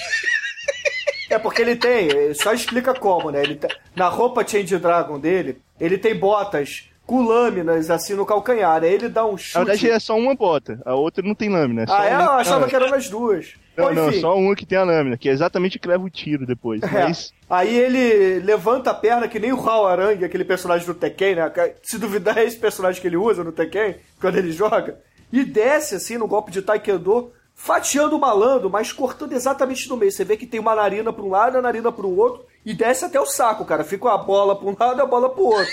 É 1.29 1.39
porque 1.39 1.63
ele 1.63 1.77
tem, 1.77 2.09
só 2.35 2.53
explica 2.53 2.95
como, 2.95 3.31
né? 3.31 3.43
Ele 3.43 3.57
tá- 3.57 3.69
na 3.95 4.09
roupa 4.09 4.47
Change 4.47 4.79
Dragon 4.79 5.19
dele, 5.19 5.59
ele 5.81 5.99
tem 5.99 6.15
botas 6.15 6.89
com 7.05 7.23
lâminas 7.23 7.89
assim 7.91 8.15
no 8.15 8.27
calcanhar. 8.27 8.83
Aí 8.83 8.93
ele 8.93 9.09
dá 9.09 9.25
um 9.25 9.33
Na 9.33 9.39
chute. 9.39 9.65
verdade 9.65 9.91
é 9.91 9.99
só 9.99 10.17
uma 10.17 10.35
bota, 10.35 10.81
a 10.85 10.95
outra 10.95 11.27
não 11.27 11.35
tem 11.35 11.49
lâmina. 11.49 11.83
É 11.83 11.87
ah, 11.89 12.07
é? 12.07 12.13
Eu 12.15 12.31
achava 12.33 12.61
lâmina. 12.61 12.69
que 12.69 12.77
era 12.77 12.89
nas 12.91 13.09
duas. 13.09 13.55
Não, 13.77 13.89
Bom, 13.89 13.93
não, 13.93 14.13
só 14.13 14.37
uma 14.37 14.57
que 14.57 14.65
tem 14.65 14.79
a 14.79 14.85
lâmina, 14.85 15.17
que 15.19 15.29
é 15.29 15.33
exatamente 15.33 15.77
o 15.77 15.81
que 15.81 15.87
leva 15.87 16.03
o 16.03 16.11
tiro 16.11 16.47
depois. 16.47 16.83
É. 16.83 17.05
Mas 17.05 17.33
Aí 17.49 17.77
ele 17.77 18.41
levanta 18.41 18.91
a 18.91 18.95
perna 18.95 19.29
que 19.29 19.39
nem 19.39 19.53
o 19.53 19.69
Hal 19.69 19.87
Arangue, 19.87 20.25
aquele 20.25 20.45
personagem 20.45 20.87
do 20.87 20.95
Tekken, 20.95 21.37
né? 21.37 21.53
Se 21.83 21.97
duvidar 21.99 22.39
é 22.39 22.45
esse 22.45 22.57
personagem 22.57 23.01
que 23.01 23.07
ele 23.07 23.17
usa 23.17 23.45
no 23.45 23.53
Tekken, 23.53 23.97
quando 24.21 24.37
ele 24.37 24.51
joga. 24.51 24.99
E 25.33 25.45
desce 25.45 25.95
assim 25.95 26.19
no 26.19 26.27
golpe 26.27 26.51
de 26.51 26.63
Taekwondo, 26.63 27.33
fatiando 27.57 28.15
o 28.15 28.21
malandro, 28.21 28.69
mas 28.69 28.93
cortando 28.93 29.33
exatamente 29.33 29.89
no 29.89 29.97
meio. 29.97 30.13
Você 30.13 30.25
vê 30.25 30.37
que 30.37 30.47
tem 30.47 30.61
uma 30.61 30.75
narina 30.75 31.11
pra 31.13 31.25
um 31.25 31.31
lado 31.31 31.57
e 31.57 31.59
a 31.59 31.63
narina 31.63 31.91
pro 31.91 32.15
outro. 32.15 32.47
E 32.65 32.75
desce 32.75 33.07
até 33.07 33.19
o 33.19 33.27
saco, 33.27 33.65
cara. 33.65 33.83
Fica 33.83 34.13
a 34.13 34.19
bola 34.19 34.55
pra 34.57 34.69
um 34.69 34.77
lado 34.79 35.01
e 35.01 35.03
a 35.03 35.07
bola 35.07 35.31
pro 35.33 35.45
outro. 35.45 35.73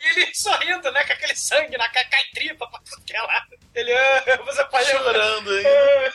E 0.00 0.06
ele 0.08 0.34
sorrindo, 0.34 0.90
né? 0.90 1.04
Com 1.04 1.12
aquele 1.12 1.36
sangue 1.36 1.76
na 1.76 1.88
cara, 1.90 2.08
cai 2.08 2.22
tripa 2.32 2.66
pra 2.68 2.80
tudo 2.80 3.04
que 3.04 3.14
é 3.14 3.20
lado. 3.20 3.46
Ele, 3.74 3.92
ah, 3.92 4.40
você 4.46 4.64
pode 4.64 4.86
Chorando 4.86 5.50
aí. 5.50 5.64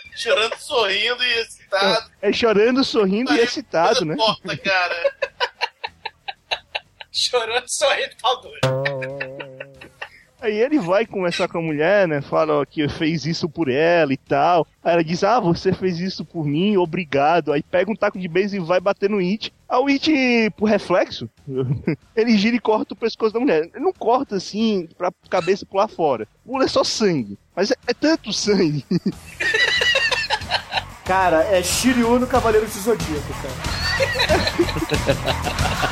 Chorando, 0.18 0.58
sorrindo 0.58 1.24
e 1.24 1.34
excitado. 1.40 2.12
é 2.22 2.34
chorando, 2.34 2.84
sorrindo 2.84 3.34
e 3.34 3.40
excitado, 3.40 4.04
né? 4.04 4.16
Torta, 4.16 4.58
cara. 4.58 5.16
Chorando, 7.12 7.66
sorrindo, 7.68 8.16
pau 8.22 8.42
duro. 8.42 8.60
Aí 10.42 10.58
ele 10.58 10.80
vai 10.80 11.06
conversar 11.06 11.48
com 11.48 11.60
a 11.60 11.62
mulher, 11.62 12.08
né? 12.08 12.20
Fala 12.20 12.62
ó, 12.62 12.66
que 12.66 12.90
fez 12.90 13.28
isso 13.28 13.48
por 13.48 13.70
ela 13.70 14.12
e 14.12 14.18
tal. 14.18 14.66
Aí 14.84 14.94
ela 14.94 15.04
diz: 15.04 15.24
Ah, 15.24 15.40
você 15.40 15.72
fez 15.72 16.00
isso 16.00 16.26
por 16.26 16.44
mim, 16.44 16.78
obrigado. 16.78 17.54
Aí 17.54 17.62
pega 17.62 17.92
um 17.92 17.96
taco 17.96 18.18
de 18.18 18.28
beisebol 18.28 18.66
e 18.66 18.68
vai 18.68 18.80
bater 18.80 19.08
no 19.08 19.20
It. 19.20 19.54
Aí 19.70 19.80
o 19.80 19.88
It, 19.88 20.12
por 20.58 20.66
reflexo, 20.66 21.30
ele 22.16 22.36
gira 22.40 22.56
e 22.56 22.60
corta 22.60 22.96
o 22.96 22.98
pescoço 22.98 23.36
da 23.36 23.40
mulher. 23.40 23.70
Ele 23.72 23.84
não 23.84 23.94
corta 23.94 24.38
assim 24.38 24.90
pra 24.98 25.12
cabeça 25.30 25.64
pular 25.64 25.88
fora. 25.88 26.28
Pula 26.44 26.66
é 26.66 26.68
só 26.68 26.84
sangue. 26.84 27.38
Mas 27.56 27.70
é, 27.70 27.76
é 27.86 27.94
tanto 27.94 28.34
sangue. 28.34 28.84
Cara, 31.06 31.44
é 31.44 31.62
Shiryu 31.62 32.20
no 32.20 32.26
Cavaleiro 32.26 32.66
do 32.66 32.72
Zodíaco, 32.72 33.34
cara. 33.42 33.54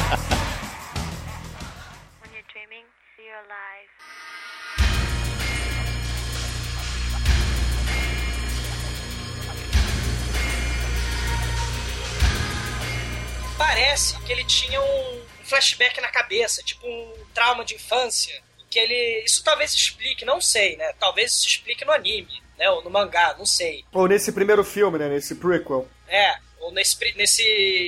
Parece 13.73 14.19
que 14.21 14.31
ele 14.31 14.43
tinha 14.45 14.81
um 14.81 15.21
flashback 15.43 16.01
na 16.01 16.07
cabeça, 16.07 16.63
tipo 16.63 16.87
um 16.87 17.13
trauma 17.35 17.63
de 17.63 17.75
infância. 17.75 18.33
Que 18.67 18.79
ele. 18.79 19.23
Isso 19.23 19.43
talvez 19.43 19.69
se 19.71 19.77
explique, 19.77 20.25
não 20.25 20.41
sei, 20.41 20.75
né? 20.75 20.91
Talvez 20.99 21.31
se 21.33 21.47
explique 21.47 21.85
no 21.85 21.91
anime, 21.91 22.41
né? 22.57 22.67
Ou 22.71 22.83
no 22.83 22.89
mangá, 22.89 23.35
não 23.37 23.45
sei. 23.45 23.85
Ou 23.93 24.07
nesse 24.07 24.31
primeiro 24.31 24.63
filme, 24.63 24.97
né? 24.97 25.07
Nesse 25.07 25.35
prequel. 25.35 25.87
É, 26.07 26.35
ou 26.61 26.71
nesse, 26.71 26.97
nesse 27.15 27.43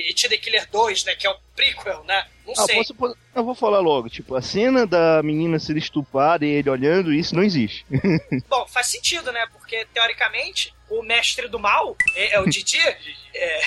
It 0.06 0.28
the 0.28 0.36
Killer 0.36 0.68
2, 0.70 1.04
né? 1.04 1.16
Que 1.16 1.26
é 1.26 1.30
o 1.30 1.36
prequel, 1.56 2.04
né? 2.04 2.26
Não 2.46 2.54
Ah, 2.56 2.64
sei. 2.66 2.76
posso, 2.76 2.94
posso- 2.94 3.16
eu 3.34 3.44
vou 3.44 3.54
falar 3.54 3.80
logo. 3.80 4.08
Tipo, 4.08 4.36
a 4.36 4.42
cena 4.42 4.86
da 4.86 5.20
menina 5.22 5.58
ser 5.58 5.76
estuprada 5.76 6.44
e 6.46 6.50
ele 6.50 6.70
olhando, 6.70 7.12
isso 7.12 7.34
não 7.34 7.42
existe. 7.42 7.84
Bom, 8.48 8.66
faz 8.68 8.86
sentido, 8.88 9.30
né? 9.32 9.46
Porque, 9.52 9.84
teoricamente, 9.92 10.72
o 10.98 11.02
mestre 11.02 11.48
do 11.48 11.58
mal 11.58 11.96
é, 12.14 12.34
é 12.34 12.40
o 12.40 12.44
Didi. 12.48 12.78
é, 13.34 13.60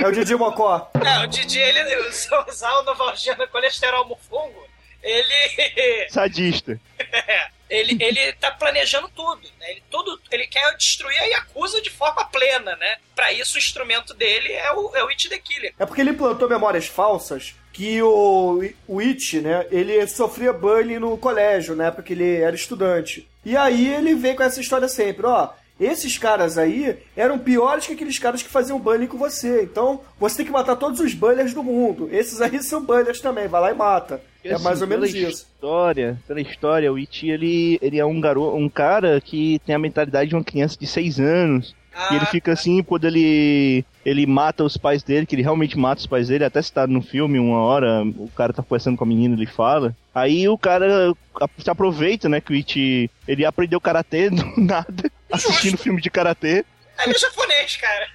É 0.00 0.06
o 0.06 0.12
Didi 0.12 0.34
Mocó. 0.34 0.90
é, 0.94 1.24
o 1.24 1.26
Didi, 1.26 1.58
ele 1.58 2.12
se 2.12 2.28
usar 2.48 2.72
o 2.78 2.82
Novalgina 2.82 3.46
colesterol 3.46 4.06
mufungo, 4.06 4.66
ele. 5.02 6.08
Sadista. 6.10 6.80
É, 6.98 7.46
ele, 7.70 7.96
ele 8.02 8.32
tá 8.34 8.50
planejando 8.50 9.08
tudo, 9.14 9.42
né? 9.60 9.70
Ele, 9.70 9.82
tudo. 9.90 10.20
ele 10.30 10.46
quer 10.46 10.76
destruir 10.76 11.18
a 11.18 11.24
Yakuza 11.24 11.80
de 11.80 11.90
forma 11.90 12.24
plena, 12.26 12.76
né? 12.76 12.96
Pra 13.14 13.32
isso, 13.32 13.56
o 13.56 13.58
instrumento 13.58 14.14
dele 14.14 14.52
é 14.52 14.72
o, 14.72 14.94
é 14.96 15.04
o 15.04 15.08
It 15.08 15.28
the 15.28 15.38
Killer. 15.38 15.74
É 15.78 15.86
porque 15.86 16.00
ele 16.00 16.10
implantou 16.10 16.48
memórias 16.48 16.86
falsas 16.86 17.54
que 17.72 18.00
o, 18.02 18.62
o 18.86 19.00
It, 19.00 19.40
né, 19.40 19.66
ele 19.70 20.06
sofria 20.06 20.52
bullying 20.52 20.98
no 21.00 21.18
colégio, 21.18 21.74
na 21.74 21.86
época 21.86 22.04
que 22.04 22.12
ele 22.12 22.36
era 22.36 22.54
estudante. 22.54 23.28
E 23.44 23.56
aí 23.56 23.92
ele 23.92 24.14
veio 24.14 24.36
com 24.36 24.44
essa 24.44 24.60
história 24.60 24.86
sempre, 24.86 25.26
ó, 25.26 25.50
esses 25.78 26.16
caras 26.18 26.56
aí 26.58 26.96
eram 27.16 27.38
piores 27.38 27.86
que 27.86 27.92
aqueles 27.94 28.18
caras 28.18 28.42
que 28.42 28.48
faziam 28.48 28.78
bullying 28.78 29.06
com 29.06 29.18
você. 29.18 29.62
Então, 29.62 30.00
você 30.18 30.36
tem 30.38 30.46
que 30.46 30.52
matar 30.52 30.76
todos 30.76 31.00
os 31.00 31.14
bullies 31.14 31.52
do 31.52 31.62
mundo. 31.64 32.08
Esses 32.12 32.40
aí 32.40 32.62
são 32.62 32.82
bullies 32.84 33.20
também, 33.20 33.48
vai 33.48 33.60
lá 33.60 33.70
e 33.72 33.74
mata. 33.74 34.20
É 34.44 34.52
Assim, 34.54 34.64
mais 34.64 34.82
ou 34.82 34.86
menos 34.88 35.10
pela 35.10 35.28
isso. 35.30 35.46
História, 35.54 36.18
pela 36.28 36.40
história, 36.40 36.92
o 36.92 36.98
Iti 36.98 37.30
ele, 37.30 37.78
ele 37.80 37.98
é 37.98 38.04
um 38.04 38.20
garoto, 38.20 38.56
um 38.56 38.68
cara 38.68 39.20
que 39.20 39.58
tem 39.64 39.74
a 39.74 39.78
mentalidade 39.78 40.28
de 40.30 40.36
uma 40.36 40.44
criança 40.44 40.76
de 40.78 40.86
6 40.86 41.18
anos. 41.18 41.74
E 42.10 42.14
ele 42.16 42.24
Ah, 42.24 42.26
fica 42.26 42.52
assim 42.52 42.82
quando 42.82 43.04
ele 43.06 43.84
ele 44.04 44.26
mata 44.26 44.64
os 44.64 44.76
pais 44.76 45.02
dele, 45.02 45.24
que 45.24 45.34
ele 45.34 45.42
realmente 45.42 45.78
mata 45.78 46.00
os 46.00 46.06
pais 46.06 46.28
dele, 46.28 46.44
até 46.44 46.60
citado 46.60 46.92
no 46.92 47.00
filme, 47.00 47.38
uma 47.38 47.58
hora, 47.60 48.02
o 48.18 48.28
cara 48.36 48.52
tá 48.52 48.62
conversando 48.62 48.98
com 48.98 49.04
a 49.04 49.06
menina, 49.06 49.34
ele 49.34 49.46
fala. 49.46 49.96
Aí 50.14 50.46
o 50.46 50.58
cara 50.58 51.14
se 51.56 51.70
aproveita, 51.70 52.28
né, 52.28 52.38
que 52.40 52.52
o 52.52 52.54
Iti, 52.54 53.10
ele 53.26 53.46
aprendeu 53.46 53.80
karatê 53.80 54.28
do 54.30 54.44
nada, 54.58 55.10
assistindo 55.34 55.78
filme 55.78 56.00
de 56.00 56.10
karatê. 56.10 56.64
É 56.98 57.18
japonês, 57.18 57.76
cara. 57.76 58.06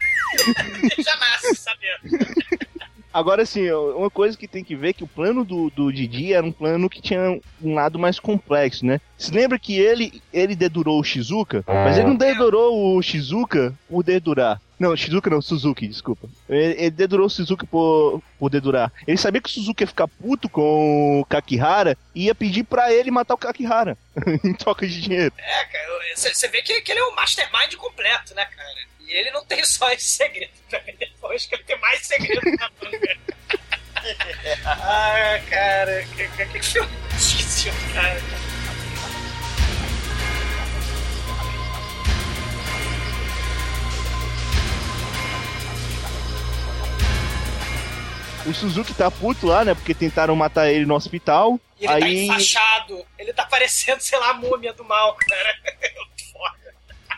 Já 0.97 1.15
nasce 1.17 1.55
sabendo. 1.55 2.59
Agora, 3.11 3.41
assim, 3.41 3.69
ó, 3.71 3.97
uma 3.97 4.09
coisa 4.09 4.37
que 4.37 4.47
tem 4.47 4.63
que 4.63 4.75
ver 4.75 4.89
é 4.89 4.93
que 4.93 5.03
o 5.03 5.07
plano 5.07 5.43
do, 5.43 5.69
do 5.71 5.91
Didi 5.91 6.31
era 6.31 6.45
um 6.45 6.51
plano 6.51 6.89
que 6.89 7.01
tinha 7.01 7.39
um 7.61 7.73
lado 7.73 7.97
mais 7.97 8.19
complexo, 8.19 8.85
né? 8.85 9.01
Se 9.17 9.31
lembra 9.31 9.57
que 9.57 9.77
ele, 9.77 10.21
ele 10.31 10.55
dedurou 10.55 10.99
o 10.99 11.03
Shizuka, 11.03 11.63
mas 11.67 11.97
ele 11.97 12.07
não 12.07 12.15
dedurou 12.15 12.95
o 12.95 13.01
Shizuka 13.01 13.73
por 13.89 14.03
dedurar. 14.03 14.61
Não, 14.79 14.95
Shizuka 14.95 15.29
não, 15.29 15.41
Suzuki, 15.41 15.87
desculpa. 15.87 16.29
Ele, 16.47 16.75
ele 16.77 16.91
dedurou 16.91 17.25
o 17.25 17.29
Suzuki 17.29 17.65
por, 17.65 18.21
por 18.37 18.49
dedurar. 18.49 18.93
Ele 19.05 19.17
sabia 19.17 19.41
que 19.41 19.49
o 19.49 19.51
Suzuki 19.51 19.83
ia 19.83 19.87
ficar 19.87 20.07
puto 20.07 20.47
com 20.47 21.19
o 21.19 21.25
Kakihara 21.25 21.97
e 22.15 22.25
ia 22.25 22.35
pedir 22.35 22.63
pra 22.63 22.93
ele 22.93 23.11
matar 23.11 23.33
o 23.33 23.37
Kakihara 23.37 23.97
em 24.41 24.53
troca 24.53 24.87
de 24.87 25.01
dinheiro. 25.01 25.33
É, 25.37 25.65
cara, 25.65 25.88
você 26.15 26.47
vê 26.47 26.61
que, 26.61 26.81
que 26.81 26.91
ele 26.91 26.99
é 26.99 27.03
o 27.03 27.15
mastermind 27.15 27.75
completo, 27.75 28.33
né, 28.35 28.45
cara? 28.45 28.79
E 28.99 29.11
ele 29.11 29.31
não 29.31 29.45
tem 29.45 29.63
só 29.65 29.91
esse 29.91 30.05
segredo 30.05 30.51
pra 30.69 30.79
ver 30.79 30.97
depois, 30.97 31.45
que 31.45 31.55
ele 31.55 31.63
tem 31.63 31.79
mais 31.79 32.05
segredo 32.05 32.41
na 32.57 32.71
manga. 32.81 33.17
ah, 34.65 35.39
cara, 35.49 36.03
que, 36.15 36.27
que, 36.27 36.45
que 36.45 36.61
filme 36.61 36.89
difícil, 37.11 37.73
cara. 37.93 38.21
O 48.45 48.53
Suzuki 48.53 48.93
tá 48.93 49.11
puto 49.11 49.45
lá, 49.45 49.63
né? 49.63 49.75
Porque 49.75 49.93
tentaram 49.93 50.35
matar 50.35 50.71
ele 50.71 50.85
no 50.85 50.95
hospital. 50.95 51.59
E 51.79 51.85
ele 51.85 51.99
tá 51.99 52.05
aí, 52.05 52.23
enfaixado. 52.25 53.05
Ele 53.17 53.33
tá 53.33 53.45
parecendo, 53.45 54.01
sei 54.01 54.19
lá, 54.19 54.31
a 54.31 54.33
múmia 54.33 54.73
do 54.73 54.83
mal, 54.83 55.15
cara. 55.15 55.55
Foda. 56.31 56.73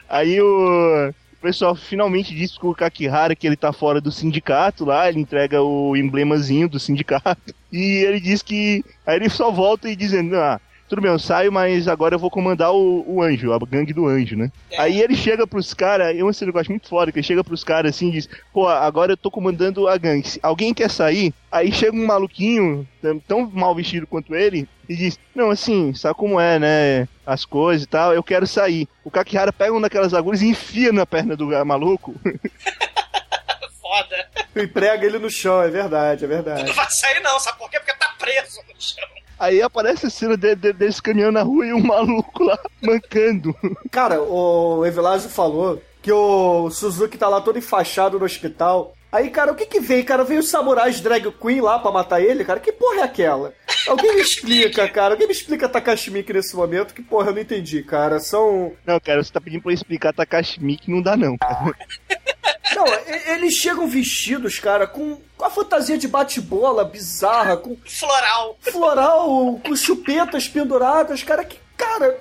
aí 0.08 0.40
o... 0.40 1.14
pessoal 1.42 1.76
finalmente 1.76 2.36
disse 2.36 2.60
pro 2.60 2.76
Kakihara 2.76 3.36
que 3.36 3.48
ele 3.48 3.56
tá 3.56 3.74
fora 3.74 4.00
do 4.00 4.12
sindicato 4.12 4.86
lá. 4.86 5.10
Ele 5.10 5.20
entrega 5.20 5.62
o 5.62 5.98
emblemazinho 5.98 6.70
do 6.70 6.80
sindicato. 6.80 7.54
E 7.74 8.04
ele 8.04 8.20
diz 8.20 8.42
que. 8.42 8.84
Aí 9.08 9.16
ele 9.16 9.30
só 9.30 9.50
volta 9.50 9.90
e 9.90 9.96
dizendo: 9.96 10.36
Ah, 10.36 10.60
tudo 10.92 11.02
bem, 11.02 11.10
eu 11.10 11.18
saio, 11.18 11.50
mas 11.54 11.88
agora 11.88 12.16
eu 12.16 12.20
vou 12.20 12.30
comandar 12.30 12.74
o, 12.74 13.06
o 13.08 13.24
anjo, 13.24 13.54
a 13.54 13.58
gangue 13.60 13.94
do 13.94 14.08
anjo, 14.08 14.36
né? 14.36 14.52
É. 14.70 14.82
Aí 14.82 15.02
ele 15.02 15.16
chega 15.16 15.48
pros 15.48 15.74
caras, 15.74 16.14
eu 16.18 16.30
esse 16.30 16.46
negócio 16.46 16.70
muito 16.70 16.90
foda, 16.90 17.14
que 17.14 17.20
ele 17.20 17.26
chega 17.26 17.42
pros 17.46 17.64
caras 17.64 17.96
assim 17.96 18.10
e 18.10 18.12
diz, 18.12 18.30
pô, 18.54 18.68
agora 18.68 19.14
eu 19.14 19.18
tô 19.18 19.32
comandando 19.32 19.88
a 19.88 19.98
gangue. 19.98 20.28
Se 20.28 20.40
alguém 20.44 20.74
quer 20.74 20.90
sair? 20.92 21.34
Aí 21.50 21.72
chega 21.72 21.96
um 21.96 22.06
maluquinho, 22.06 22.86
tão- 23.26 23.50
mal 23.54 23.74
vestido 23.74 24.06
quanto 24.06 24.36
ele, 24.36 24.68
e 24.90 24.94
diz, 24.94 25.18
não, 25.34 25.50
assim, 25.50 25.94
sabe 25.94 26.16
como 26.16 26.38
é, 26.42 26.60
né? 26.60 27.08
As 27.26 27.46
coisas 27.46 27.84
e 27.86 27.88
tal, 27.88 28.14
eu 28.14 28.22
quero 28.22 28.46
sair. 28.46 28.86
O 29.06 29.10
Kakihara 29.10 29.54
pega 29.54 29.72
uma 29.72 29.80
daquelas 29.80 30.14
agulhas 30.14 30.42
e 30.42 30.48
enfia 30.50 30.92
na 30.92 31.06
perna 31.06 31.38
do 31.38 31.48
maluco. 31.66 32.14
Foda. 33.82 34.28
E 34.56 34.68
prega 34.68 35.06
ele 35.06 35.20
no 35.20 35.30
chão, 35.30 35.62
é 35.62 35.70
verdade, 35.70 36.26
é 36.26 36.28
Tu 36.28 36.30
verdade. 36.30 36.64
não 36.66 36.74
vai 36.74 36.90
sair, 36.92 37.22
não, 37.22 37.40
sabe 37.40 37.58
por 37.58 37.70
quê? 37.70 37.80
Porque 37.80 37.94
tá 37.96 38.14
preso 38.20 38.60
no 38.68 38.82
chão. 38.82 39.08
Aí 39.42 39.60
aparece 39.60 40.06
a 40.06 40.10
cena 40.12 40.38
de- 40.38 40.54
de- 40.56 40.72
deles 40.72 41.02
caminhando 41.02 41.32
na 41.34 41.42
rua 41.42 41.66
e 41.66 41.74
um 41.74 41.82
maluco 41.82 42.44
lá 42.44 42.60
mancando. 42.80 43.56
Cara, 43.90 44.22
o 44.22 44.86
Evilásio 44.86 45.32
falou 45.32 45.82
que 46.00 46.12
o 46.12 46.70
Suzuki 46.70 47.18
tá 47.18 47.28
lá 47.28 47.42
todo 47.42 47.58
enfaixado 47.58 48.20
no 48.20 48.26
hospital. 48.26 48.94
Aí, 49.12 49.30
cara, 49.30 49.52
o 49.52 49.56
que 49.56 49.66
que 49.66 49.80
veio? 49.80 50.06
Cara, 50.06 50.24
veio 50.24 50.40
os 50.40 50.50
samurais 50.50 51.02
drag 51.02 51.30
queen 51.34 51.60
lá 51.60 51.78
pra 51.78 51.92
matar 51.92 52.22
ele, 52.22 52.46
cara? 52.46 52.62
Que 52.62 52.72
porra 52.72 53.02
é 53.02 53.04
aquela? 53.04 53.54
Alguém 53.88 54.16
me 54.16 54.22
explica, 54.22 54.88
cara. 54.90 55.14
Alguém 55.16 55.28
me 55.28 55.34
explica 55.34 55.68
Takashi 55.68 56.10
nesse 56.10 56.56
momento, 56.56 56.94
que 56.94 57.02
porra 57.02 57.30
eu 57.30 57.34
não 57.34 57.42
entendi, 57.42 57.84
cara. 57.84 58.20
São... 58.22 58.72
Não, 58.86 59.00
cara, 59.02 59.22
você 59.22 59.32
tá 59.32 59.42
pedindo 59.42 59.62
pra 59.62 59.72
eu 59.72 59.76
explicar 59.76 60.14
Takashi 60.14 60.62
não 60.88 61.02
dá 61.02 61.18
não, 61.18 61.38
cara. 61.38 61.76
Não, 62.74 62.86
eles 63.34 63.56
chegam 63.56 63.86
vestidos, 63.86 64.58
cara, 64.58 64.88
com, 64.88 65.18
com 65.36 65.46
a 65.46 65.50
fantasia 65.50 65.98
de 65.98 66.08
bate-bola 66.08 66.86
bizarra, 66.86 67.58
com 67.58 67.76
Floral. 67.86 68.58
floral, 68.62 69.60
com 69.62 69.76
chupetas 69.76 70.48
penduradas, 70.48 71.22
cara, 71.22 71.44
que, 71.44 71.60
cara... 71.76 72.18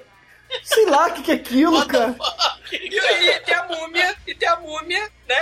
Sei 0.62 0.86
lá 0.86 1.06
o 1.08 1.14
que, 1.14 1.22
que 1.22 1.30
é 1.32 1.34
aquilo, 1.34 1.86
cara. 1.86 2.16
E, 2.72 2.96
e 2.96 3.40
tem 3.40 3.54
a 3.54 3.64
múmia, 3.64 4.16
e 4.26 4.34
tem 4.34 4.48
a 4.48 4.56
múmia, 4.56 5.08
né? 5.28 5.36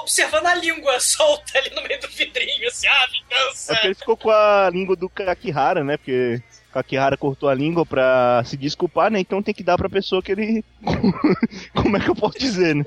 Observando 0.00 0.46
a 0.46 0.54
língua 0.54 0.98
solta 1.00 1.58
ali 1.58 1.70
no 1.74 1.82
meio 1.82 2.00
do 2.00 2.08
vidrinho, 2.08 2.68
assim, 2.68 2.86
ah, 2.86 3.04
É 3.04 3.06
vingança. 3.08 3.72
porque 3.72 3.86
ele 3.86 3.94
ficou 3.94 4.16
com 4.16 4.30
a 4.30 4.70
língua 4.72 4.96
do 4.96 5.08
Kakihara, 5.08 5.82
né? 5.84 5.96
Porque 5.96 6.42
o 6.70 6.72
Kakihara 6.72 7.16
cortou 7.16 7.48
a 7.48 7.54
língua 7.54 7.84
pra 7.86 8.42
se 8.44 8.56
desculpar, 8.56 9.10
né? 9.10 9.20
Então 9.20 9.42
tem 9.42 9.54
que 9.54 9.62
dar 9.62 9.76
pra 9.76 9.88
pessoa 9.88 10.22
que 10.22 10.32
ele. 10.32 10.64
Como 11.74 11.96
é 11.96 12.00
que 12.00 12.10
eu 12.10 12.14
posso 12.16 12.38
dizer, 12.38 12.74
né? 12.74 12.84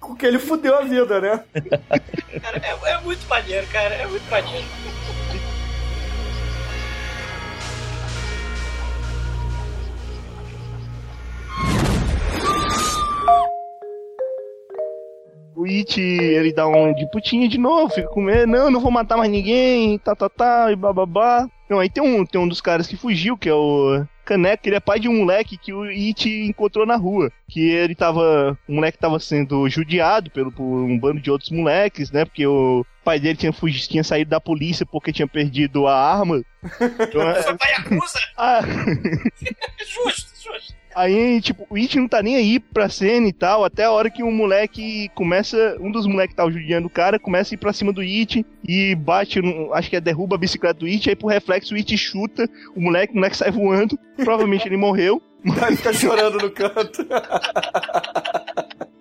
Com 0.00 0.14
que 0.16 0.24
ele 0.26 0.38
fudeu 0.38 0.76
a 0.76 0.82
vida, 0.82 1.20
né? 1.20 1.44
Cara, 2.40 2.58
é, 2.64 2.90
é 2.92 3.00
muito 3.00 3.26
maneiro, 3.28 3.66
cara, 3.68 3.94
é 3.94 4.06
muito 4.06 4.28
maneiro. 4.30 4.66
It, 15.68 16.00
ele 16.00 16.52
dá 16.52 16.66
um 16.66 16.92
de 16.94 17.08
putinha 17.10 17.48
de 17.48 17.58
novo, 17.58 17.92
fica 17.92 18.08
com 18.08 18.20
medo, 18.22 18.46
não, 18.46 18.70
não 18.70 18.80
vou 18.80 18.90
matar 18.90 19.16
mais 19.16 19.30
ninguém, 19.30 19.98
tá, 19.98 20.14
tá, 20.14 20.28
tá, 20.28 20.72
e 20.72 20.76
bababá. 20.76 21.48
Não, 21.68 21.78
aí 21.80 21.90
tem 21.90 22.02
um, 22.02 22.24
tem 22.24 22.40
um 22.40 22.48
dos 22.48 22.60
caras 22.62 22.86
que 22.86 22.96
fugiu, 22.96 23.36
que 23.36 23.48
é 23.48 23.52
o 23.54 24.02
Caneco, 24.24 24.66
ele 24.66 24.76
é 24.76 24.80
pai 24.80 24.98
de 24.98 25.08
um 25.08 25.18
moleque 25.18 25.58
que 25.58 25.72
o 25.72 25.82
It 25.84 26.28
encontrou 26.28 26.86
na 26.86 26.96
rua. 26.96 27.30
Que 27.48 27.60
ele 27.70 27.94
tava. 27.94 28.58
O 28.66 28.72
moleque 28.72 28.98
tava 28.98 29.18
sendo 29.20 29.68
judiado 29.68 30.30
pelo, 30.30 30.50
por 30.50 30.62
um 30.64 30.98
bando 30.98 31.20
de 31.20 31.30
outros 31.30 31.50
moleques, 31.50 32.10
né? 32.10 32.24
Porque 32.24 32.46
o 32.46 32.84
pai 33.04 33.18
dele 33.20 33.36
tinha, 33.36 33.52
fugido, 33.52 33.86
tinha 33.88 34.04
saído 34.04 34.30
da 34.30 34.40
polícia 34.40 34.84
porque 34.86 35.12
tinha 35.12 35.28
perdido 35.28 35.86
a 35.86 35.94
arma. 35.94 36.42
Então, 37.00 37.22
é- 37.30 37.42
Foi 37.42 37.56
pra 37.56 37.68
Yakuza? 37.68 38.18
ah, 38.36 38.60
Justo, 39.86 40.30
justo. 40.42 40.74
Aí, 40.98 41.40
tipo, 41.40 41.64
o 41.70 41.76
It 41.76 41.96
não 41.96 42.08
tá 42.08 42.20
nem 42.20 42.34
aí 42.34 42.58
pra 42.58 42.88
cena 42.88 43.28
e 43.28 43.32
tal, 43.32 43.64
até 43.64 43.84
a 43.84 43.92
hora 43.92 44.10
que 44.10 44.20
um 44.20 44.32
moleque 44.32 45.08
começa, 45.14 45.76
um 45.80 45.92
dos 45.92 46.08
moleques 46.08 46.34
que 46.34 46.42
tá 46.42 46.50
judiando 46.50 46.88
o 46.88 46.90
cara, 46.90 47.20
começa 47.20 47.54
a 47.54 47.56
ir 47.56 47.58
pra 47.58 47.72
cima 47.72 47.92
do 47.92 48.00
It 48.00 48.44
e 48.66 48.96
bate, 48.96 49.40
no, 49.40 49.72
acho 49.72 49.88
que 49.88 49.94
é 49.94 50.00
derruba 50.00 50.34
a 50.34 50.38
bicicleta 50.38 50.80
do 50.80 50.86
It, 50.86 51.08
aí 51.08 51.14
por 51.14 51.28
reflexo 51.28 51.72
o 51.72 51.76
It 51.76 51.96
chuta 51.96 52.50
o 52.74 52.80
moleque, 52.80 53.12
o 53.12 53.16
moleque 53.16 53.36
sai 53.36 53.52
voando, 53.52 53.96
provavelmente 54.16 54.66
ele 54.66 54.76
morreu. 54.76 55.22
Aí 55.62 55.76
fica 55.76 55.92
chorando 55.92 56.38
no 56.38 56.50
canto. 56.50 57.06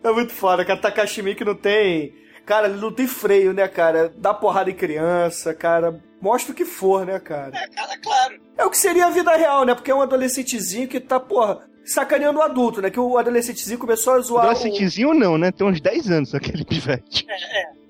é 0.03 0.11
muito 0.11 0.33
foda, 0.33 0.63
cara. 0.63 0.79
Takashi 0.79 1.23
Miike 1.23 1.43
não 1.43 1.55
tem. 1.55 2.13
Cara, 2.45 2.67
ele 2.67 2.77
não 2.77 2.91
tem 2.91 3.07
freio, 3.07 3.53
né, 3.53 3.67
cara? 3.67 4.13
Dá 4.15 4.35
porrada 4.35 4.69
em 4.69 4.75
criança, 4.75 5.51
cara. 5.51 5.99
Mostra 6.21 6.53
o 6.53 6.55
que 6.55 6.63
for, 6.63 7.07
né, 7.07 7.19
cara? 7.19 7.57
É, 7.57 7.67
cara, 7.67 7.97
claro. 7.97 8.39
É 8.55 8.63
o 8.63 8.69
que 8.69 8.77
seria 8.77 9.07
a 9.07 9.09
vida 9.09 9.35
real, 9.35 9.65
né? 9.65 9.73
Porque 9.73 9.89
é 9.89 9.95
um 9.95 10.01
adolescentezinho 10.01 10.87
que 10.87 10.99
tá, 10.99 11.19
porra, 11.19 11.67
sacaneando 11.87 12.39
o 12.39 12.41
adulto, 12.41 12.81
né? 12.81 12.89
Que 12.89 12.99
o 12.99 13.17
adolescentezinho 13.17 13.79
começou 13.79 14.13
a 14.13 14.19
zoar. 14.19 14.45
o- 14.45 14.49
Adolescentezinho 14.49 15.13
não, 15.13 15.37
né? 15.37 15.51
Tem 15.51 15.65
uns 15.67 15.79
10 15.81 16.09
anos 16.11 16.35
aquele 16.35 16.63
pivete. 16.65 17.25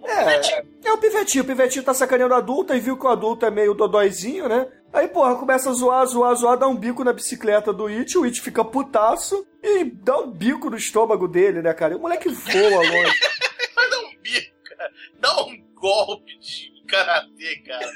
É, 0.09 0.87
é 0.87 0.91
o 0.93 0.97
pivetinho. 0.97 1.43
O 1.43 1.47
pivetinho 1.47 1.83
tá 1.83 1.93
sacaneando 1.93 2.33
o 2.33 2.37
adulto 2.37 2.73
e 2.73 2.79
viu 2.79 2.97
que 2.97 3.05
o 3.05 3.09
adulto 3.09 3.45
é 3.45 3.51
meio 3.51 3.73
dodóizinho, 3.73 4.47
né? 4.47 4.65
Aí, 4.93 5.07
porra, 5.07 5.35
começa 5.35 5.69
a 5.69 5.73
zoar, 5.73 6.05
zoar, 6.05 6.33
zoar, 6.35 6.57
dá 6.57 6.65
um 6.67 6.75
bico 6.75 7.03
na 7.03 7.11
bicicleta 7.11 7.73
do 7.73 7.87
It, 7.87 8.17
o 8.17 8.23
It 8.23 8.39
fica 8.41 8.63
putaço 8.63 9.45
e 9.61 9.83
dá 9.83 10.17
um 10.19 10.31
bico 10.31 10.69
no 10.69 10.77
estômago 10.77 11.27
dele, 11.27 11.61
né, 11.61 11.73
cara? 11.73 11.93
E 11.93 11.97
o 11.97 11.99
moleque 11.99 12.29
voa 12.29 12.53
longe. 12.83 13.19
Dar 13.75 13.99
um 13.99 14.21
bico, 14.21 14.55
cara. 14.63 14.91
Dá 15.19 15.43
um 15.43 15.57
golpe 15.75 16.39
de 16.39 16.71
karatê, 16.87 17.55
cara. 17.57 17.91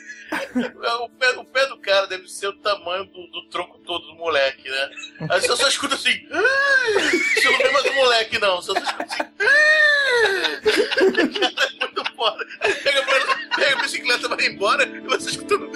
O 1.03 1.09
pé, 1.09 1.29
o 1.31 1.43
pé 1.45 1.65
do 1.67 1.77
cara 1.77 2.07
deve 2.07 2.27
ser 2.29 2.47
o 2.47 2.53
tamanho 2.53 3.05
do, 3.05 3.27
do 3.27 3.49
tronco 3.49 3.79
todo 3.79 4.05
do 4.07 4.15
moleque, 4.15 4.69
né? 4.69 4.89
Aí 5.29 5.41
você 5.41 5.55
só 5.55 5.67
escuta 5.67 5.95
assim. 5.95 6.27
Você 6.29 7.49
não 7.49 7.57
vê 7.57 7.71
mais 7.71 7.85
o 7.85 7.93
moleque, 7.93 8.39
não. 8.39 8.61
Você 8.61 8.71
só 8.73 8.79
escuta 8.79 9.03
assim. 9.03 9.23
"Ah!" 9.23 10.61
Cara, 11.39 11.67
é 11.71 11.85
muito 11.85 12.15
foda. 12.15 12.45
Aí 12.61 12.73
pega, 12.75 13.03
pega 13.55 13.75
a 13.77 13.81
bicicleta, 13.81 14.27
vai 14.29 14.45
embora 14.45 14.83
e 14.85 14.99
você 15.01 15.29
escutando. 15.31 15.71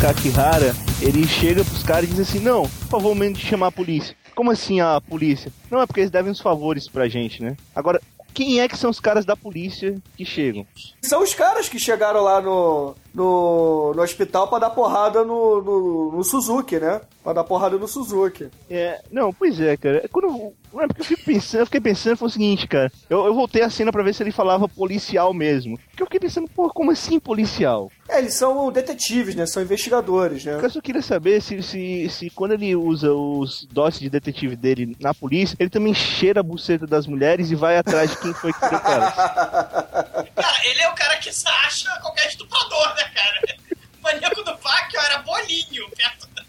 Kakihara, 0.00 0.74
ele 1.02 1.28
chega 1.28 1.62
pros 1.62 1.82
caras 1.82 2.04
e 2.08 2.14
diz 2.14 2.20
assim, 2.20 2.40
não, 2.40 2.62
por 2.62 2.88
favor, 2.88 3.14
menos 3.14 3.38
de 3.38 3.44
chamar 3.44 3.66
a 3.66 3.72
polícia. 3.72 4.16
Como 4.34 4.50
assim 4.50 4.80
a 4.80 4.98
polícia? 4.98 5.52
Não, 5.70 5.82
é 5.82 5.86
porque 5.86 6.00
eles 6.00 6.10
devem 6.10 6.32
uns 6.32 6.40
favores 6.40 6.88
pra 6.88 7.06
gente, 7.06 7.42
né? 7.42 7.54
Agora, 7.76 8.00
quem 8.32 8.60
é 8.60 8.68
que 8.68 8.78
são 8.78 8.88
os 8.88 8.98
caras 8.98 9.26
da 9.26 9.36
polícia 9.36 10.00
que 10.16 10.24
chegam? 10.24 10.66
São 11.02 11.22
os 11.22 11.34
caras 11.34 11.68
que 11.68 11.78
chegaram 11.78 12.22
lá 12.22 12.40
no, 12.40 12.94
no, 13.14 13.92
no 13.94 14.02
hospital 14.02 14.48
pra 14.48 14.58
dar 14.58 14.70
porrada 14.70 15.24
no, 15.24 15.62
no, 15.62 16.12
no 16.12 16.24
Suzuki, 16.24 16.78
né? 16.78 17.00
Pra 17.22 17.32
dar 17.32 17.44
porrada 17.44 17.76
no 17.76 17.86
Suzuki. 17.86 18.48
É, 18.68 19.00
não, 19.10 19.32
pois 19.32 19.60
é, 19.60 19.76
cara. 19.76 19.98
É 20.04 20.08
Quando, 20.08 20.52
não 20.72 20.80
é 20.80 20.86
porque 20.86 21.02
eu 21.02 21.06
fico 21.06 21.24
pensando, 21.24 21.60
eu 21.60 21.66
fiquei 21.66 21.80
pensando 21.80 22.16
foi 22.16 22.28
o 22.28 22.30
seguinte, 22.30 22.66
cara. 22.66 22.90
Eu, 23.08 23.26
eu 23.26 23.34
voltei 23.34 23.62
a 23.62 23.70
cena 23.70 23.92
pra 23.92 24.02
ver 24.02 24.14
se 24.14 24.22
ele 24.22 24.30
falava 24.30 24.68
policial 24.68 25.34
mesmo. 25.34 25.76
Porque 25.78 26.02
eu 26.02 26.06
fiquei 26.06 26.20
pensando, 26.20 26.48
pô, 26.48 26.70
como 26.70 26.90
assim 26.90 27.18
policial? 27.18 27.90
É, 28.08 28.18
eles 28.18 28.34
são 28.34 28.70
detetives, 28.70 29.34
né? 29.34 29.44
São 29.44 29.62
investigadores, 29.62 30.44
né? 30.44 30.58
Eu 30.62 30.70
só 30.70 30.80
queria 30.80 31.02
saber 31.02 31.42
se, 31.42 31.62
se, 31.62 32.08
se 32.08 32.30
quando 32.30 32.52
ele 32.52 32.74
usa 32.74 33.12
os 33.12 33.66
dotes 33.70 34.00
de 34.00 34.08
detetive 34.08 34.56
dele 34.56 34.96
na 35.00 35.12
polícia, 35.12 35.56
ele 35.58 35.70
também 35.70 35.92
cheira 35.92 36.40
a 36.40 36.44
buceta 36.44 36.86
das 36.86 37.06
mulheres 37.06 37.50
e 37.50 37.54
vai 37.54 37.76
atrás 37.76 38.10
de 38.10 38.18
quem 38.18 38.32
foi 38.32 38.52
que 38.52 38.60
criou 38.60 38.82
elas. 38.84 39.14
Cara, 40.42 40.66
ele 40.66 40.82
é 40.82 40.88
o 40.88 40.94
cara 40.94 41.16
que 41.18 41.32
se 41.32 41.48
acha 41.48 41.90
qualquer 42.00 42.28
estuprador, 42.28 42.94
né, 42.94 43.04
cara? 43.14 43.58
O 43.98 44.02
maníaco 44.02 44.42
do 44.42 44.56
Pacquiao 44.58 45.04
era 45.04 45.18
bolinho 45.18 45.88
perto 45.90 46.26
da... 46.28 46.40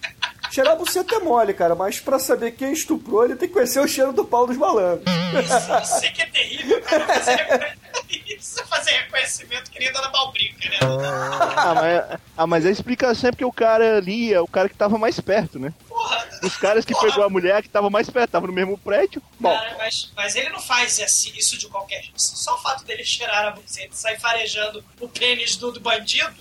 Cheirar 0.52 0.76
buceta 0.76 1.16
é 1.16 1.20
mole, 1.20 1.54
cara, 1.54 1.76
mas 1.76 2.00
pra 2.02 2.20
saber 2.20 2.52
quem 2.52 2.74
estuprou, 2.74 3.24
ele 3.24 3.38
tem 3.38 3.48
que 3.48 3.54
conhecer 3.54 3.80
o 3.80 3.88
cheiro 3.88 4.12
do 4.12 4.26
pau 4.26 4.46
dos 4.46 4.58
malandros. 4.58 5.06
Isso, 5.44 6.06
é 6.06 6.10
que 6.10 6.22
é 6.22 6.26
terrível, 6.26 6.82
cara. 6.82 7.06
Fazer... 7.08 7.78
Isso 8.42 8.60
é 8.60 8.66
fazer 8.66 8.92
reconhecimento 8.92 9.70
que 9.70 9.80
nem 9.80 9.92
Dona 9.92 10.10
Balbrica, 10.10 10.68
né? 10.70 10.80
Ah, 10.82 11.74
mas, 11.76 12.20
ah, 12.38 12.48
mas 12.48 12.66
a 12.66 12.72
explicação 12.72 13.28
é 13.30 13.32
porque 13.32 13.46
o 13.46 13.52
cara 13.52 13.98
ali 13.98 14.34
é 14.34 14.40
o 14.42 14.48
cara 14.48 14.68
que 14.68 14.76
tava 14.76 14.98
mais 14.98 15.20
perto, 15.20 15.60
né? 15.60 15.74
Porra, 15.88 16.28
Os 16.44 16.58
caras 16.58 16.84
que 16.84 16.94
Porra. 16.94 17.08
pegou 17.08 17.24
a 17.24 17.30
mulher 17.30 17.62
que 17.62 17.70
tava 17.70 17.90
mais 17.90 18.10
perto, 18.10 18.32
tava 18.32 18.48
no 18.48 18.54
mesmo 18.54 18.78
prédio. 18.78 19.22
Bom, 19.40 19.56
Cara, 19.56 19.76
mas, 19.78 20.12
mas 20.16 20.36
ele 20.36 20.50
não 20.50 20.60
faz 20.60 21.00
assim- 21.00 21.34
isso 21.36 21.58
de 21.58 21.68
qualquer 21.68 22.02
jeito. 22.02 22.20
Só 22.22 22.56
o 22.56 22.62
fato 22.62 22.84
dele 22.84 23.04
cheirar 23.06 23.46
a 23.48 23.52
buceta 23.52 23.94
e 23.94 23.98
sair 23.98 24.20
farejando 24.20 24.84
o 25.00 25.08
pênis 25.08 25.56
do, 25.56 25.72
do 25.72 25.80
bandido 25.80 26.36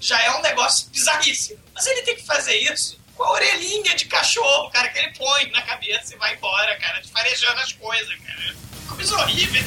já 0.00 0.20
é 0.22 0.30
um 0.36 0.42
negócio 0.42 0.88
bizarríssimo. 0.90 1.60
Mas 1.74 1.86
ele 1.86 2.02
tem 2.02 2.16
que 2.16 2.24
fazer 2.26 2.56
isso 2.56 3.00
com 3.16 3.22
a 3.22 3.32
orelhinha 3.32 3.94
de 3.94 4.06
cachorro, 4.06 4.70
cara, 4.70 4.88
que 4.88 4.98
ele 4.98 5.12
põe 5.16 5.48
na 5.52 5.62
cabeça 5.62 6.14
e 6.14 6.18
vai 6.18 6.34
embora, 6.34 6.76
cara, 6.78 7.00
de 7.00 7.08
farejando 7.08 7.60
as 7.60 7.72
coisas, 7.72 8.08
cara. 8.18 8.54
Coisa 8.96 9.16
horrível. 9.16 9.62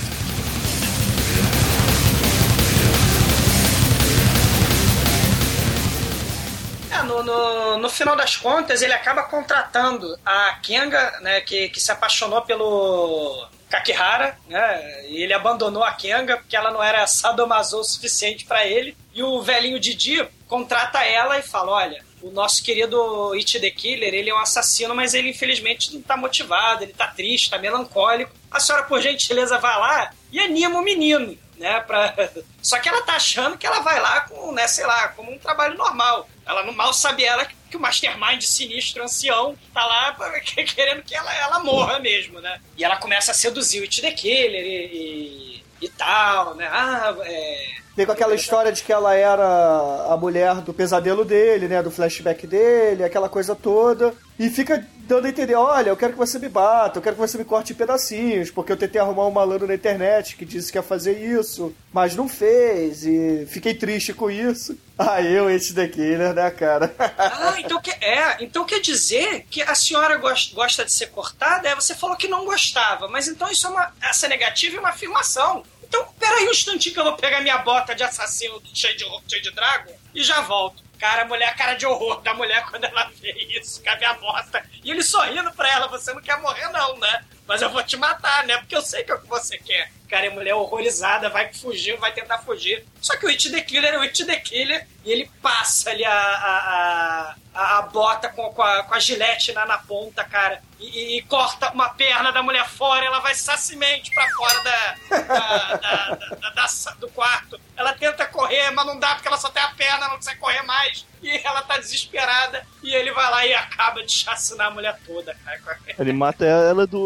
É, 6.95 7.03
no, 7.03 7.23
no, 7.23 7.77
no 7.77 7.89
final 7.89 8.15
das 8.15 8.37
contas, 8.37 8.81
ele 8.81 8.93
acaba 8.93 9.23
contratando 9.23 10.17
a 10.25 10.57
Kenga, 10.61 11.19
né, 11.21 11.41
que, 11.41 11.69
que 11.69 11.79
se 11.79 11.91
apaixonou 11.91 12.41
pelo 12.43 13.47
Kakihara, 13.69 14.37
né, 14.47 15.05
e 15.09 15.21
ele 15.21 15.33
abandonou 15.33 15.83
a 15.83 15.91
Kenga 15.91 16.37
porque 16.37 16.55
ela 16.55 16.71
não 16.71 16.81
era 16.81 17.05
sadomaso 17.05 17.79
o 17.79 17.83
suficiente 17.83 18.45
pra 18.45 18.65
ele. 18.65 18.95
E 19.13 19.21
o 19.21 19.41
velhinho 19.41 19.79
Didi 19.79 20.25
contrata 20.47 21.03
ela 21.03 21.37
e 21.37 21.41
fala: 21.41 21.71
Olha, 21.71 22.03
o 22.21 22.31
nosso 22.31 22.63
querido 22.63 23.33
It 23.33 23.59
the 23.59 23.69
Killer, 23.69 24.13
ele 24.13 24.29
é 24.29 24.33
um 24.33 24.39
assassino, 24.39 24.95
mas 24.95 25.13
ele 25.13 25.29
infelizmente 25.29 25.93
não 25.93 26.01
tá 26.01 26.15
motivado, 26.15 26.83
ele 26.83 26.93
tá 26.93 27.07
triste, 27.07 27.49
tá 27.49 27.57
melancólico. 27.57 28.31
A 28.49 28.59
senhora, 28.59 28.85
por 28.85 29.01
gentileza, 29.01 29.57
vai 29.57 29.77
lá 29.79 30.11
e 30.31 30.39
anima 30.39 30.79
o 30.79 30.83
menino. 30.83 31.37
Né, 31.57 31.79
pra... 31.81 32.13
Só 32.61 32.77
que 32.79 32.89
ela 32.89 33.01
tá 33.03 33.13
achando 33.15 33.57
que 33.57 33.65
ela 33.65 33.79
vai 33.79 33.97
lá 33.99 34.21
com, 34.21 34.51
né, 34.51 34.67
sei 34.67 34.85
lá, 34.85 35.07
como 35.09 35.31
um 35.31 35.39
trabalho 35.39 35.77
normal. 35.77 36.27
Ela 36.45 36.63
não 36.63 36.73
mal 36.73 36.93
sabe 36.93 37.23
ela 37.23 37.45
que 37.45 37.77
o 37.77 37.79
Mastermind 37.79 38.41
sinistro 38.41 39.03
ancião 39.03 39.57
tá 39.73 39.85
lá 39.85 40.11
pra- 40.11 40.39
querendo 40.41 41.01
que 41.03 41.15
ela, 41.15 41.33
ela 41.33 41.59
morra 41.59 41.97
mesmo, 41.99 42.41
né? 42.41 42.59
E 42.77 42.83
ela 42.83 42.97
começa 42.97 43.31
a 43.31 43.35
seduzir 43.35 43.79
o 43.79 43.83
It 43.83 44.01
the 44.01 44.11
Killer 44.11 44.65
e, 44.65 45.63
e, 45.81 45.85
e 45.85 45.89
tal, 45.89 46.55
né? 46.55 46.67
Ah, 46.69 47.15
é... 47.21 47.84
Vem 47.95 48.05
com 48.05 48.11
aquela 48.11 48.35
história 48.35 48.71
de 48.73 48.83
que 48.83 48.91
ela 48.91 49.15
era 49.15 50.07
a 50.09 50.17
mulher 50.17 50.55
do 50.55 50.73
pesadelo 50.73 51.23
dele, 51.23 51.67
né? 51.67 51.81
Do 51.81 51.89
flashback 51.89 52.45
dele, 52.45 53.03
aquela 53.03 53.29
coisa 53.29 53.55
toda. 53.55 54.13
E 54.37 54.49
fica 54.49 54.85
dando 55.07 55.27
a 55.27 55.29
entender, 55.29 55.55
olha, 55.55 55.89
eu 55.91 55.95
quero 55.95 56.11
que 56.11 56.19
você 56.19 56.37
me 56.37 56.49
bata, 56.49 56.97
eu 56.97 57.01
quero 57.01 57.15
que 57.15 57.21
você 57.21 57.37
me 57.37 57.45
corte 57.45 57.71
em 57.71 57.75
pedacinhos, 57.75 58.51
porque 58.51 58.69
eu 58.71 58.75
tentei 58.75 58.99
arrumar 58.99 59.27
um 59.27 59.31
malandro 59.31 59.65
na 59.67 59.75
internet 59.75 60.35
que 60.35 60.43
disse 60.43 60.71
que 60.71 60.77
ia 60.77 60.83
fazer 60.83 61.13
isso, 61.19 61.73
mas 61.93 62.15
não 62.17 62.27
fez, 62.27 63.05
e 63.05 63.45
fiquei 63.49 63.73
triste 63.73 64.13
com 64.13 64.29
isso. 64.29 64.77
Ah, 64.97 65.21
eu, 65.21 65.49
esse 65.49 65.73
daqui, 65.73 65.99
né, 65.99 66.31
né, 66.31 66.49
cara? 66.49 66.95
Ah, 67.19 67.55
então, 67.59 67.81
é, 67.99 68.41
então 68.41 68.63
quer 68.63 68.79
dizer 68.79 69.45
que 69.51 69.61
a 69.61 69.75
senhora 69.75 70.15
gos- 70.15 70.53
gosta 70.53 70.85
de 70.85 70.93
ser 70.93 71.07
cortada? 71.07 71.67
É, 71.67 71.75
você 71.75 71.93
falou 71.93 72.15
que 72.15 72.29
não 72.29 72.45
gostava, 72.45 73.05
mas 73.09 73.27
então 73.27 73.49
isso 73.51 73.67
é 73.67 73.71
uma. 73.71 73.91
Essa 74.01 74.29
negativa 74.29 74.77
é 74.77 74.79
uma 74.79 74.89
afirmação. 74.91 75.63
Então, 75.95 76.13
peraí 76.19 76.45
um 76.45 76.51
instantinho 76.51 76.93
que 76.93 76.99
eu 76.99 77.05
vou 77.05 77.15
pegar 77.15 77.39
minha 77.39 77.57
bota 77.59 77.95
de 77.95 78.03
assassino 78.03 78.61
cheio 78.73 78.97
de, 78.97 79.05
cheio 79.29 79.41
de 79.41 79.51
drago 79.51 79.93
e 80.13 80.21
já 80.21 80.41
volto. 80.41 80.83
Cara, 80.99 81.21
a 81.21 81.25
mulher, 81.25 81.47
a 81.47 81.53
cara 81.53 81.73
de 81.75 81.85
horror 81.85 82.21
da 82.21 82.33
mulher 82.33 82.65
quando 82.69 82.83
ela 82.83 83.09
vê 83.21 83.31
isso, 83.57 83.81
cadê 83.81 84.03
a 84.03 84.13
bota? 84.15 84.65
E 84.83 84.91
ele 84.91 85.01
sorrindo 85.01 85.51
pra 85.53 85.71
ela, 85.71 85.87
você 85.87 86.13
não 86.13 86.21
quer 86.21 86.37
morrer 86.41 86.67
não, 86.69 86.97
né? 86.97 87.23
Mas 87.47 87.61
eu 87.61 87.69
vou 87.69 87.83
te 87.83 87.95
matar, 87.97 88.43
né? 88.45 88.57
Porque 88.57 88.75
eu 88.75 88.81
sei 88.81 89.03
que 89.03 89.11
é 89.11 89.15
o 89.15 89.21
que 89.21 89.27
você 89.27 89.57
quer. 89.57 89.91
Cara, 90.09 90.27
a 90.27 90.31
mulher 90.31 90.53
horrorizada, 90.53 91.29
vai 91.29 91.51
fugir, 91.53 91.97
vai 91.97 92.11
tentar 92.11 92.37
fugir. 92.39 92.85
Só 93.01 93.15
que 93.17 93.25
o 93.25 93.29
It 93.29 93.51
the 93.51 93.61
Killer 93.61 93.93
é 93.93 93.97
o 93.97 94.01
It 94.01 94.23
the 94.25 94.35
Killer 94.37 94.87
e 95.03 95.11
ele 95.11 95.29
passa 95.41 95.89
ali 95.89 96.05
a, 96.05 96.11
a, 96.13 97.35
a, 97.53 97.77
a 97.77 97.81
bota 97.83 98.29
com, 98.29 98.49
com, 98.53 98.61
a, 98.61 98.83
com 98.83 98.93
a 98.93 98.99
gilete 98.99 99.51
na, 99.53 99.65
na 99.65 99.77
ponta, 99.79 100.23
cara. 100.23 100.61
E, 100.79 101.17
e 101.17 101.21
corta 101.23 101.71
uma 101.71 101.89
perna 101.89 102.31
da 102.31 102.43
mulher 102.43 102.67
fora, 102.67 103.03
ela 103.05 103.19
vai 103.19 103.33
sacimente 103.33 104.13
pra 104.13 104.27
fora 104.29 104.63
da, 104.63 104.95
da- 105.09 105.75
da- 105.75 106.49
da- 106.51 106.91
do 106.99 107.09
quarto. 107.09 107.59
Ela 107.75 107.93
tenta 107.93 108.25
correr, 108.27 108.69
mas 108.71 108.85
não 108.85 108.99
dá 108.99 109.15
porque 109.15 109.27
ela 109.27 109.37
só 109.37 109.49
tem 109.49 109.61
a 109.63 109.69
perna, 109.69 110.07
não 110.07 110.15
consegue 110.17 110.39
correr 110.39 110.61
mais. 110.63 111.05
E 111.21 111.29
ela 111.43 111.61
tá 111.63 111.77
desesperada. 111.77 112.65
E 112.83 112.93
ele 112.93 113.11
vai 113.11 113.29
lá 113.31 113.45
e 113.45 113.53
acaba 113.53 114.03
de 114.03 114.11
chacinar 114.11 114.67
a 114.67 114.71
mulher 114.71 114.97
toda, 115.05 115.35
cara. 115.43 115.79
ele 115.97 116.13
mata 116.13 116.45
ela 116.45 116.85
do, 116.85 116.97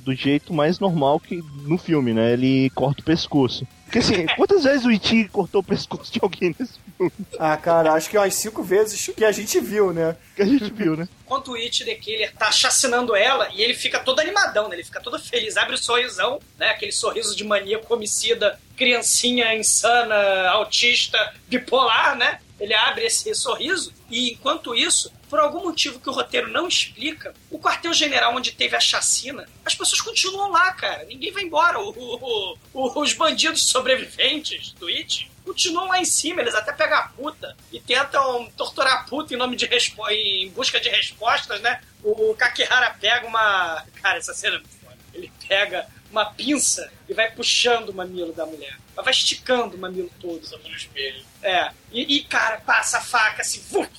do 0.00 0.14
jeito 0.14 0.52
mais 0.52 0.78
normal 0.78 1.18
que 1.20 1.42
no 1.62 1.78
filme, 1.78 2.12
né? 2.12 2.32
Ele 2.32 2.70
corta 2.70 3.00
o 3.00 3.04
pescoço. 3.04 3.66
Porque 3.84 3.98
assim, 3.98 4.26
quantas 4.36 4.64
vezes 4.64 4.84
o 4.84 4.90
Iti 4.90 5.28
cortou 5.28 5.60
o 5.60 5.64
pescoço 5.64 6.12
de 6.12 6.18
alguém 6.22 6.54
nesse 6.58 6.74
filme? 6.74 7.12
ah, 7.38 7.56
cara, 7.56 7.92
acho 7.92 8.08
que 8.08 8.16
umas 8.16 8.34
cinco 8.34 8.62
vezes 8.62 9.10
que 9.14 9.24
a 9.24 9.32
gente 9.32 9.60
viu, 9.60 9.92
né? 9.92 10.16
Que 10.34 10.42
a 10.42 10.46
gente 10.46 10.70
viu, 10.72 10.96
né? 10.96 11.08
Enquanto 11.24 11.52
o 11.52 11.54
It 11.54 11.84
The 11.84 11.94
Killer 11.94 12.32
tá 12.34 12.50
chacinando 12.52 13.14
ela 13.14 13.48
e 13.52 13.62
ele 13.62 13.74
fica 13.74 13.98
todo 13.98 14.20
animadão, 14.20 14.68
né? 14.68 14.76
Ele 14.76 14.84
fica 14.84 15.00
todo 15.00 15.18
feliz, 15.18 15.56
abre 15.56 15.74
o 15.74 15.78
sorrisão, 15.78 16.40
né? 16.58 16.70
Aquele 16.70 16.92
sorriso 16.92 17.36
de 17.36 17.44
maníaco 17.44 17.92
homicida, 17.92 18.58
criancinha 18.76 19.54
insana, 19.54 20.48
autista, 20.50 21.18
bipolar, 21.48 22.16
né? 22.16 22.38
Ele 22.58 22.74
abre 22.74 23.04
esse 23.06 23.34
sorriso 23.34 23.92
e 24.10 24.32
enquanto 24.32 24.74
isso, 24.74 25.12
por 25.28 25.38
algum 25.38 25.62
motivo 25.64 26.00
que 26.00 26.08
o 26.08 26.12
roteiro 26.12 26.48
não 26.48 26.66
explica, 26.68 27.34
o 27.50 27.58
quartel-general 27.58 28.34
onde 28.34 28.52
teve 28.52 28.74
a 28.74 28.80
chacina, 28.80 29.46
as 29.64 29.74
pessoas 29.74 30.00
continuam 30.00 30.50
lá, 30.50 30.72
cara. 30.72 31.04
Ninguém 31.04 31.32
vai 31.32 31.42
embora. 31.42 31.78
O- 31.78 31.90
o- 31.90 32.58
o- 32.72 33.00
os 33.00 33.12
bandidos 33.12 33.68
sobreviventes 33.68 34.72
do 34.72 34.86
It 34.88 35.30
continuam 35.44 35.86
lá 35.88 36.00
em 36.00 36.04
cima, 36.04 36.40
eles 36.40 36.54
até 36.54 36.72
pegam 36.72 36.96
a 36.98 37.02
puta 37.08 37.56
e 37.72 37.78
tentam 37.80 38.50
torturar 38.56 38.94
a 38.94 39.04
puta 39.04 39.34
em 39.34 39.36
nome 39.36 39.54
de 39.56 39.68
em 40.10 40.48
busca 40.50 40.80
de 40.80 40.88
respostas, 40.88 41.60
né? 41.60 41.80
O 42.02 42.34
Kakihara 42.34 42.96
pega 43.00 43.26
uma. 43.26 43.84
Cara, 44.02 44.18
essa 44.18 44.32
cena 44.34 44.56
é 44.56 44.58
muito 44.58 44.76
foda. 44.80 44.96
Ele 45.12 45.30
pega 45.48 45.86
uma 46.10 46.26
pinça 46.26 46.90
e 47.08 47.14
vai 47.14 47.30
puxando 47.30 47.90
o 47.90 47.94
mamilo 47.94 48.32
da 48.32 48.46
mulher. 48.46 48.76
Ela 48.94 49.04
vai 49.04 49.12
esticando 49.12 49.76
o 49.76 49.78
mamilo 49.78 50.10
todo. 50.20 50.40
No 50.64 50.74
espelho. 50.74 51.24
É. 51.42 51.70
E, 51.92 52.16
e, 52.16 52.24
cara, 52.24 52.58
passa 52.58 52.98
a 52.98 53.00
faca 53.00 53.42
assim, 53.42 53.62
vuc, 53.70 53.90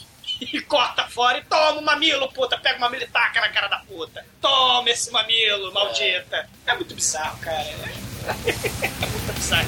e 0.41 0.61
corta 0.61 1.07
fora 1.07 1.37
e 1.39 1.43
toma 1.43 1.79
o 1.79 1.83
mamilo, 1.83 2.31
puta. 2.31 2.57
Pega 2.57 2.77
o 2.77 2.81
mamilo 2.81 3.03
e 3.03 3.07
taca 3.07 3.41
na 3.41 3.49
cara 3.49 3.67
da 3.67 3.79
puta. 3.79 4.25
Toma 4.41 4.89
esse 4.89 5.11
mamilo, 5.11 5.73
maldita. 5.73 6.49
É 6.65 6.73
muito 6.73 6.93
bizarro, 6.93 7.39
cara. 7.39 7.63
É, 7.63 7.71
é 7.71 9.07
muito 9.09 9.33
bizarro. 9.33 9.67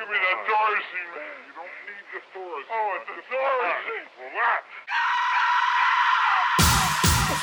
Give 0.00 0.08
me 0.08 0.18
that 0.18 0.38
Darcy, 0.46 1.02
man. 1.14 1.36
You 1.46 1.52
don't 1.56 1.74
need 1.86 2.06
the. 2.12 2.20
Oh, 2.70 2.98
it's 3.00 3.10
a 3.10 3.22
Darcy. 3.30 4.19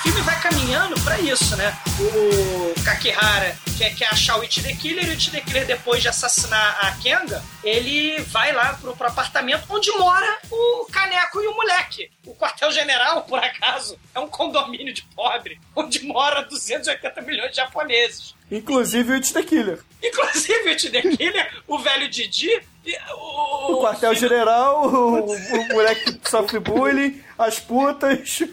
Filme 0.08 0.22
vai 0.22 0.40
caminhando 0.40 0.96
pra 1.02 1.20
isso, 1.20 1.56
né? 1.58 1.78
O 2.00 2.82
Kakihara 2.82 3.54
quer, 3.78 3.96
quer 3.96 4.08
achar 4.12 4.38
o 4.38 4.42
It 4.42 4.62
the 4.62 4.74
Killer 4.74 5.06
e 5.06 5.10
o 5.10 5.12
It 5.12 5.32
the 5.32 5.42
Killer, 5.42 5.66
depois 5.66 6.02
de 6.02 6.10
assassinar 6.10 6.86
a 6.86 6.92
Kenga, 6.94 7.44
ele 7.64 8.20
vai 8.22 8.52
lá 8.52 8.74
pro, 8.74 8.96
pro 8.96 9.08
apartamento 9.08 9.66
onde 9.70 9.92
mora 9.92 10.40
o 10.50 10.86
Caneco 10.92 11.42
e 11.42 11.48
o 11.48 11.56
moleque. 11.56 12.10
O 12.26 12.36
quartel-general, 12.36 13.24
por 13.24 13.40
acaso, 13.40 13.98
é 14.14 14.20
um 14.20 14.28
condomínio 14.28 14.94
de 14.94 15.04
pobre 15.16 15.60
onde 15.76 16.04
mora 16.06 16.42
280 16.44 17.22
milhões 17.22 17.52
de 17.52 17.58
japoneses. 17.58 18.36
Inclusive 18.50 19.12
o 19.12 19.16
It 19.16 19.34
the 19.34 19.44
Killer. 19.44 19.80
Inclusive 20.02 20.64
o 20.66 20.70
It 20.70 20.90
the 20.90 21.02
Killer, 21.02 21.64
o 21.68 21.78
velho 21.78 22.10
Didi 22.10 22.62
e 22.86 22.98
o... 23.14 23.74
O 23.74 23.82
quartel-general, 23.82 24.88
o, 24.88 25.34
o 25.34 25.68
moleque 25.74 26.14
que 26.14 26.30
sofre 26.30 26.60
bullying, 26.60 27.22
as 27.38 27.60
putas. 27.60 28.40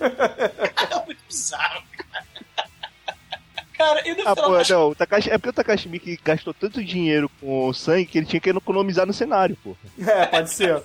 É 0.90 1.04
muito 1.06 1.20
bizarro, 1.28 1.82
cara. 3.84 4.08
E 4.08 4.16
Ah, 4.24 4.34
pô, 4.36 4.58
não, 4.68 4.88
o 4.90 4.94
Takashi, 4.94 5.30
é 5.30 5.38
porque 5.38 5.48
o 5.50 5.52
Takashi 5.52 5.88
Miike 5.88 6.18
gastou 6.24 6.52
tanto 6.54 6.82
dinheiro 6.82 7.30
com 7.40 7.68
o 7.68 7.74
sangue 7.74 8.06
que 8.06 8.18
ele 8.18 8.26
tinha 8.26 8.40
que 8.40 8.50
economizar 8.50 9.06
no 9.06 9.12
cenário, 9.12 9.56
pô. 9.62 9.76
É, 10.06 10.26
pode 10.26 10.52
ser. 10.52 10.82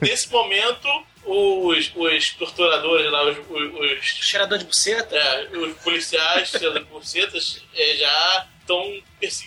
Nesse 0.00 0.30
momento, 0.32 0.88
os, 1.24 1.92
os 1.94 2.30
torturadores 2.30 3.10
lá, 3.10 3.24
os, 3.24 3.36
os, 3.38 4.00
os, 4.00 4.04
cheirador 4.04 4.58
de 4.58 4.64
buceta. 4.64 5.14
é, 5.16 5.48
os 5.56 5.76
policiais, 5.82 6.50
tiradores 6.50 6.86
de 6.86 6.92
bucetas, 6.92 7.62
é, 7.74 7.96
já 7.96 8.46
estão 8.60 8.84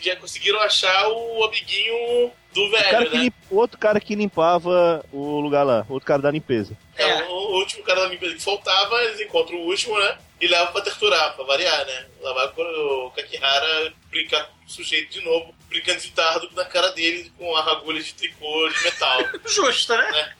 já 0.01 0.15
conseguiram 0.15 0.59
achar 0.61 1.07
o 1.09 1.43
amiguinho 1.45 2.31
do 2.53 2.65
O, 2.65 2.71
cara 2.71 2.99
velho, 2.99 3.11
né? 3.11 3.17
limpa- 3.23 3.37
o 3.49 3.55
outro 3.57 3.77
cara 3.77 3.99
que 3.99 4.15
limpava 4.15 5.03
o 5.11 5.39
lugar 5.39 5.63
lá, 5.63 5.85
outro 5.89 6.05
cara 6.07 6.21
da 6.21 6.31
limpeza. 6.31 6.75
É, 6.97 7.23
o, 7.23 7.31
o 7.31 7.59
último 7.59 7.83
cara 7.83 8.01
da 8.01 8.07
limpeza 8.07 8.35
que 8.35 8.41
faltava, 8.43 8.95
eles 9.03 9.19
encontram 9.21 9.57
o 9.57 9.67
último, 9.67 9.97
né? 9.99 10.17
E 10.41 10.47
levam 10.47 10.73
pra 10.73 10.81
torturar, 10.81 11.35
pra 11.35 11.45
variar, 11.45 11.85
né? 11.85 12.07
Lá 12.19 12.33
vai 12.33 12.47
o 12.47 13.11
Kakihara 13.11 13.93
brincar 14.09 14.43
com 14.45 14.65
o 14.65 14.69
sujeito 14.69 15.11
de 15.11 15.21
novo, 15.21 15.53
brincando 15.69 16.01
de 16.01 16.11
tardo 16.11 16.49
na 16.53 16.65
cara 16.65 16.89
dele 16.91 17.31
com 17.37 17.55
a 17.55 17.71
agulha 17.71 18.01
de 18.01 18.13
tricô 18.13 18.67
de 18.69 18.83
metal. 18.83 19.19
Justo, 19.45 19.95
né? 19.95 20.35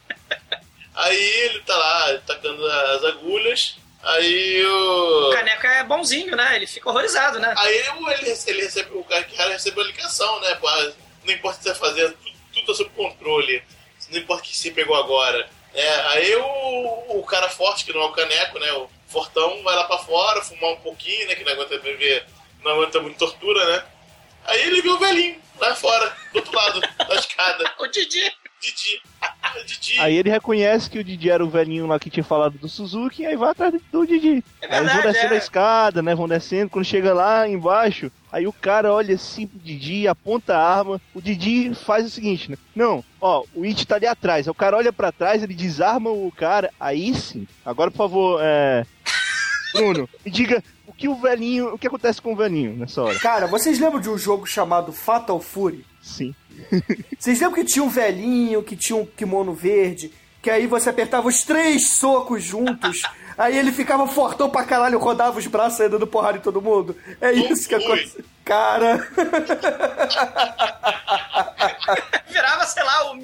Aí 0.95 1.23
ele 1.45 1.61
tá 1.61 1.77
lá 1.77 2.17
tacando 2.25 2.65
as 2.65 3.05
agulhas 3.05 3.77
Aí 4.03 4.65
o. 4.65 5.29
O 5.29 5.33
Caneco 5.33 5.67
é 5.67 5.83
bonzinho, 5.83 6.35
né? 6.35 6.55
Ele 6.55 6.65
fica 6.65 6.89
horrorizado, 6.89 7.39
né? 7.39 7.53
Aí 7.55 7.77
ele, 7.77 7.89
ele, 8.13 8.39
ele 8.47 8.61
recebe, 8.63 8.91
o 8.95 9.03
cara 9.03 9.25
recebeu 9.49 9.83
a 9.83 9.87
ligação, 9.87 10.39
né? 10.41 10.55
Pô, 10.55 10.67
não 11.23 11.33
importa 11.33 11.57
o 11.57 11.59
que 11.59 11.63
você 11.63 11.79
vai 11.79 11.89
fazer, 11.89 12.11
tudo, 12.11 12.35
tudo 12.53 12.65
tá 12.65 12.73
sob 12.73 12.89
controle. 12.91 13.63
Não 14.09 14.19
importa 14.19 14.43
o 14.43 14.45
que 14.45 14.57
você 14.57 14.71
pegou 14.71 14.95
agora. 14.95 15.47
É, 15.73 15.93
aí 16.07 16.35
o, 16.35 17.19
o 17.19 17.23
cara 17.25 17.47
forte, 17.47 17.85
que 17.85 17.93
não 17.93 18.01
é 18.01 18.05
o 18.05 18.11
caneco, 18.11 18.59
né? 18.59 18.71
O 18.73 18.89
fortão 19.12 19.62
vai 19.64 19.76
lá 19.76 19.84
pra 19.84 19.97
fora, 19.99 20.41
fumar 20.41 20.72
um 20.72 20.78
pouquinho, 20.78 21.28
né? 21.28 21.36
Que 21.36 21.43
não 21.43 21.53
aguenta 21.53 21.78
viver, 21.80 22.26
não 22.64 22.72
aguenta 22.72 22.99
muito 23.01 23.18
tortura, 23.18 23.64
né? 23.66 23.84
Aí 24.45 24.62
ele 24.62 24.82
viu 24.82 24.95
o 24.95 24.99
velhinho 24.99 25.39
lá 25.59 25.76
fora, 25.76 26.12
do 26.34 26.38
outro 26.38 26.55
lado 26.55 26.82
da 26.97 27.16
escada. 27.16 27.72
O 27.80 27.88
Didi. 27.88 28.32
Didi. 28.62 29.01
Didi. 29.66 29.99
Aí 29.99 30.16
ele 30.16 30.30
reconhece 30.30 30.89
que 30.89 30.99
o 30.99 31.03
Didi 31.03 31.30
era 31.30 31.43
o 31.43 31.49
velhinho 31.49 31.88
lá 31.88 31.99
que 31.99 32.09
tinha 32.09 32.24
falado 32.24 32.57
do 32.57 32.70
Suzuki, 32.70 33.24
e 33.24 33.26
aí 33.26 33.36
vai 33.36 33.49
atrás 33.49 33.74
do 33.91 34.05
Didi. 34.05 34.43
É 34.62 34.68
aí 34.68 34.80
eles 34.80 34.93
vão 34.93 35.01
verdade, 35.01 35.14
descendo 35.14 35.34
é. 35.34 35.36
a 35.36 35.39
escada, 35.39 36.01
né? 36.01 36.16
Vão 36.16 36.28
descendo. 36.28 36.70
Quando 36.70 36.86
chega 36.86 37.14
lá 37.14 37.47
embaixo, 37.47 38.12
aí 38.32 38.47
o 38.47 38.53
cara 38.53 38.93
olha 38.93 39.16
assim 39.16 39.47
pro 39.47 39.59
Didi, 39.59 40.07
aponta 40.07 40.55
a 40.55 40.78
arma. 40.78 41.01
O 41.14 41.22
Didi 41.22 41.74
faz 41.76 42.05
o 42.05 42.09
seguinte, 42.09 42.49
né? 42.49 42.57
Não, 42.76 43.03
ó, 43.20 43.43
o 43.53 43.64
It 43.64 43.86
tá 43.86 43.95
ali 43.95 44.07
atrás. 44.07 44.47
Aí 44.47 44.51
o 44.51 44.55
cara 44.55 44.78
olha 44.78 44.93
pra 44.93 45.12
trás, 45.12 45.43
ele 45.43 45.53
desarma 45.53 46.09
o 46.09 46.32
cara. 46.32 46.72
Aí 46.80 47.14
sim. 47.16 47.47
Agora, 47.66 47.91
por 47.91 47.97
favor, 47.97 48.39
é. 48.41 48.86
Bruno, 49.74 50.09
me 50.26 50.32
diga 50.32 50.63
o 50.88 50.93
que 50.93 51.07
o 51.07 51.15
velhinho. 51.15 51.74
O 51.74 51.78
que 51.78 51.88
acontece 51.88 52.22
com 52.22 52.34
o 52.34 52.36
velhinho 52.36 52.76
nessa 52.76 53.01
hora? 53.01 53.19
Cara, 53.19 53.47
vocês 53.47 53.80
lembram 53.80 53.99
de 53.99 54.09
um 54.09 54.17
jogo 54.17 54.45
chamado 54.45 54.91
Fatal 54.91 55.39
Fury? 55.39 55.86
Sim. 56.01 56.36
Vocês 57.17 57.39
lembram 57.39 57.63
que 57.63 57.72
tinha 57.72 57.84
um 57.84 57.89
velhinho 57.89 58.63
que 58.63 58.76
tinha 58.76 58.95
um 58.95 59.05
kimono 59.05 59.53
verde? 59.53 60.11
Que 60.41 60.49
aí 60.49 60.65
você 60.67 60.89
apertava 60.89 61.28
os 61.28 61.43
três 61.43 61.91
socos 61.91 62.43
juntos. 62.43 63.01
Aí 63.38 63.57
ele 63.57 63.72
ficava 63.72 64.05
fortão 64.07 64.49
pra 64.49 64.65
caralho, 64.65 64.99
rodava 64.99 65.39
os 65.39 65.47
braços 65.47 65.80
aí 65.82 65.89
dando 65.89 66.05
porrada 66.05 66.38
em 66.38 66.41
todo 66.41 66.61
mundo. 66.61 66.95
É 67.19 67.32
isso 67.32 67.67
que 67.67 67.74
acontece. 67.74 68.24
Cara. 68.43 68.97
Virava, 72.30 72.65
sei 72.65 72.84
lá, 72.84 73.11
o 73.11 73.17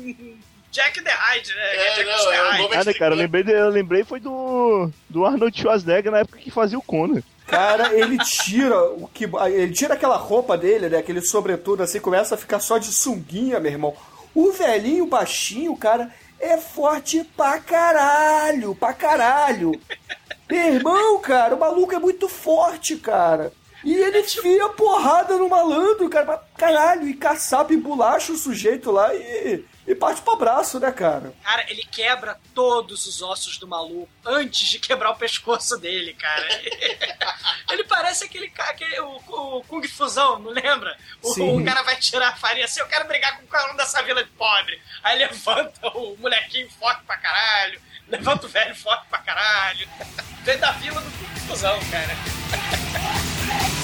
Jack 0.71 1.01
the 1.03 1.11
Hyde, 1.11 1.53
né? 1.53 1.75
É, 1.75 1.95
Jack 1.95 2.09
não, 2.09 2.29
the 2.29 2.35
é 2.35 2.41
o 2.41 2.49
Hyde. 2.51 2.75
Nada, 2.75 2.93
cara, 2.93 3.13
eu 3.13 3.17
lembrei, 3.17 3.43
eu 3.47 3.69
lembrei 3.69 4.03
foi 4.03 4.19
do. 4.19 4.31
Do 5.09 5.25
Arnold 5.25 5.59
Schwarzenegger 5.59 6.11
na 6.11 6.19
época 6.19 6.39
que 6.39 6.51
fazia 6.51 6.77
o 6.77 6.81
Conan. 6.81 7.21
Cara, 7.47 7.93
ele 7.93 8.17
tira 8.17 8.81
o 8.91 9.07
que. 9.07 9.23
Ele 9.23 9.71
tira 9.71 9.93
aquela 9.93 10.17
roupa 10.17 10.57
dele, 10.57 10.89
né? 10.89 10.97
Aquele 10.97 11.21
sobretudo 11.21 11.81
assim, 11.81 11.99
começa 11.99 12.35
a 12.35 12.37
ficar 12.37 12.59
só 12.59 12.77
de 12.77 12.91
sunguinha, 12.93 13.59
meu 13.59 13.71
irmão. 13.71 13.95
O 14.35 14.51
velhinho 14.51 15.07
baixinho, 15.07 15.75
cara, 15.75 16.13
é 16.39 16.57
forte 16.57 17.23
pra 17.35 17.59
caralho, 17.59 18.75
pra 18.75 18.93
caralho. 18.93 19.71
Meu 20.49 20.73
irmão, 20.73 21.19
cara, 21.19 21.55
o 21.55 21.59
maluco 21.59 21.95
é 21.95 21.99
muito 21.99 22.27
forte, 22.27 22.97
cara. 22.97 23.51
E 23.83 23.93
ele 23.93 24.19
enfia 24.19 24.69
porrada 24.69 25.37
no 25.37 25.49
malandro, 25.49 26.09
cara, 26.09 26.25
pra 26.25 26.43
caralho, 26.57 27.07
e 27.07 27.13
caçapa 27.13 27.73
e 27.73 27.77
bolacha 27.77 28.33
o 28.33 28.37
sujeito 28.37 28.91
lá 28.91 29.13
e, 29.13 29.63
e 29.87 29.95
parte 29.95 30.21
pro 30.21 30.33
abraço, 30.33 30.81
né, 30.81 30.91
cara? 30.91 31.33
Cara, 31.41 31.65
ele 31.71 31.81
quebra 31.89 32.37
todos 32.53 33.07
os 33.07 33.21
ossos 33.21 33.57
do 33.57 33.65
maluco 33.65 34.09
antes 34.25 34.67
de 34.67 34.79
quebrar 34.79 35.11
o 35.11 35.15
pescoço 35.15 35.77
dele, 35.77 36.13
cara. 36.13 36.45
ele 37.71 37.85
parece 37.85 38.25
aquele 38.25 38.49
cara, 38.49 38.71
aquele, 38.71 38.99
o, 38.99 39.15
o 39.27 39.63
Kung 39.63 39.87
Fusão, 39.87 40.39
não 40.39 40.51
lembra? 40.51 40.97
O, 41.23 41.57
o 41.57 41.63
cara 41.63 41.83
vai 41.83 41.95
tirar 41.95 42.29
a 42.29 42.35
farinha 42.35 42.65
assim, 42.65 42.81
eu 42.81 42.87
quero 42.87 43.07
brigar 43.07 43.37
com 43.37 43.45
o 43.45 43.47
cara 43.47 43.71
dessa 43.73 44.03
vila 44.03 44.21
de 44.21 44.29
pobre. 44.31 44.77
Aí 45.01 45.17
levanta 45.17 45.87
o 45.95 46.17
molequinho 46.17 46.69
forte 46.71 47.03
pra 47.05 47.15
caralho, 47.15 47.81
levanta 48.09 48.45
o 48.45 48.49
velho 48.49 48.75
forte 48.75 49.07
pra 49.07 49.19
caralho. 49.19 49.87
Vem 50.43 50.57
da 50.57 50.71
vila 50.73 50.99
do 50.99 51.11
Kung 51.11 51.39
Fusão, 51.47 51.79
cara. 51.89 52.13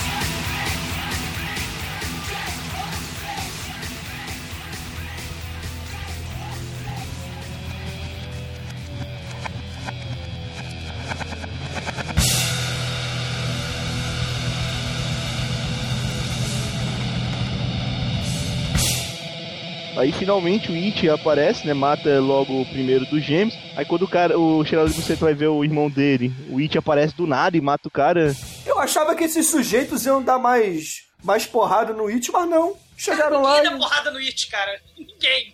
Aí 19.95 20.11
finalmente 20.11 20.71
o 20.71 20.75
It 20.75 21.07
aparece, 21.09 21.67
né? 21.67 21.73
Mata 21.73 22.19
logo 22.19 22.61
o 22.61 22.65
primeiro 22.65 23.05
dos 23.05 23.23
gêmeos. 23.23 23.57
Aí 23.75 23.85
quando 23.85 24.03
o 24.03 24.07
cara, 24.07 24.37
o 24.37 24.65
Geraldo 24.65 24.91
vai 25.19 25.33
ver 25.33 25.47
o 25.47 25.63
irmão 25.63 25.89
dele, 25.89 26.33
o 26.49 26.59
It 26.59 26.77
aparece 26.77 27.15
do 27.15 27.27
nada 27.27 27.55
e 27.55 27.61
mata 27.61 27.87
o 27.87 27.91
cara. 27.91 28.35
Eu 28.65 28.79
achava 28.79 29.15
que 29.15 29.23
esses 29.23 29.47
sujeitos 29.47 30.05
iam 30.05 30.21
dar 30.21 30.39
mais, 30.39 31.03
mais 31.23 31.45
porrada 31.45 31.93
no 31.93 32.07
It, 32.07 32.31
mas 32.31 32.49
não. 32.49 32.75
Chegaram 32.97 33.41
lá 33.41 33.57
Ninguém 33.57 33.71
dá 33.71 33.75
e... 33.75 33.79
porrada 33.79 34.11
no 34.11 34.17
It, 34.17 34.47
cara. 34.47 34.81
Ninguém. 34.97 35.53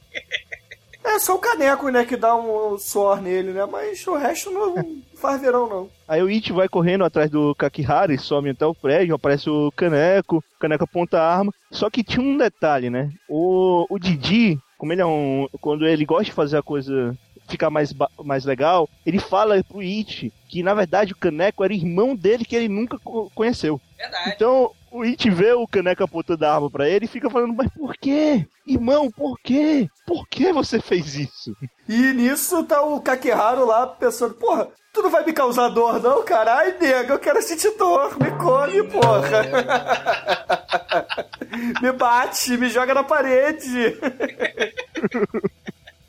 É 1.04 1.20
só 1.20 1.36
o 1.36 1.40
caneco, 1.40 1.90
né, 1.90 2.04
que 2.06 2.18
dá 2.18 2.36
um 2.36 2.78
suor 2.78 3.22
nele, 3.22 3.52
né? 3.52 3.66
Mas 3.66 4.06
o 4.08 4.16
resto 4.16 4.52
não 4.52 5.02
faz 5.20 5.42
verão, 5.42 5.68
não. 5.70 5.90
Aí 6.08 6.22
o 6.24 6.28
It 6.28 6.52
vai 6.52 6.68
correndo 6.68 7.04
atrás 7.04 7.30
do 7.30 7.54
Kakihara 7.56 8.14
e 8.14 8.18
sobe 8.18 8.50
até 8.50 8.66
o 8.66 8.74
prédio, 8.74 9.16
aparece 9.16 9.50
o 9.50 9.72
Caneco, 9.76 10.38
o 10.38 10.60
Caneco 10.60 10.84
aponta 10.86 11.20
a 11.20 11.38
arma. 11.38 11.54
Só 11.72 11.90
que 11.90 12.04
tinha 12.04 12.22
um 12.26 12.38
detalhe, 12.38 12.90
né? 12.90 13.12
O, 13.28 13.86
o 13.90 14.00
Didi, 14.00 14.58
como 14.78 14.92
ele 14.94 15.02
é 15.02 15.06
um. 15.06 15.48
Quando 15.62 15.86
ele 15.86 16.06
gosta 16.06 16.26
de 16.26 16.32
fazer 16.32 16.58
a 16.58 16.64
coisa 16.64 17.16
ficar 17.48 17.70
mais, 17.72 17.92
ba- 17.92 18.12
mais 18.24 18.46
legal, 18.46 18.88
ele 19.06 19.18
fala 19.18 19.64
pro 19.64 19.80
It 19.80 20.32
que 20.48 20.62
na 20.62 20.74
verdade 20.76 21.14
o 21.14 21.18
Caneco 21.18 21.64
era 21.64 21.74
irmão 21.74 22.16
dele 22.16 22.46
que 22.46 22.56
ele 22.56 22.68
nunca 22.70 23.00
co- 23.00 23.32
conheceu. 23.34 23.82
Verdade. 23.98 24.34
Então 24.36 24.72
o 24.92 25.04
It 25.04 25.30
vê 25.30 25.54
o 25.54 25.68
Caneco 25.68 26.04
apontando 26.04 26.46
a 26.46 26.54
arma 26.54 26.70
pra 26.70 26.90
ele 26.90 27.06
e 27.06 27.10
fica 27.10 27.30
falando, 27.30 27.54
mas 27.54 27.72
por 27.74 27.96
quê? 27.96 28.48
Irmão, 28.66 29.12
por 29.12 29.38
quê? 29.40 29.88
Por 30.06 30.28
que 30.28 30.52
você 30.52 30.80
fez 30.80 31.16
isso? 31.16 31.56
E 31.88 32.14
nisso 32.14 32.64
tá 32.64 32.82
o 32.82 33.00
Kakeharu 33.02 33.66
lá 33.66 33.88
pensando, 33.88 34.34
porra, 34.36 34.68
tu 34.94 35.02
não 35.02 35.10
vai 35.10 35.26
me 35.26 35.34
causar 35.34 35.70
dor, 35.70 36.02
não, 36.02 36.24
cara? 36.24 36.56
Ai, 36.56 36.78
nega, 36.80 37.14
eu 37.14 37.20
quero 37.20 37.42
sentir 37.42 37.76
dor, 37.78 38.18
me 38.20 38.32
come, 38.32 38.84
porra. 38.84 39.44
me 41.82 41.92
bate, 41.92 42.58
me 42.58 42.70
joga 42.70 42.94
na 42.94 43.04
parede. 43.04 43.98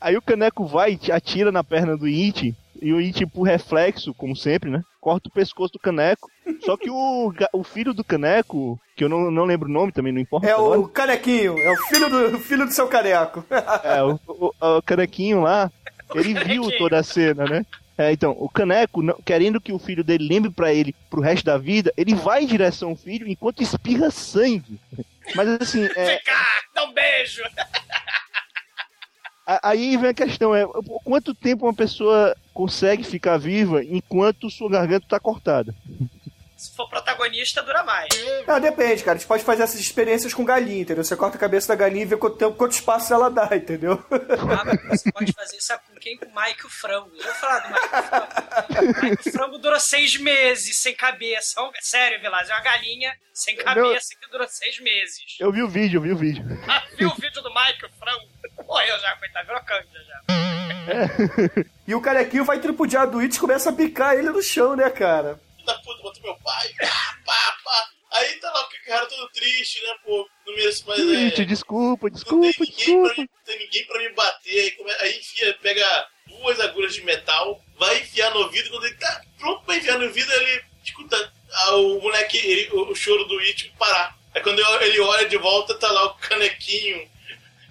Aí 0.00 0.16
o 0.16 0.22
Caneco 0.22 0.64
vai 0.64 0.98
e 1.06 1.12
atira 1.12 1.52
na 1.52 1.62
perna 1.62 1.94
do 1.96 2.06
It, 2.06 2.56
e 2.80 2.92
o 2.92 2.98
It, 2.98 3.26
por 3.26 3.42
reflexo, 3.42 4.14
como 4.14 4.34
sempre, 4.34 4.70
né? 4.70 4.82
Corta 4.98 5.28
o 5.28 5.32
pescoço 5.32 5.74
do 5.74 5.78
Caneco. 5.78 6.30
Só 6.64 6.76
que 6.76 6.90
o, 6.90 7.32
o 7.52 7.64
filho 7.64 7.92
do 7.94 8.02
Caneco, 8.04 8.80
que 8.96 9.04
eu 9.04 9.08
não, 9.08 9.30
não 9.30 9.44
lembro 9.44 9.68
o 9.68 9.72
nome 9.72 9.92
também, 9.92 10.12
não 10.12 10.20
importa 10.20 10.46
É 10.48 10.52
agora. 10.52 10.78
o 10.80 10.88
canequinho, 10.88 11.58
é 11.58 11.70
o 11.72 11.76
filho 11.88 12.08
do, 12.08 12.38
filho 12.38 12.66
do 12.66 12.72
seu 12.72 12.86
caneco. 12.88 13.44
É, 13.84 14.02
o, 14.02 14.18
o, 14.26 14.52
o 14.78 14.82
Canequinho 14.82 15.42
lá, 15.42 15.70
ele 16.14 16.34
viu 16.34 16.62
Canequinho. 16.62 16.78
toda 16.78 16.98
a 16.98 17.02
cena, 17.02 17.44
né? 17.44 17.64
É, 17.98 18.12
então, 18.12 18.34
o 18.38 18.48
Caneco, 18.48 19.02
não- 19.02 19.18
querendo 19.24 19.60
que 19.60 19.72
o 19.72 19.78
filho 19.78 20.02
dele 20.02 20.26
lembre 20.26 20.50
pra 20.50 20.72
ele 20.72 20.94
pro 21.10 21.20
resto 21.20 21.44
da 21.44 21.58
vida, 21.58 21.92
ele 21.96 22.14
vai 22.14 22.42
em 22.44 22.46
direção 22.46 22.90
ao 22.90 22.96
filho 22.96 23.28
enquanto 23.28 23.62
espirra 23.62 24.10
sangue. 24.10 24.80
Mas 25.34 25.48
assim, 25.60 25.84
é, 25.94 26.06
Vem 26.06 26.20
cá, 26.24 26.46
dá 26.74 26.84
um 26.84 26.92
beijo. 26.94 27.42
Aí 29.62 29.96
vem 29.96 30.10
a 30.10 30.14
questão, 30.14 30.54
é 30.54 30.64
por 30.64 31.02
quanto 31.02 31.34
tempo 31.34 31.66
uma 31.66 31.74
pessoa 31.74 32.36
consegue 32.54 33.02
ficar 33.02 33.36
viva 33.36 33.82
enquanto 33.84 34.48
sua 34.48 34.70
garganta 34.70 35.06
tá 35.08 35.18
cortada? 35.18 35.74
Se 36.60 36.76
for 36.76 36.86
protagonista, 36.90 37.62
dura 37.62 37.82
mais. 37.82 38.10
Não, 38.46 38.60
depende, 38.60 39.02
cara. 39.02 39.16
A 39.16 39.18
gente 39.18 39.26
pode 39.26 39.42
fazer 39.42 39.62
essas 39.62 39.80
experiências 39.80 40.34
com 40.34 40.44
galinha, 40.44 40.82
entendeu? 40.82 41.02
Você 41.02 41.16
corta 41.16 41.38
a 41.38 41.40
cabeça 41.40 41.68
da 41.68 41.74
galinha 41.74 42.02
e 42.02 42.06
vê 42.06 42.18
quanto 42.18 42.36
tempo, 42.36 42.54
quanto 42.54 42.72
espaço 42.72 43.14
ela 43.14 43.30
dá, 43.30 43.48
entendeu? 43.56 44.04
Ah, 44.12 44.62
mas 44.66 45.00
você 45.00 45.10
pode 45.10 45.32
fazer 45.32 45.56
isso 45.56 45.72
com 45.88 45.94
quem? 45.94 46.18
Com 46.18 46.26
o 46.26 46.34
Mike 46.34 46.66
o 46.66 46.68
Frango. 46.68 47.10
Eu 47.16 47.24
vou 47.24 47.32
falar 47.32 47.60
do 47.60 47.68
Mike 47.68 47.86
o 47.86 47.88
Frango. 47.88 49.02
Mike 49.02 49.28
o 49.28 49.32
Frango 49.32 49.58
dura 49.58 49.80
seis 49.80 50.18
meses 50.18 50.76
sem 50.76 50.94
cabeça. 50.94 51.58
É 51.58 51.80
Sério, 51.80 52.20
Vilas, 52.20 52.50
é 52.50 52.52
uma 52.52 52.60
galinha 52.60 53.16
sem 53.32 53.56
cabeça 53.56 54.08
que 54.20 54.30
dura 54.30 54.46
seis 54.46 54.78
meses. 54.80 55.38
Eu 55.40 55.50
vi 55.50 55.62
o 55.62 55.68
vídeo, 55.68 55.96
eu 55.96 56.02
vi 56.02 56.12
o 56.12 56.16
vídeo. 56.16 56.44
Ah, 56.68 56.82
viu 56.94 57.08
o 57.08 57.14
vídeo 57.14 57.40
do 57.40 57.48
Mike 57.54 57.86
o 57.86 57.90
Frango? 57.98 58.28
Morreu 58.66 58.98
já, 58.98 59.16
coitado, 59.16 59.46
virou 59.46 59.62
cândida 59.62 59.98
já. 60.04 61.64
E 61.88 61.94
o 61.94 62.02
canequinho 62.02 62.44
vai 62.44 62.58
tripudiar 62.60 63.06
do 63.06 63.20
It 63.20 63.34
e 63.34 63.40
começa 63.40 63.70
a 63.70 63.72
picar 63.72 64.14
ele 64.14 64.28
no 64.28 64.42
chão, 64.42 64.76
né, 64.76 64.90
cara? 64.90 65.40
Da 65.64 65.74
puta, 65.78 66.02
matou 66.02 66.22
meu 66.22 66.36
pai, 66.36 66.72
pá, 66.78 67.18
pá, 67.24 67.56
pá. 67.64 67.88
Aí 68.12 68.34
tá 68.40 68.50
lá 68.50 68.64
o 68.64 68.68
cara 68.86 69.06
todo 69.06 69.28
triste, 69.28 69.80
né, 69.82 69.94
pô, 70.04 70.28
não 70.46 70.54
mereço 70.54 70.84
mais, 70.86 70.98
é... 71.00 71.04
Gente, 71.04 71.44
desculpa, 71.44 72.08
Não 72.08 72.10
tem 72.10 72.50
desculpa, 72.50 72.56
pra 72.56 72.66
desculpa. 72.66 73.14
não 73.16 73.28
tem 73.44 73.58
ninguém 73.60 73.86
pra 73.86 73.98
me 74.00 74.08
bater. 74.10 74.60
Aí, 74.64 74.70
come- 74.72 74.92
aí 74.98 75.16
enfia, 75.18 75.58
pega 75.62 76.08
duas 76.26 76.58
agulhas 76.58 76.92
de 76.94 77.02
metal, 77.02 77.62
vai 77.78 77.98
enfiar 78.00 78.30
no 78.32 78.40
ouvido. 78.40 78.68
Quando 78.70 78.86
ele 78.86 78.96
tá 78.96 79.22
pronto 79.38 79.64
pra 79.64 79.76
enfiar 79.76 79.96
no 79.98 80.06
ouvido, 80.06 80.32
ele 80.32 80.64
escuta 80.84 81.32
ah, 81.52 81.76
o 81.76 82.00
moleque, 82.00 82.36
ele- 82.38 82.68
o, 82.72 82.90
o 82.90 82.94
choro 82.96 83.24
do 83.26 83.38
It 83.38 83.72
parar. 83.78 84.18
Aí 84.34 84.42
quando 84.42 84.58
ele 84.82 85.00
olha 85.00 85.28
de 85.28 85.36
volta, 85.36 85.74
tá 85.78 85.90
lá 85.90 86.06
o 86.06 86.14
canequinho 86.18 87.08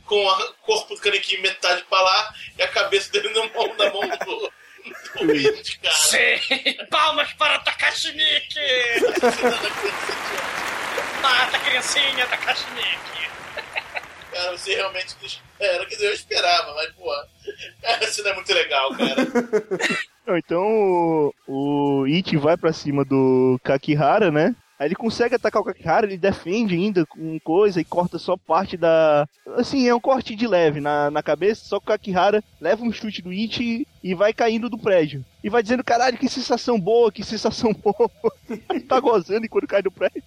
com 0.05 0.25
o 0.25 0.53
corpo 0.65 0.95
do 0.95 1.01
canequinho 1.01 1.41
metade 1.41 1.83
pra 1.83 2.01
lá 2.01 2.33
e 2.57 2.61
a 2.63 2.67
cabeça 2.67 3.11
dele 3.11 3.29
na 3.29 3.45
mão, 3.53 3.75
na 3.75 3.91
mão 3.91 4.01
do, 4.25 4.53
It, 5.21 5.79
cara. 5.79 5.95
Sim! 5.95 6.39
Palmas 6.89 7.31
para 7.33 7.59
Takashi 7.59 8.11
Miike! 8.13 8.59
Mata 11.21 11.57
a 11.57 11.59
criancinha, 11.59 12.25
Takashi 12.27 12.65
Miike! 12.71 13.29
Cara, 14.31 14.57
você 14.57 14.75
realmente 14.75 15.15
espera. 15.21 15.85
Quer 15.85 15.95
dizer, 15.95 16.07
eu 16.07 16.13
esperava, 16.13 16.73
mas, 16.75 16.91
pô, 16.91 17.13
isso 18.01 18.23
não 18.23 18.31
é 18.31 18.35
muito 18.35 18.53
legal, 18.53 18.91
cara. 18.95 19.15
Então 20.37 20.61
o, 20.61 21.43
o 21.47 22.03
It 22.03 22.37
vai 22.37 22.55
pra 22.55 22.71
cima 22.71 23.03
do 23.03 23.59
Kakihara, 23.63 24.29
né? 24.29 24.55
Aí 24.77 24.87
ele 24.87 24.95
consegue 24.95 25.35
atacar 25.35 25.61
o 25.61 25.65
Kakihara, 25.65 26.05
ele 26.05 26.17
defende 26.17 26.73
ainda 26.73 27.05
com 27.05 27.37
coisa 27.39 27.81
e 27.81 27.83
corta 27.83 28.17
só 28.17 28.37
parte 28.37 28.77
da. 28.77 29.27
Assim, 29.57 29.89
é 29.89 29.93
um 29.93 29.99
corte 29.99 30.35
de 30.35 30.47
leve 30.47 30.79
na, 30.79 31.11
na 31.11 31.21
cabeça, 31.21 31.65
só 31.65 31.79
que 31.79 31.85
o 31.85 31.87
Kakihara 31.87 32.41
leva 32.61 32.83
um 32.83 32.91
chute 32.91 33.21
do 33.21 33.31
It 33.31 33.85
e 34.03 34.13
vai 34.15 34.33
caindo 34.33 34.69
do 34.69 34.77
prédio. 34.77 35.25
E 35.43 35.49
vai 35.49 35.61
dizendo, 35.61 35.83
caralho, 35.83 36.17
que 36.17 36.29
sensação 36.29 36.79
boa, 36.79 37.11
que 37.11 37.23
sensação 37.23 37.73
boa. 37.75 38.09
tá 38.87 38.99
gozando 38.99 39.45
enquanto 39.45 39.67
cai 39.67 39.81
do 39.81 39.91
prédio. 39.91 40.23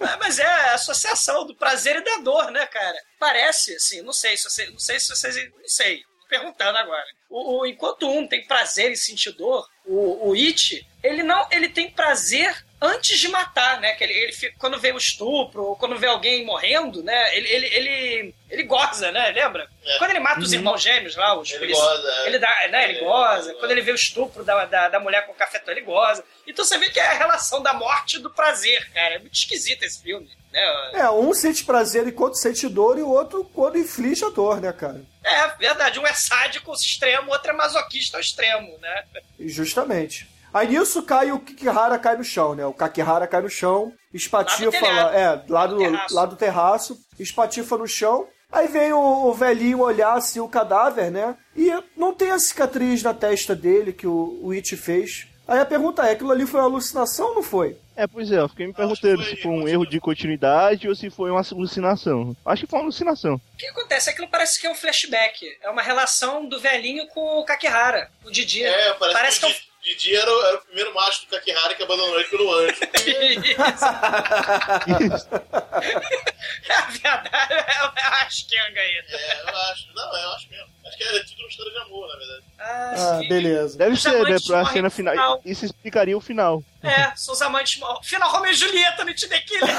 Ah, 0.00 0.16
Mas 0.18 0.38
é 0.38 0.46
a 0.46 0.74
associação 0.74 1.46
do 1.46 1.54
prazer 1.54 1.96
e 1.96 2.00
da 2.04 2.18
dor, 2.18 2.50
né, 2.50 2.64
cara? 2.66 2.96
Parece, 3.18 3.74
assim, 3.76 4.02
não 4.02 4.12
sei 4.12 4.36
se 4.36 4.44
você, 4.44 4.66
não 4.70 4.78
sei 4.78 4.98
se 4.98 5.08
vocês, 5.08 5.36
não 5.36 5.68
sei, 5.68 6.00
perguntando 6.28 6.78
agora. 6.78 7.04
O, 7.28 7.60
o- 7.60 7.66
enquanto 7.66 8.08
um 8.08 8.26
tem 8.26 8.46
prazer 8.46 8.90
em 8.90 8.96
sentir 8.96 9.32
dor, 9.32 9.66
o, 9.84 10.30
o 10.30 10.34
It, 10.34 10.86
ele 11.02 11.22
não, 11.22 11.46
ele 11.50 11.68
tem 11.68 11.90
prazer 11.90 12.64
antes 12.80 13.18
de 13.18 13.28
matar, 13.28 13.80
né? 13.80 13.94
Que 13.94 14.04
ele, 14.04 14.12
ele 14.12 14.32
fica- 14.32 14.54
quando 14.58 14.78
vê 14.78 14.92
o 14.92 14.96
estupro, 14.98 15.62
ou 15.64 15.76
quando 15.76 15.98
vê 15.98 16.06
alguém 16.06 16.44
morrendo, 16.44 17.02
né? 17.02 17.36
Ele, 17.36 17.48
ele, 17.48 17.66
ele, 17.66 18.34
ele 18.50 18.62
goza, 18.64 19.10
né? 19.12 19.30
Lembra? 19.30 19.68
É. 19.84 19.98
Quando 19.98 20.10
ele 20.10 20.20
mata 20.20 20.40
os 20.40 20.52
irmãos 20.52 20.82
gêmeos 20.82 21.16
lá, 21.16 21.38
os 21.38 21.50
Ele 21.50 21.72
goza, 21.72 22.10
é. 22.22 22.26
ele 22.26 22.38
dá, 22.38 22.68
né? 22.70 22.84
Ele 22.90 22.98
É, 22.98 23.00
goza. 23.04 23.54
Quando 23.54 23.70
ele 23.70 23.80
vê 23.80 23.92
o 23.92 23.94
estupro 23.94 24.44
da, 24.44 24.64
da, 24.66 24.88
da 24.88 25.00
mulher 25.00 25.24
com 25.26 25.32
o 25.32 25.36
cafetão, 25.36 25.72
ele 25.72 25.80
goza. 25.82 26.24
Então 26.46 26.64
você 26.64 26.76
vê 26.78 26.90
que 26.90 27.00
é 27.00 27.06
a 27.06 27.14
relação 27.14 27.62
da 27.62 27.72
morte 27.72 28.16
e 28.16 28.20
do 28.20 28.30
prazer, 28.30 28.90
cara. 28.92 29.14
É 29.14 29.18
muito 29.18 29.34
esquisito 29.34 29.82
esse 29.82 30.02
filme. 30.02 30.28
Né? 30.52 30.90
É, 30.94 31.10
um 31.10 31.34
sente 31.34 31.64
prazer 31.64 32.06
enquanto 32.06 32.34
sente 32.36 32.66
dor 32.68 32.98
e 32.98 33.02
o 33.02 33.08
outro 33.10 33.44
quando 33.54 33.78
inflige 33.78 34.24
a 34.24 34.30
dor, 34.30 34.60
né, 34.60 34.72
cara? 34.72 35.02
É, 35.22 35.48
verdade. 35.56 35.98
Um 35.98 36.06
é 36.06 36.14
sádico 36.14 36.70
ao 36.70 36.76
extremo, 36.76 37.28
o 37.28 37.32
outro 37.32 37.50
é 37.50 37.54
masoquista 37.54 38.16
ao 38.16 38.20
extremo, 38.20 38.78
né? 38.78 39.04
Justamente. 39.40 40.26
Aí 40.54 40.68
nisso 40.68 41.02
cai 41.02 41.30
o 41.32 41.38
Kikihara 41.40 41.98
cai 41.98 42.16
no 42.16 42.24
chão, 42.24 42.54
né? 42.54 42.64
O 42.66 42.72
Kakihara 42.72 43.26
cai 43.26 43.42
no 43.42 43.50
chão, 43.50 43.92
espatifa 44.12 44.80
Lá 44.80 45.14
é, 45.14 45.42
lá 45.48 45.66
do, 45.66 45.78
terraço. 45.78 46.14
lá 46.14 46.26
do 46.26 46.36
terraço, 46.36 46.98
espatifa 47.18 47.76
no 47.76 47.86
chão. 47.86 48.26
Aí 48.50 48.68
vem 48.68 48.92
o, 48.92 49.26
o 49.26 49.34
velhinho 49.34 49.80
olhar 49.80 50.14
assim 50.14 50.40
o 50.40 50.48
cadáver, 50.48 51.10
né? 51.10 51.36
E 51.54 51.70
não 51.96 52.14
tem 52.14 52.30
a 52.30 52.38
cicatriz 52.38 53.02
na 53.02 53.12
testa 53.12 53.54
dele 53.54 53.92
que 53.92 54.06
o, 54.06 54.38
o 54.42 54.52
It 54.52 54.76
fez. 54.76 55.26
Aí 55.48 55.60
a 55.60 55.66
pergunta 55.66 56.04
é, 56.06 56.12
aquilo 56.12 56.32
ali 56.32 56.46
foi 56.46 56.60
uma 56.60 56.66
alucinação 56.66 57.28
ou 57.28 57.34
não 57.36 57.42
foi? 57.42 57.76
É, 57.94 58.06
pois 58.06 58.30
é, 58.32 58.38
eu 58.40 58.48
fiquei 58.48 58.66
me 58.66 58.72
perguntando 58.74 59.22
foi- 59.22 59.36
se 59.36 59.42
foi 59.42 59.50
um 59.52 59.66
erro 59.68 59.86
de 59.86 60.00
continuidade 60.00 60.88
ou 60.88 60.94
se 60.94 61.08
foi 61.08 61.30
uma 61.30 61.40
alucinação. 61.40 62.36
Acho 62.44 62.64
que 62.64 62.70
foi 62.70 62.78
uma 62.78 62.84
alucinação. 62.86 63.34
O 63.34 63.56
que 63.56 63.66
acontece? 63.68 64.10
Aquilo 64.10 64.28
parece 64.28 64.60
que 64.60 64.66
é 64.66 64.70
um 64.70 64.74
flashback. 64.74 65.46
É 65.62 65.70
uma 65.70 65.82
relação 65.82 66.46
do 66.48 66.58
velhinho 66.60 67.06
com 67.08 67.38
o 67.40 67.44
Kakihara, 67.44 68.10
o 68.24 68.30
Didi. 68.30 68.64
É, 68.64 68.92
parece, 68.94 69.18
Parece 69.18 69.40
que, 69.40 69.46
que 69.46 69.52
é 69.52 69.54
o 69.54 69.58
Di- 69.60 69.66
Didi 69.86 70.16
era, 70.16 70.28
o- 70.30 70.42
era 70.46 70.56
o 70.56 70.60
primeiro 70.62 70.92
macho 70.94 71.20
do 71.22 71.28
Kakihara 71.28 71.74
que 71.76 71.82
abandonou 71.82 72.18
ele 72.18 72.28
pelo 72.28 72.52
anjo. 72.54 72.74
Isso. 75.14 75.28
É 76.68 76.74
a 76.74 76.80
verdade, 76.86 77.54
é 77.54 78.02
a 78.02 78.22
asquenga 78.26 78.80
aí. 78.80 79.02
É, 79.08 79.40
eu 79.42 79.48
acho. 79.70 79.86
Não, 79.94 80.16
eu 80.20 80.30
acho 80.32 80.48
mesmo. 80.50 80.66
Acho 80.86 80.96
que 80.96 81.04
era 81.04 81.24
tudo 81.24 81.38
uma 81.40 81.48
história 81.48 81.72
de 81.72 81.78
amor, 81.78 82.08
na 82.08 82.16
verdade. 82.16 82.44
Ah, 82.58 82.94
Ah, 82.96 83.18
beleza. 83.28 83.78
Deve 83.78 83.92
Os 83.92 84.02
ser, 84.02 84.22
né? 84.24 84.36
Pra 84.46 84.64
cena 84.66 84.82
no 84.82 84.90
final. 84.90 85.14
final. 85.14 85.40
Isso 85.44 85.64
explicaria 85.64 86.16
o 86.16 86.20
final. 86.20 86.62
É, 86.82 87.12
são 87.14 87.34
os 87.34 87.42
amantes. 87.42 87.80
Final 88.02 88.30
Romeo 88.30 88.50
e 88.52 88.54
Julieta 88.54 89.04
no 89.04 89.14
The 89.14 89.40
Killer. 89.40 89.76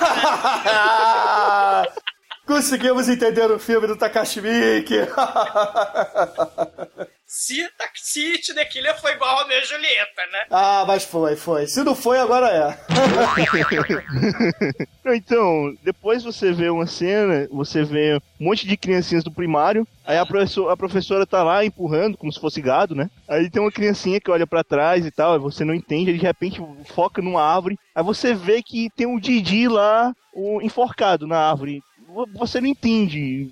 Conseguimos 2.45 3.09
entender 3.09 3.49
o 3.51 3.59
filme 3.59 3.87
do 3.87 3.97
Takashi 3.97 4.39
Miike. 4.41 4.95
se, 7.39 7.67
se 7.95 8.31
It 8.33 8.53
The 8.53 8.65
Killer 8.65 8.99
foi 8.99 9.13
igual 9.13 9.37
a 9.37 9.41
Romeo 9.43 9.59
e 9.59 9.65
Julieta, 9.65 10.21
né? 10.31 10.45
ah, 10.49 10.83
mas 10.87 11.03
foi, 11.05 11.35
foi. 11.35 11.67
Se 11.67 11.83
não 11.83 11.95
foi, 11.95 12.19
agora 12.19 12.47
é. 12.49 12.77
Então, 15.15 15.73
depois 15.83 16.23
você 16.23 16.51
vê 16.51 16.69
uma 16.69 16.85
cena, 16.85 17.47
você 17.51 17.83
vê 17.83 18.15
um 18.39 18.45
monte 18.45 18.67
de 18.67 18.75
criancinhas 18.75 19.23
do 19.23 19.31
primário, 19.31 19.87
aí 20.05 20.17
a, 20.17 20.25
professor- 20.25 20.69
a 20.69 20.75
professora 20.77 21.25
tá 21.25 21.43
lá 21.43 21.63
empurrando, 21.63 22.17
como 22.17 22.31
se 22.33 22.39
fosse 22.39 22.61
gado, 22.61 22.93
né? 22.93 23.09
Aí 23.27 23.49
tem 23.49 23.61
uma 23.61 23.71
criancinha 23.71 24.19
que 24.19 24.29
olha 24.31 24.45
pra 24.45 24.63
trás 24.63 25.05
e 25.05 25.11
tal, 25.11 25.33
aí 25.33 25.39
você 25.39 25.63
não 25.63 25.73
entende, 25.73 26.11
aí 26.11 26.17
de 26.17 26.25
repente 26.25 26.61
foca 26.93 27.21
numa 27.21 27.41
árvore, 27.41 27.77
aí 27.95 28.03
você 28.03 28.33
vê 28.33 28.61
que 28.61 28.89
tem 28.97 29.07
um 29.07 29.19
Didi 29.19 29.67
lá, 29.67 30.13
o- 30.33 30.61
enforcado 30.61 31.25
na 31.25 31.37
árvore. 31.37 31.81
Vo- 32.07 32.27
Você 32.35 32.59
não 32.61 32.67
entende 32.67 33.49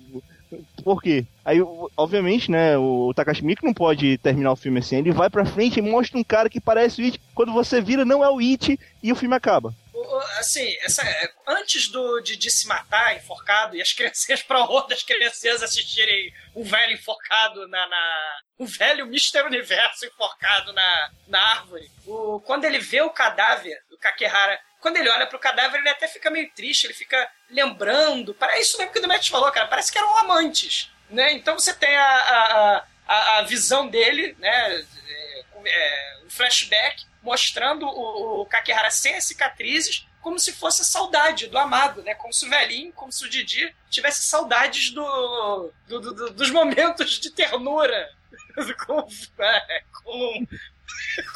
por 0.86 1.02
quê. 1.02 1.26
Aí, 1.44 1.60
o- 1.60 1.90
obviamente, 1.96 2.48
né, 2.48 2.78
o 2.78 3.12
Takashi 3.12 3.42
não 3.60 3.74
pode 3.74 4.18
terminar 4.18 4.52
o 4.52 4.56
filme 4.56 4.78
assim, 4.78 4.98
ele 4.98 5.10
vai 5.10 5.28
pra 5.28 5.44
frente 5.44 5.80
e 5.80 5.82
mostra 5.82 6.16
um 6.16 6.22
cara 6.22 6.48
que 6.48 6.60
parece 6.60 7.02
o 7.02 7.04
It, 7.04 7.20
quando 7.34 7.52
você 7.52 7.80
vira 7.80 8.04
não 8.04 8.22
é 8.22 8.30
o 8.30 8.38
It, 8.38 8.78
e 9.02 9.10
o 9.12 9.16
filme 9.16 9.34
acaba. 9.34 9.74
O- 9.92 9.98
o- 9.98 10.20
Assim, 10.38 10.64
essa, 10.82 11.02
antes 11.48 11.88
do 11.90 12.20
Didi 12.20 12.50
se 12.52 12.68
matar, 12.68 13.16
enforcado, 13.16 13.74
e 13.74 13.82
as 13.82 13.92
crianças, 13.98 14.42
pra 14.44 14.60
horror 14.60 14.86
das 14.86 15.02
crianças 15.02 15.60
assistirem 15.60 16.32
um 16.54 16.62
velho 16.62 16.92
enforcado 16.94 17.66
na. 17.66 17.88
na 17.88 18.36
um 18.60 18.64
velho 18.66 19.06
Mr. 19.06 19.42
Universo 19.44 20.06
enforcado 20.06 20.72
na, 20.72 21.10
na 21.26 21.40
árvore. 21.58 21.90
O, 22.06 22.40
quando 22.46 22.64
ele 22.64 22.78
vê 22.78 23.00
o 23.02 23.10
cadáver 23.10 23.76
do 23.90 23.98
Kakehara, 23.98 24.56
quando 24.86 24.98
ele 24.98 25.10
olha 25.10 25.26
pro 25.26 25.36
cadáver, 25.40 25.80
ele 25.80 25.88
até 25.88 26.06
fica 26.06 26.30
meio 26.30 26.48
triste, 26.52 26.84
ele 26.84 26.94
fica 26.94 27.28
lembrando. 27.50 28.32
Para 28.32 28.56
isso 28.60 28.78
mesmo 28.78 28.92
que 28.92 29.00
o 29.00 29.02
Demet 29.02 29.28
falou, 29.28 29.50
cara, 29.50 29.66
parece 29.66 29.90
que 29.90 29.98
eram 29.98 30.16
amantes. 30.16 30.92
Né? 31.10 31.32
Então 31.32 31.58
você 31.58 31.74
tem 31.74 31.96
a, 31.96 32.04
a, 32.06 32.84
a, 33.08 33.38
a 33.38 33.42
visão 33.42 33.88
dele, 33.88 34.36
né? 34.38 34.84
é, 35.08 35.44
é, 35.66 36.18
um 36.24 36.30
flashback 36.30 37.04
mostrando 37.20 37.84
o, 37.84 38.42
o 38.42 38.48
sem 38.92 39.16
as 39.16 39.24
cicatrizes, 39.24 40.06
como 40.22 40.38
se 40.38 40.52
fosse 40.52 40.84
saudade 40.84 41.48
do 41.48 41.58
amado, 41.58 42.00
né? 42.04 42.14
Como 42.14 42.32
se 42.32 42.46
o 42.46 42.48
velhinho, 42.48 42.92
como 42.92 43.10
se 43.10 43.24
o 43.24 43.28
Didi 43.28 43.74
tivesse 43.90 44.22
saudades 44.22 44.90
do- 44.90 45.72
do- 45.88 46.00
do- 46.14 46.30
dos 46.30 46.50
momentos 46.50 47.18
de 47.18 47.30
ternura 47.32 48.08
com, 48.86 49.08
é, 49.42 49.82
com, 50.04 50.46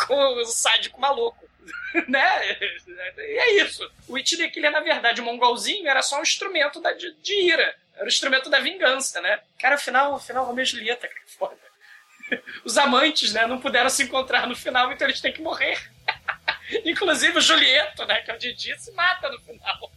com 0.07 0.35
o 0.37 0.47
sádico 0.47 1.01
maluco. 1.01 1.50
né? 2.09 2.57
E 3.19 3.39
é 3.39 3.63
isso. 3.63 3.89
O 4.09 4.17
It 4.17 4.37
the 4.37 4.49
Killer, 4.49 4.71
na 4.71 4.81
verdade, 4.81 5.21
o 5.21 5.25
mongolzinho 5.25 5.89
era 5.89 6.03
só 6.03 6.19
um 6.19 6.23
instrumento 6.23 6.81
da, 6.81 6.93
de, 6.93 7.13
de 7.15 7.35
ira. 7.35 7.75
Era 7.95 8.05
o 8.05 8.09
instrumento 8.09 8.49
da 8.49 8.61
vingança, 8.61 9.21
né? 9.21 9.41
Cara, 9.59 9.75
afinal, 9.75 10.15
afinal 10.15 10.45
Romeu 10.45 10.63
e 10.63 10.67
Julieta, 10.67 11.07
cara, 11.07 11.21
que 11.21 11.33
foda. 11.33 11.57
Os 12.65 12.79
amantes, 12.79 13.33
né, 13.33 13.47
não 13.47 13.61
puderam 13.61 13.91
se 13.91 14.05
encontrar 14.05 14.47
no 14.47 14.57
final, 14.57 14.93
então 14.93 15.07
eles 15.07 15.21
têm 15.21 15.33
que 15.33 15.43
morrer. 15.43 15.79
Inclusive 16.85 17.37
o 17.37 17.41
Julieto, 17.41 18.07
né, 18.07 18.21
que 18.23 18.31
é 18.31 18.35
o 18.35 18.39
Didi, 18.39 18.79
se 18.79 18.93
mata 18.93 19.29
no 19.29 19.41
final. 19.41 19.93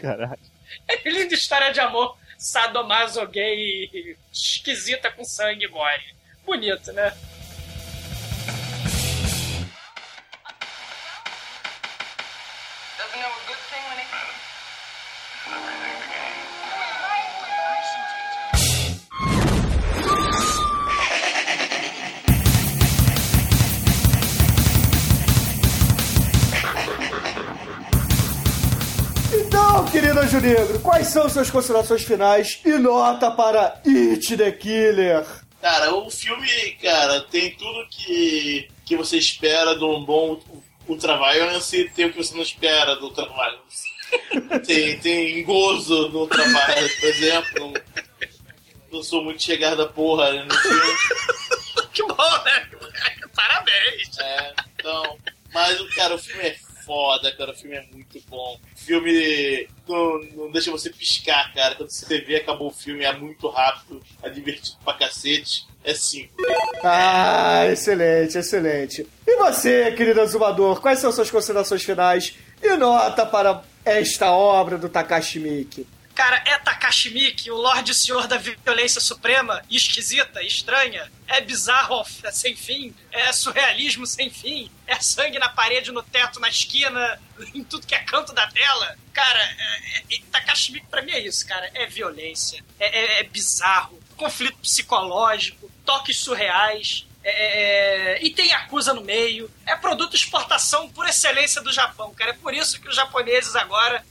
Caralho. 0.00 0.40
É 0.88 1.08
linda 1.10 1.34
história 1.34 1.72
de 1.72 1.80
amor 1.80 2.16
sadomaso 2.38 3.26
gay 3.26 4.16
esquisita 4.32 5.10
com 5.10 5.24
sangue 5.24 5.66
gore. 5.66 6.14
Bonito, 6.44 6.92
né? 6.92 7.12
Know 13.20 13.26
a 13.26 13.42
good 13.46 13.62
thing 13.68 13.84
when 13.90 13.98
it 14.00 14.08
Então, 29.32 29.84
querido 29.86 30.20
Anjo 30.20 30.40
Negro, 30.40 30.80
quais 30.80 31.08
são 31.08 31.28
suas 31.28 31.50
considerações 31.50 32.02
finais 32.02 32.60
e 32.64 32.70
nota 32.78 33.30
para 33.30 33.82
It 33.86 34.34
the 34.36 34.50
Killer? 34.52 35.26
Cara, 35.60 35.94
o 35.94 36.10
filme, 36.10 36.48
cara, 36.82 37.20
tem 37.20 37.50
tudo 37.50 37.86
que, 37.90 38.66
que 38.86 38.96
você 38.96 39.18
espera 39.18 39.76
de 39.76 39.84
um 39.84 40.02
bom 40.02 40.40
Ultraviolence 40.92 41.76
e 41.76 41.90
tem 41.90 42.06
o 42.06 42.12
que 42.12 42.18
você 42.18 42.34
não 42.34 42.42
espera 42.42 42.96
do 42.96 43.06
Ultraviolence. 43.06 43.90
tem, 44.66 44.98
tem 44.98 45.44
gozo 45.44 46.08
no 46.08 46.20
Ultraviolence, 46.20 47.00
por 47.00 47.08
exemplo. 47.08 47.74
Não, 48.90 49.02
sou 49.02 49.22
muito 49.22 49.42
chegado 49.42 49.76
da 49.76 49.86
porra 49.86 50.32
né, 50.32 50.44
no 50.44 50.54
filme. 50.54 50.80
Que 51.92 52.02
bom, 52.04 52.44
né? 52.44 52.70
Parabéns. 53.34 54.18
É, 54.18 54.54
então. 54.74 55.18
Mas, 55.52 55.94
cara, 55.94 56.14
o 56.14 56.18
filme 56.18 56.42
é 56.44 56.56
foda, 56.84 57.32
cara. 57.36 57.50
O 57.50 57.54
filme 57.54 57.76
é 57.76 57.82
muito 57.92 58.20
bom. 58.28 58.58
O 58.74 58.78
filme 58.78 59.68
não, 59.88 60.18
não 60.34 60.52
deixa 60.52 60.70
você 60.70 60.90
piscar, 60.90 61.52
cara. 61.52 61.74
Quando 61.74 61.90
você 61.90 62.20
vê, 62.20 62.36
acabou 62.36 62.68
o 62.68 62.74
filme, 62.74 63.04
é 63.04 63.12
muito 63.12 63.48
rápido, 63.48 64.00
é 64.22 64.30
divertido 64.30 64.78
pra 64.84 64.94
cacete. 64.94 65.66
é 65.84 65.94
5. 65.94 66.32
Ah, 66.82 67.66
excelente, 67.66 68.38
excelente. 68.38 69.06
E 69.32 69.36
você, 69.36 69.92
querido 69.92 70.20
Azumador, 70.20 70.80
quais 70.80 70.98
são 70.98 71.12
suas 71.12 71.30
considerações 71.30 71.84
finais 71.84 72.34
e 72.60 72.76
nota 72.76 73.24
para 73.24 73.62
esta 73.84 74.32
obra 74.32 74.76
do 74.76 74.88
Takashi 74.88 75.38
Miike? 75.38 75.86
Cara, 76.16 76.42
é 76.44 76.58
Takashi 76.58 77.10
Miike, 77.10 77.48
o 77.48 77.54
Lorde 77.54 77.94
Senhor 77.94 78.26
da 78.26 78.38
Violência 78.38 79.00
Suprema, 79.00 79.62
esquisita, 79.70 80.42
estranha, 80.42 81.08
é 81.28 81.40
bizarro 81.40 82.04
é 82.24 82.32
sem 82.32 82.56
fim, 82.56 82.92
é 83.12 83.32
surrealismo 83.32 84.04
sem 84.04 84.30
fim, 84.30 84.68
é 84.84 84.98
sangue 84.98 85.38
na 85.38 85.48
parede, 85.48 85.92
no 85.92 86.02
teto, 86.02 86.40
na 86.40 86.48
esquina, 86.48 87.16
em 87.54 87.62
tudo 87.62 87.86
que 87.86 87.94
é 87.94 88.00
canto 88.00 88.32
da 88.32 88.48
tela. 88.48 88.98
Cara, 89.12 89.38
é, 89.38 90.16
é, 90.16 90.18
Takashi 90.32 90.72
Miike 90.72 90.88
pra 90.88 91.02
mim 91.02 91.12
é 91.12 91.20
isso, 91.20 91.46
cara, 91.46 91.70
é 91.72 91.86
violência, 91.86 92.64
é, 92.80 92.98
é, 92.98 93.20
é 93.20 93.22
bizarro, 93.22 93.96
conflito 94.16 94.58
psicológico, 94.58 95.70
toques 95.84 96.18
surreais, 96.18 97.06
é, 97.22 98.18
e 98.22 98.30
tem 98.30 98.48
Yakuza 98.48 98.94
no 98.94 99.02
meio. 99.02 99.50
É 99.66 99.76
produto 99.76 100.16
exportação 100.16 100.88
por 100.88 101.06
excelência 101.06 101.60
do 101.60 101.72
Japão, 101.72 102.14
cara. 102.14 102.30
É 102.30 102.34
por 102.34 102.54
isso 102.54 102.80
que 102.80 102.88
os 102.88 102.96
japoneses 102.96 103.54
agora. 103.56 104.04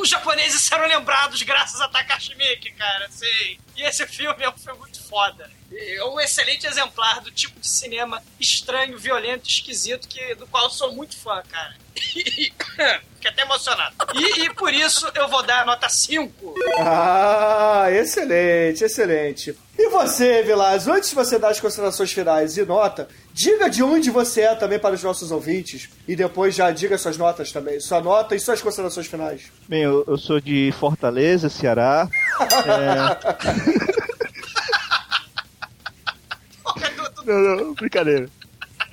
Os 0.00 0.08
japoneses 0.08 0.62
serão 0.66 0.86
lembrados 0.86 1.42
graças 1.42 1.80
a 1.80 1.88
Takashi 1.88 2.34
Miike, 2.34 2.72
cara. 2.72 3.08
Sei. 3.10 3.58
E 3.76 3.82
esse 3.82 4.06
filme 4.06 4.42
é 4.42 4.48
um 4.48 4.58
filme 4.58 4.78
muito 4.78 5.02
foda. 5.02 5.50
É 5.72 6.04
um 6.04 6.18
excelente 6.20 6.66
exemplar 6.66 7.20
do 7.20 7.30
tipo 7.30 7.58
de 7.60 7.66
cinema 7.66 8.22
estranho, 8.40 8.98
violento, 8.98 9.48
esquisito, 9.48 10.08
que, 10.08 10.34
do 10.36 10.46
qual 10.46 10.70
sou 10.70 10.92
muito 10.92 11.16
fã, 11.16 11.42
cara. 11.42 11.74
Fiquei 11.96 13.30
até 13.30 13.42
emocionado. 13.42 13.94
E, 14.14 14.44
e, 14.44 14.54
por 14.54 14.72
isso 14.72 15.10
eu 15.14 15.28
vou 15.28 15.42
dar 15.42 15.62
a 15.62 15.64
nota 15.64 15.88
5. 15.88 16.54
Ah, 16.78 17.86
excelente, 17.90 18.84
excelente. 18.84 19.58
E 19.78 19.90
você, 19.90 20.42
Vilas, 20.42 20.88
antes 20.88 21.10
de 21.10 21.14
você 21.14 21.38
dar 21.38 21.50
as 21.50 21.60
considerações 21.60 22.10
finais 22.10 22.56
e 22.56 22.64
nota, 22.64 23.08
diga 23.32 23.68
de 23.68 23.82
onde 23.82 24.10
você 24.10 24.40
é 24.42 24.54
também 24.54 24.78
para 24.78 24.94
os 24.94 25.02
nossos 25.02 25.30
ouvintes. 25.30 25.90
E 26.08 26.16
depois 26.16 26.54
já 26.54 26.70
diga 26.70 26.96
suas 26.96 27.18
notas 27.18 27.52
também. 27.52 27.78
Sua 27.78 28.00
nota 28.00 28.34
e 28.34 28.40
suas 28.40 28.62
considerações 28.62 29.06
finais. 29.06 29.52
Bem, 29.68 29.82
eu, 29.82 30.02
eu 30.06 30.16
sou 30.16 30.40
de 30.40 30.72
Fortaleza, 30.78 31.50
Ceará. 31.50 32.08
é... 32.64 33.56
não, 37.26 37.56
não, 37.56 37.74
brincadeira. 37.74 38.30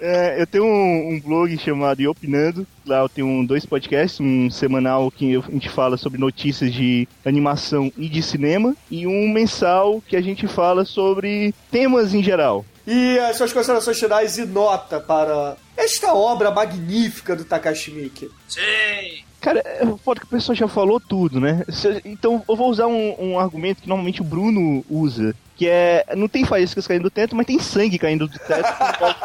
É, 0.05 0.41
eu 0.41 0.45
tenho 0.45 0.65
um, 0.65 1.13
um, 1.13 1.19
blog 1.21 1.57
chamado 1.57 2.03
Opinando. 2.09 2.67
Lá 2.85 2.99
eu 2.99 3.07
tenho 3.07 3.25
um, 3.25 3.45
dois 3.45 3.65
podcasts, 3.65 4.19
um 4.19 4.51
semanal 4.51 5.09
que 5.09 5.37
a 5.37 5.39
gente 5.49 5.69
fala 5.69 5.95
sobre 5.95 6.19
notícias 6.19 6.73
de 6.73 7.07
animação 7.25 7.89
e 7.97 8.09
de 8.09 8.21
cinema, 8.21 8.75
e 8.91 9.07
um 9.07 9.29
mensal 9.29 10.03
que 10.05 10.17
a 10.17 10.21
gente 10.21 10.45
fala 10.45 10.83
sobre 10.83 11.55
temas 11.71 12.13
em 12.13 12.21
geral. 12.21 12.65
E 12.85 13.17
as 13.19 13.37
suas 13.37 13.53
considerações 13.53 13.97
finais 13.97 14.37
e 14.37 14.45
nota 14.45 14.99
para 14.99 15.55
esta 15.77 16.13
obra 16.13 16.51
magnífica 16.51 17.33
do 17.33 17.45
Takashi 17.45 17.91
Miike. 17.91 18.29
Sim! 18.49 19.23
Cara, 19.39 19.61
é 19.65 19.85
foda 20.03 20.19
que 20.19 20.25
a 20.25 20.29
pessoa 20.29 20.53
já 20.53 20.67
falou 20.67 20.99
tudo, 20.99 21.39
né? 21.39 21.65
Então 22.03 22.43
eu 22.47 22.55
vou 22.57 22.69
usar 22.69 22.87
um, 22.87 23.15
um 23.19 23.39
argumento 23.39 23.81
que 23.81 23.87
normalmente 23.87 24.21
o 24.21 24.25
Bruno 24.25 24.83
usa, 24.89 25.33
que 25.63 25.69
é. 25.69 26.05
Não 26.15 26.27
tem 26.27 26.43
faíscas 26.43 26.85
caindo 26.85 27.03
do 27.03 27.09
teto, 27.09 27.35
mas 27.35 27.45
tem 27.45 27.57
sangue 27.57 27.97
caindo 27.97 28.27
do 28.27 28.37
teto 28.37 28.67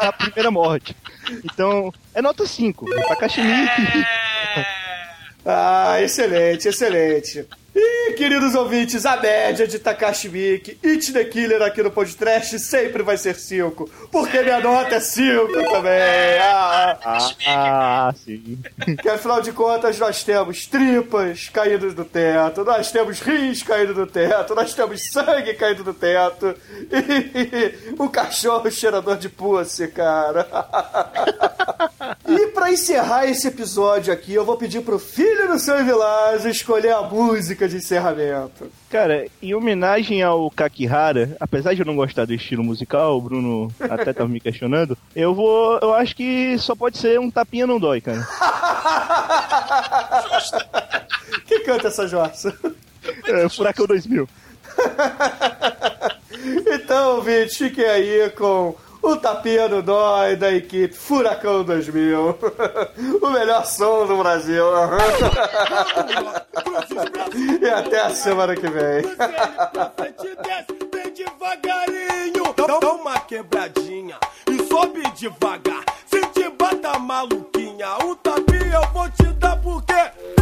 na 0.01 0.13
primeira 0.13 0.49
morte. 0.49 0.95
Então, 1.43 1.93
é 2.13 2.21
nota 2.21 2.45
5. 2.45 2.85
Takashi 3.07 3.41
Miike. 3.41 4.05
ah, 5.45 6.01
excelente, 6.01 6.69
excelente. 6.69 7.45
Queridos 8.19 8.53
ouvintes, 8.53 9.05
a 9.05 9.15
média 9.15 9.65
de 9.65 9.79
Takashi 9.79 10.27
Miike 10.27 10.77
It 10.83 11.13
the 11.13 11.23
Killer 11.23 11.61
aqui 11.61 11.81
no 11.81 11.89
podcast 11.89 12.59
sempre 12.59 13.01
vai 13.01 13.15
ser 13.15 13.33
5. 13.33 13.89
Porque 14.11 14.41
minha 14.41 14.59
nota 14.59 14.95
é 14.95 14.99
5 14.99 15.47
também. 15.53 16.37
Ah, 16.41 16.97
ah, 17.01 17.29
ah, 17.47 18.13
sim. 18.13 18.59
Que 19.01 19.07
afinal 19.07 19.41
de 19.41 19.53
contas 19.53 19.97
nós 19.97 20.21
temos 20.21 20.65
tripas 20.65 21.47
caindo 21.47 21.93
do 21.93 22.03
teto, 22.03 22.65
nós 22.65 22.91
temos 22.91 23.21
rins 23.21 23.63
caindo 23.63 23.93
do 23.93 24.05
teto, 24.05 24.53
nós 24.53 24.73
temos 24.73 25.01
sangue 25.09 25.53
caindo 25.53 25.85
do 25.85 25.93
teto. 25.93 26.53
E 26.91 27.93
o 27.97 28.09
cachorro 28.09 28.69
cheirador 28.69 29.15
de 29.15 29.29
pussy, 29.29 29.87
cara. 29.87 30.45
E 32.27 32.47
para 32.47 32.71
encerrar 32.71 33.25
esse 33.25 33.47
episódio 33.47 34.13
aqui, 34.13 34.33
eu 34.33 34.45
vou 34.45 34.55
pedir 34.55 34.81
pro 34.81 34.99
filho 34.99 35.47
do 35.47 35.59
seu 35.59 35.83
Vilage 35.83 36.49
escolher 36.49 36.93
a 36.93 37.01
música 37.01 37.67
de 37.67 37.81
Cara, 38.89 39.27
em 39.41 39.53
homenagem 39.53 40.21
ao 40.21 40.49
Kakihara, 40.49 41.35
apesar 41.39 41.73
de 41.73 41.81
eu 41.81 41.85
não 41.85 41.95
gostar 41.95 42.25
do 42.25 42.33
estilo 42.33 42.63
musical, 42.63 43.17
o 43.17 43.21
Bruno 43.21 43.71
até 43.79 44.13
tava 44.13 44.29
me 44.29 44.39
questionando, 44.39 44.97
eu 45.15 45.33
vou. 45.33 45.79
Eu 45.79 45.93
acho 45.93 46.15
que 46.15 46.57
só 46.57 46.75
pode 46.75 46.97
ser 46.97 47.19
um 47.19 47.29
tapinha 47.31 47.67
não 47.67 47.79
dói, 47.79 48.01
cara. 48.01 48.27
Quem 51.45 51.63
canta 51.63 51.87
essa 51.87 52.07
jossa? 52.07 52.55
É, 53.25 53.49
Furacão 53.49 53.85
2000. 53.85 54.27
então, 56.73 57.21
Vinte, 57.21 57.55
fiquem 57.55 57.85
aí 57.85 58.29
com 58.31 58.75
o 59.01 59.15
tapinha 59.15 59.67
no 59.67 59.81
dói 59.81 60.35
da 60.35 60.51
equipe 60.51 60.93
Furacão 60.93 61.63
2000. 61.63 62.37
o 63.21 63.29
melhor 63.29 63.65
som 63.65 64.05
do 64.05 64.17
Brasil. 64.17 64.65
e 67.61 67.69
até 67.69 68.01
a 68.01 68.09
semana 68.11 68.55
que 68.55 68.67
vem. 68.67 69.03
devagarinho, 71.19 72.53
dá 72.55 72.91
uma 72.91 73.19
quebradinha 73.19 74.17
e 74.49 74.63
sobe 74.67 75.01
devagar. 75.11 75.83
Se 76.05 76.21
te 76.27 76.49
bata 76.49 76.97
maluquinha, 76.99 77.97
o 78.05 78.15
tapinha 78.15 78.75
eu 78.75 78.89
vou 78.93 79.09
te 79.11 79.33
dar 79.33 79.57
porque. 79.61 80.38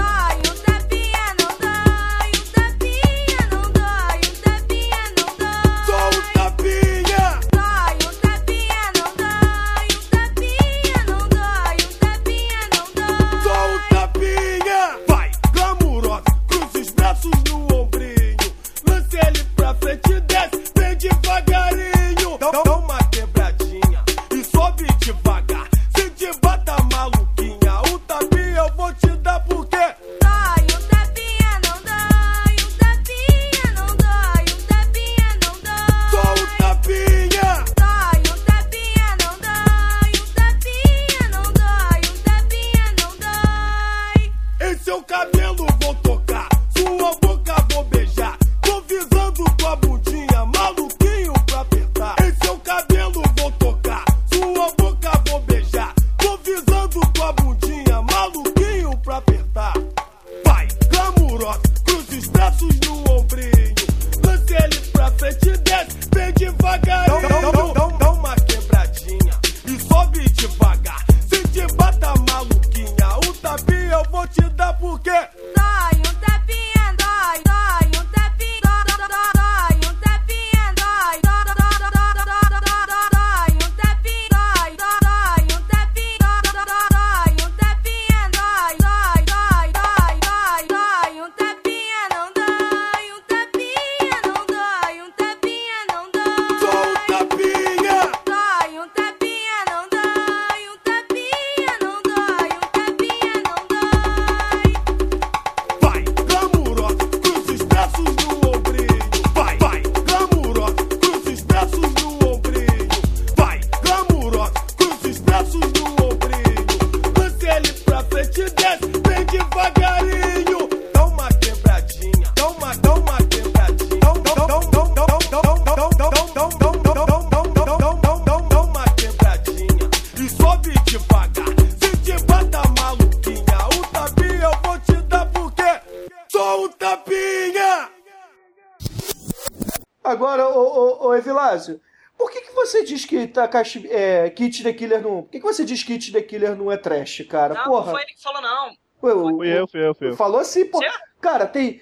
Takashi, 143.41 143.87
é, 143.91 144.29
Kit 144.31 144.63
the 144.63 144.73
Killer 144.73 145.01
não. 145.01 145.21
Por 145.23 145.29
que, 145.31 145.39
que 145.39 145.45
você 145.45 145.63
diz 145.63 145.83
Kit 145.83 146.11
the 146.11 146.21
Killer 146.21 146.55
não 146.55 146.71
é 146.71 146.77
trash, 146.77 147.23
cara? 147.29 147.53
Não, 147.53 147.63
Porra. 147.65 147.85
não 147.85 147.91
foi 147.91 148.01
ele 148.01 148.13
que 148.13 148.21
falou, 148.23 148.41
não. 148.41 148.69
O- 148.69 149.37
Fui 149.37 149.47
eu, 149.47 149.67
fui 149.67 149.87
eu, 149.87 149.93
fui 149.95 150.09
eu. 150.09 150.15
Falou 150.15 150.39
assim, 150.41 150.65
pô. 150.65 150.79
Cara, 151.21 151.45
tem. 151.45 151.79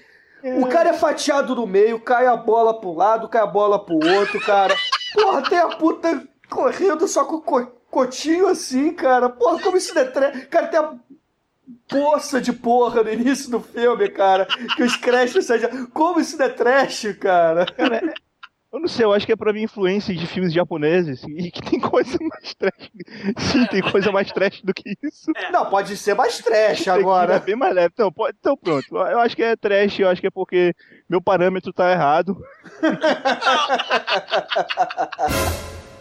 O 0.62 0.68
cara 0.68 0.90
é 0.90 0.94
fatiado 0.94 1.56
no 1.56 1.66
meio, 1.66 2.00
cai 2.00 2.28
a 2.28 2.36
bola 2.36 2.80
pro 2.80 2.94
lado, 2.94 3.28
cai 3.30 3.42
a 3.42 3.48
bola 3.48 3.84
pro 3.84 3.96
outro, 3.96 4.40
cara. 4.42 4.76
Porra, 5.14 5.42
tem 5.50 5.58
a 5.58 5.70
puta 5.70 6.28
correndo 6.50 7.08
só 7.08 7.26
com 7.26 7.38
o 7.38 7.42
co- 7.42 7.72
cotinho 7.90 8.48
assim, 8.48 8.94
cara. 8.94 9.30
Porra, 9.30 9.60
como 9.62 9.78
isso 9.78 9.96
não 9.96 10.02
é 10.02 10.06
trash? 10.06 10.46
Cara, 10.48 10.68
tem 10.68 10.80
a 10.80 10.94
poça 11.88 12.40
de 12.42 12.52
porra 12.54 13.02
no 13.04 13.12
início 13.12 13.50
do 13.50 13.60
filme, 13.60 14.08
cara. 14.10 14.46
Que 14.76 14.84
os 14.84 14.96
crashes 14.98 15.46
saem. 15.46 15.86
Como 15.88 16.20
isso 16.20 16.38
não 16.38 16.46
é 16.46 16.50
trash, 16.50 17.08
cara? 17.20 17.66
Eu 18.76 18.82
não 18.82 18.90
sei, 18.90 19.06
eu 19.06 19.14
acho 19.14 19.26
que 19.26 19.32
é 19.32 19.38
pra 19.38 19.54
minha 19.54 19.64
influência 19.64 20.14
de 20.14 20.28
filmes 20.28 20.52
japoneses 20.52 21.24
e 21.30 21.50
que 21.50 21.62
tem 21.62 21.80
coisa 21.80 22.18
mais 22.22 22.54
trash. 22.56 22.92
Sim, 23.38 23.66
tem 23.68 23.82
coisa 23.82 24.12
mais 24.12 24.30
trash 24.34 24.62
do 24.62 24.74
que 24.74 24.98
isso. 25.02 25.32
Não, 25.50 25.66
pode 25.68 25.96
ser 25.96 26.14
mais 26.14 26.40
trash 26.40 26.86
agora. 26.90 27.40
bem 27.40 27.56
mais 27.56 27.74
leve. 27.74 27.92
Então, 27.94 28.12
pode- 28.12 28.36
então 28.38 28.58
pronto. 28.58 28.98
Eu 28.98 29.20
acho 29.22 29.34
que 29.34 29.44
é 29.44 29.56
trash, 29.56 30.00
eu 30.00 30.10
acho 30.10 30.20
que 30.20 30.28
é 30.28 30.32
porque 30.32 30.76
meu 31.10 31.22
parâmetro 31.22 31.72
tá 31.72 31.90
errado. 31.90 32.36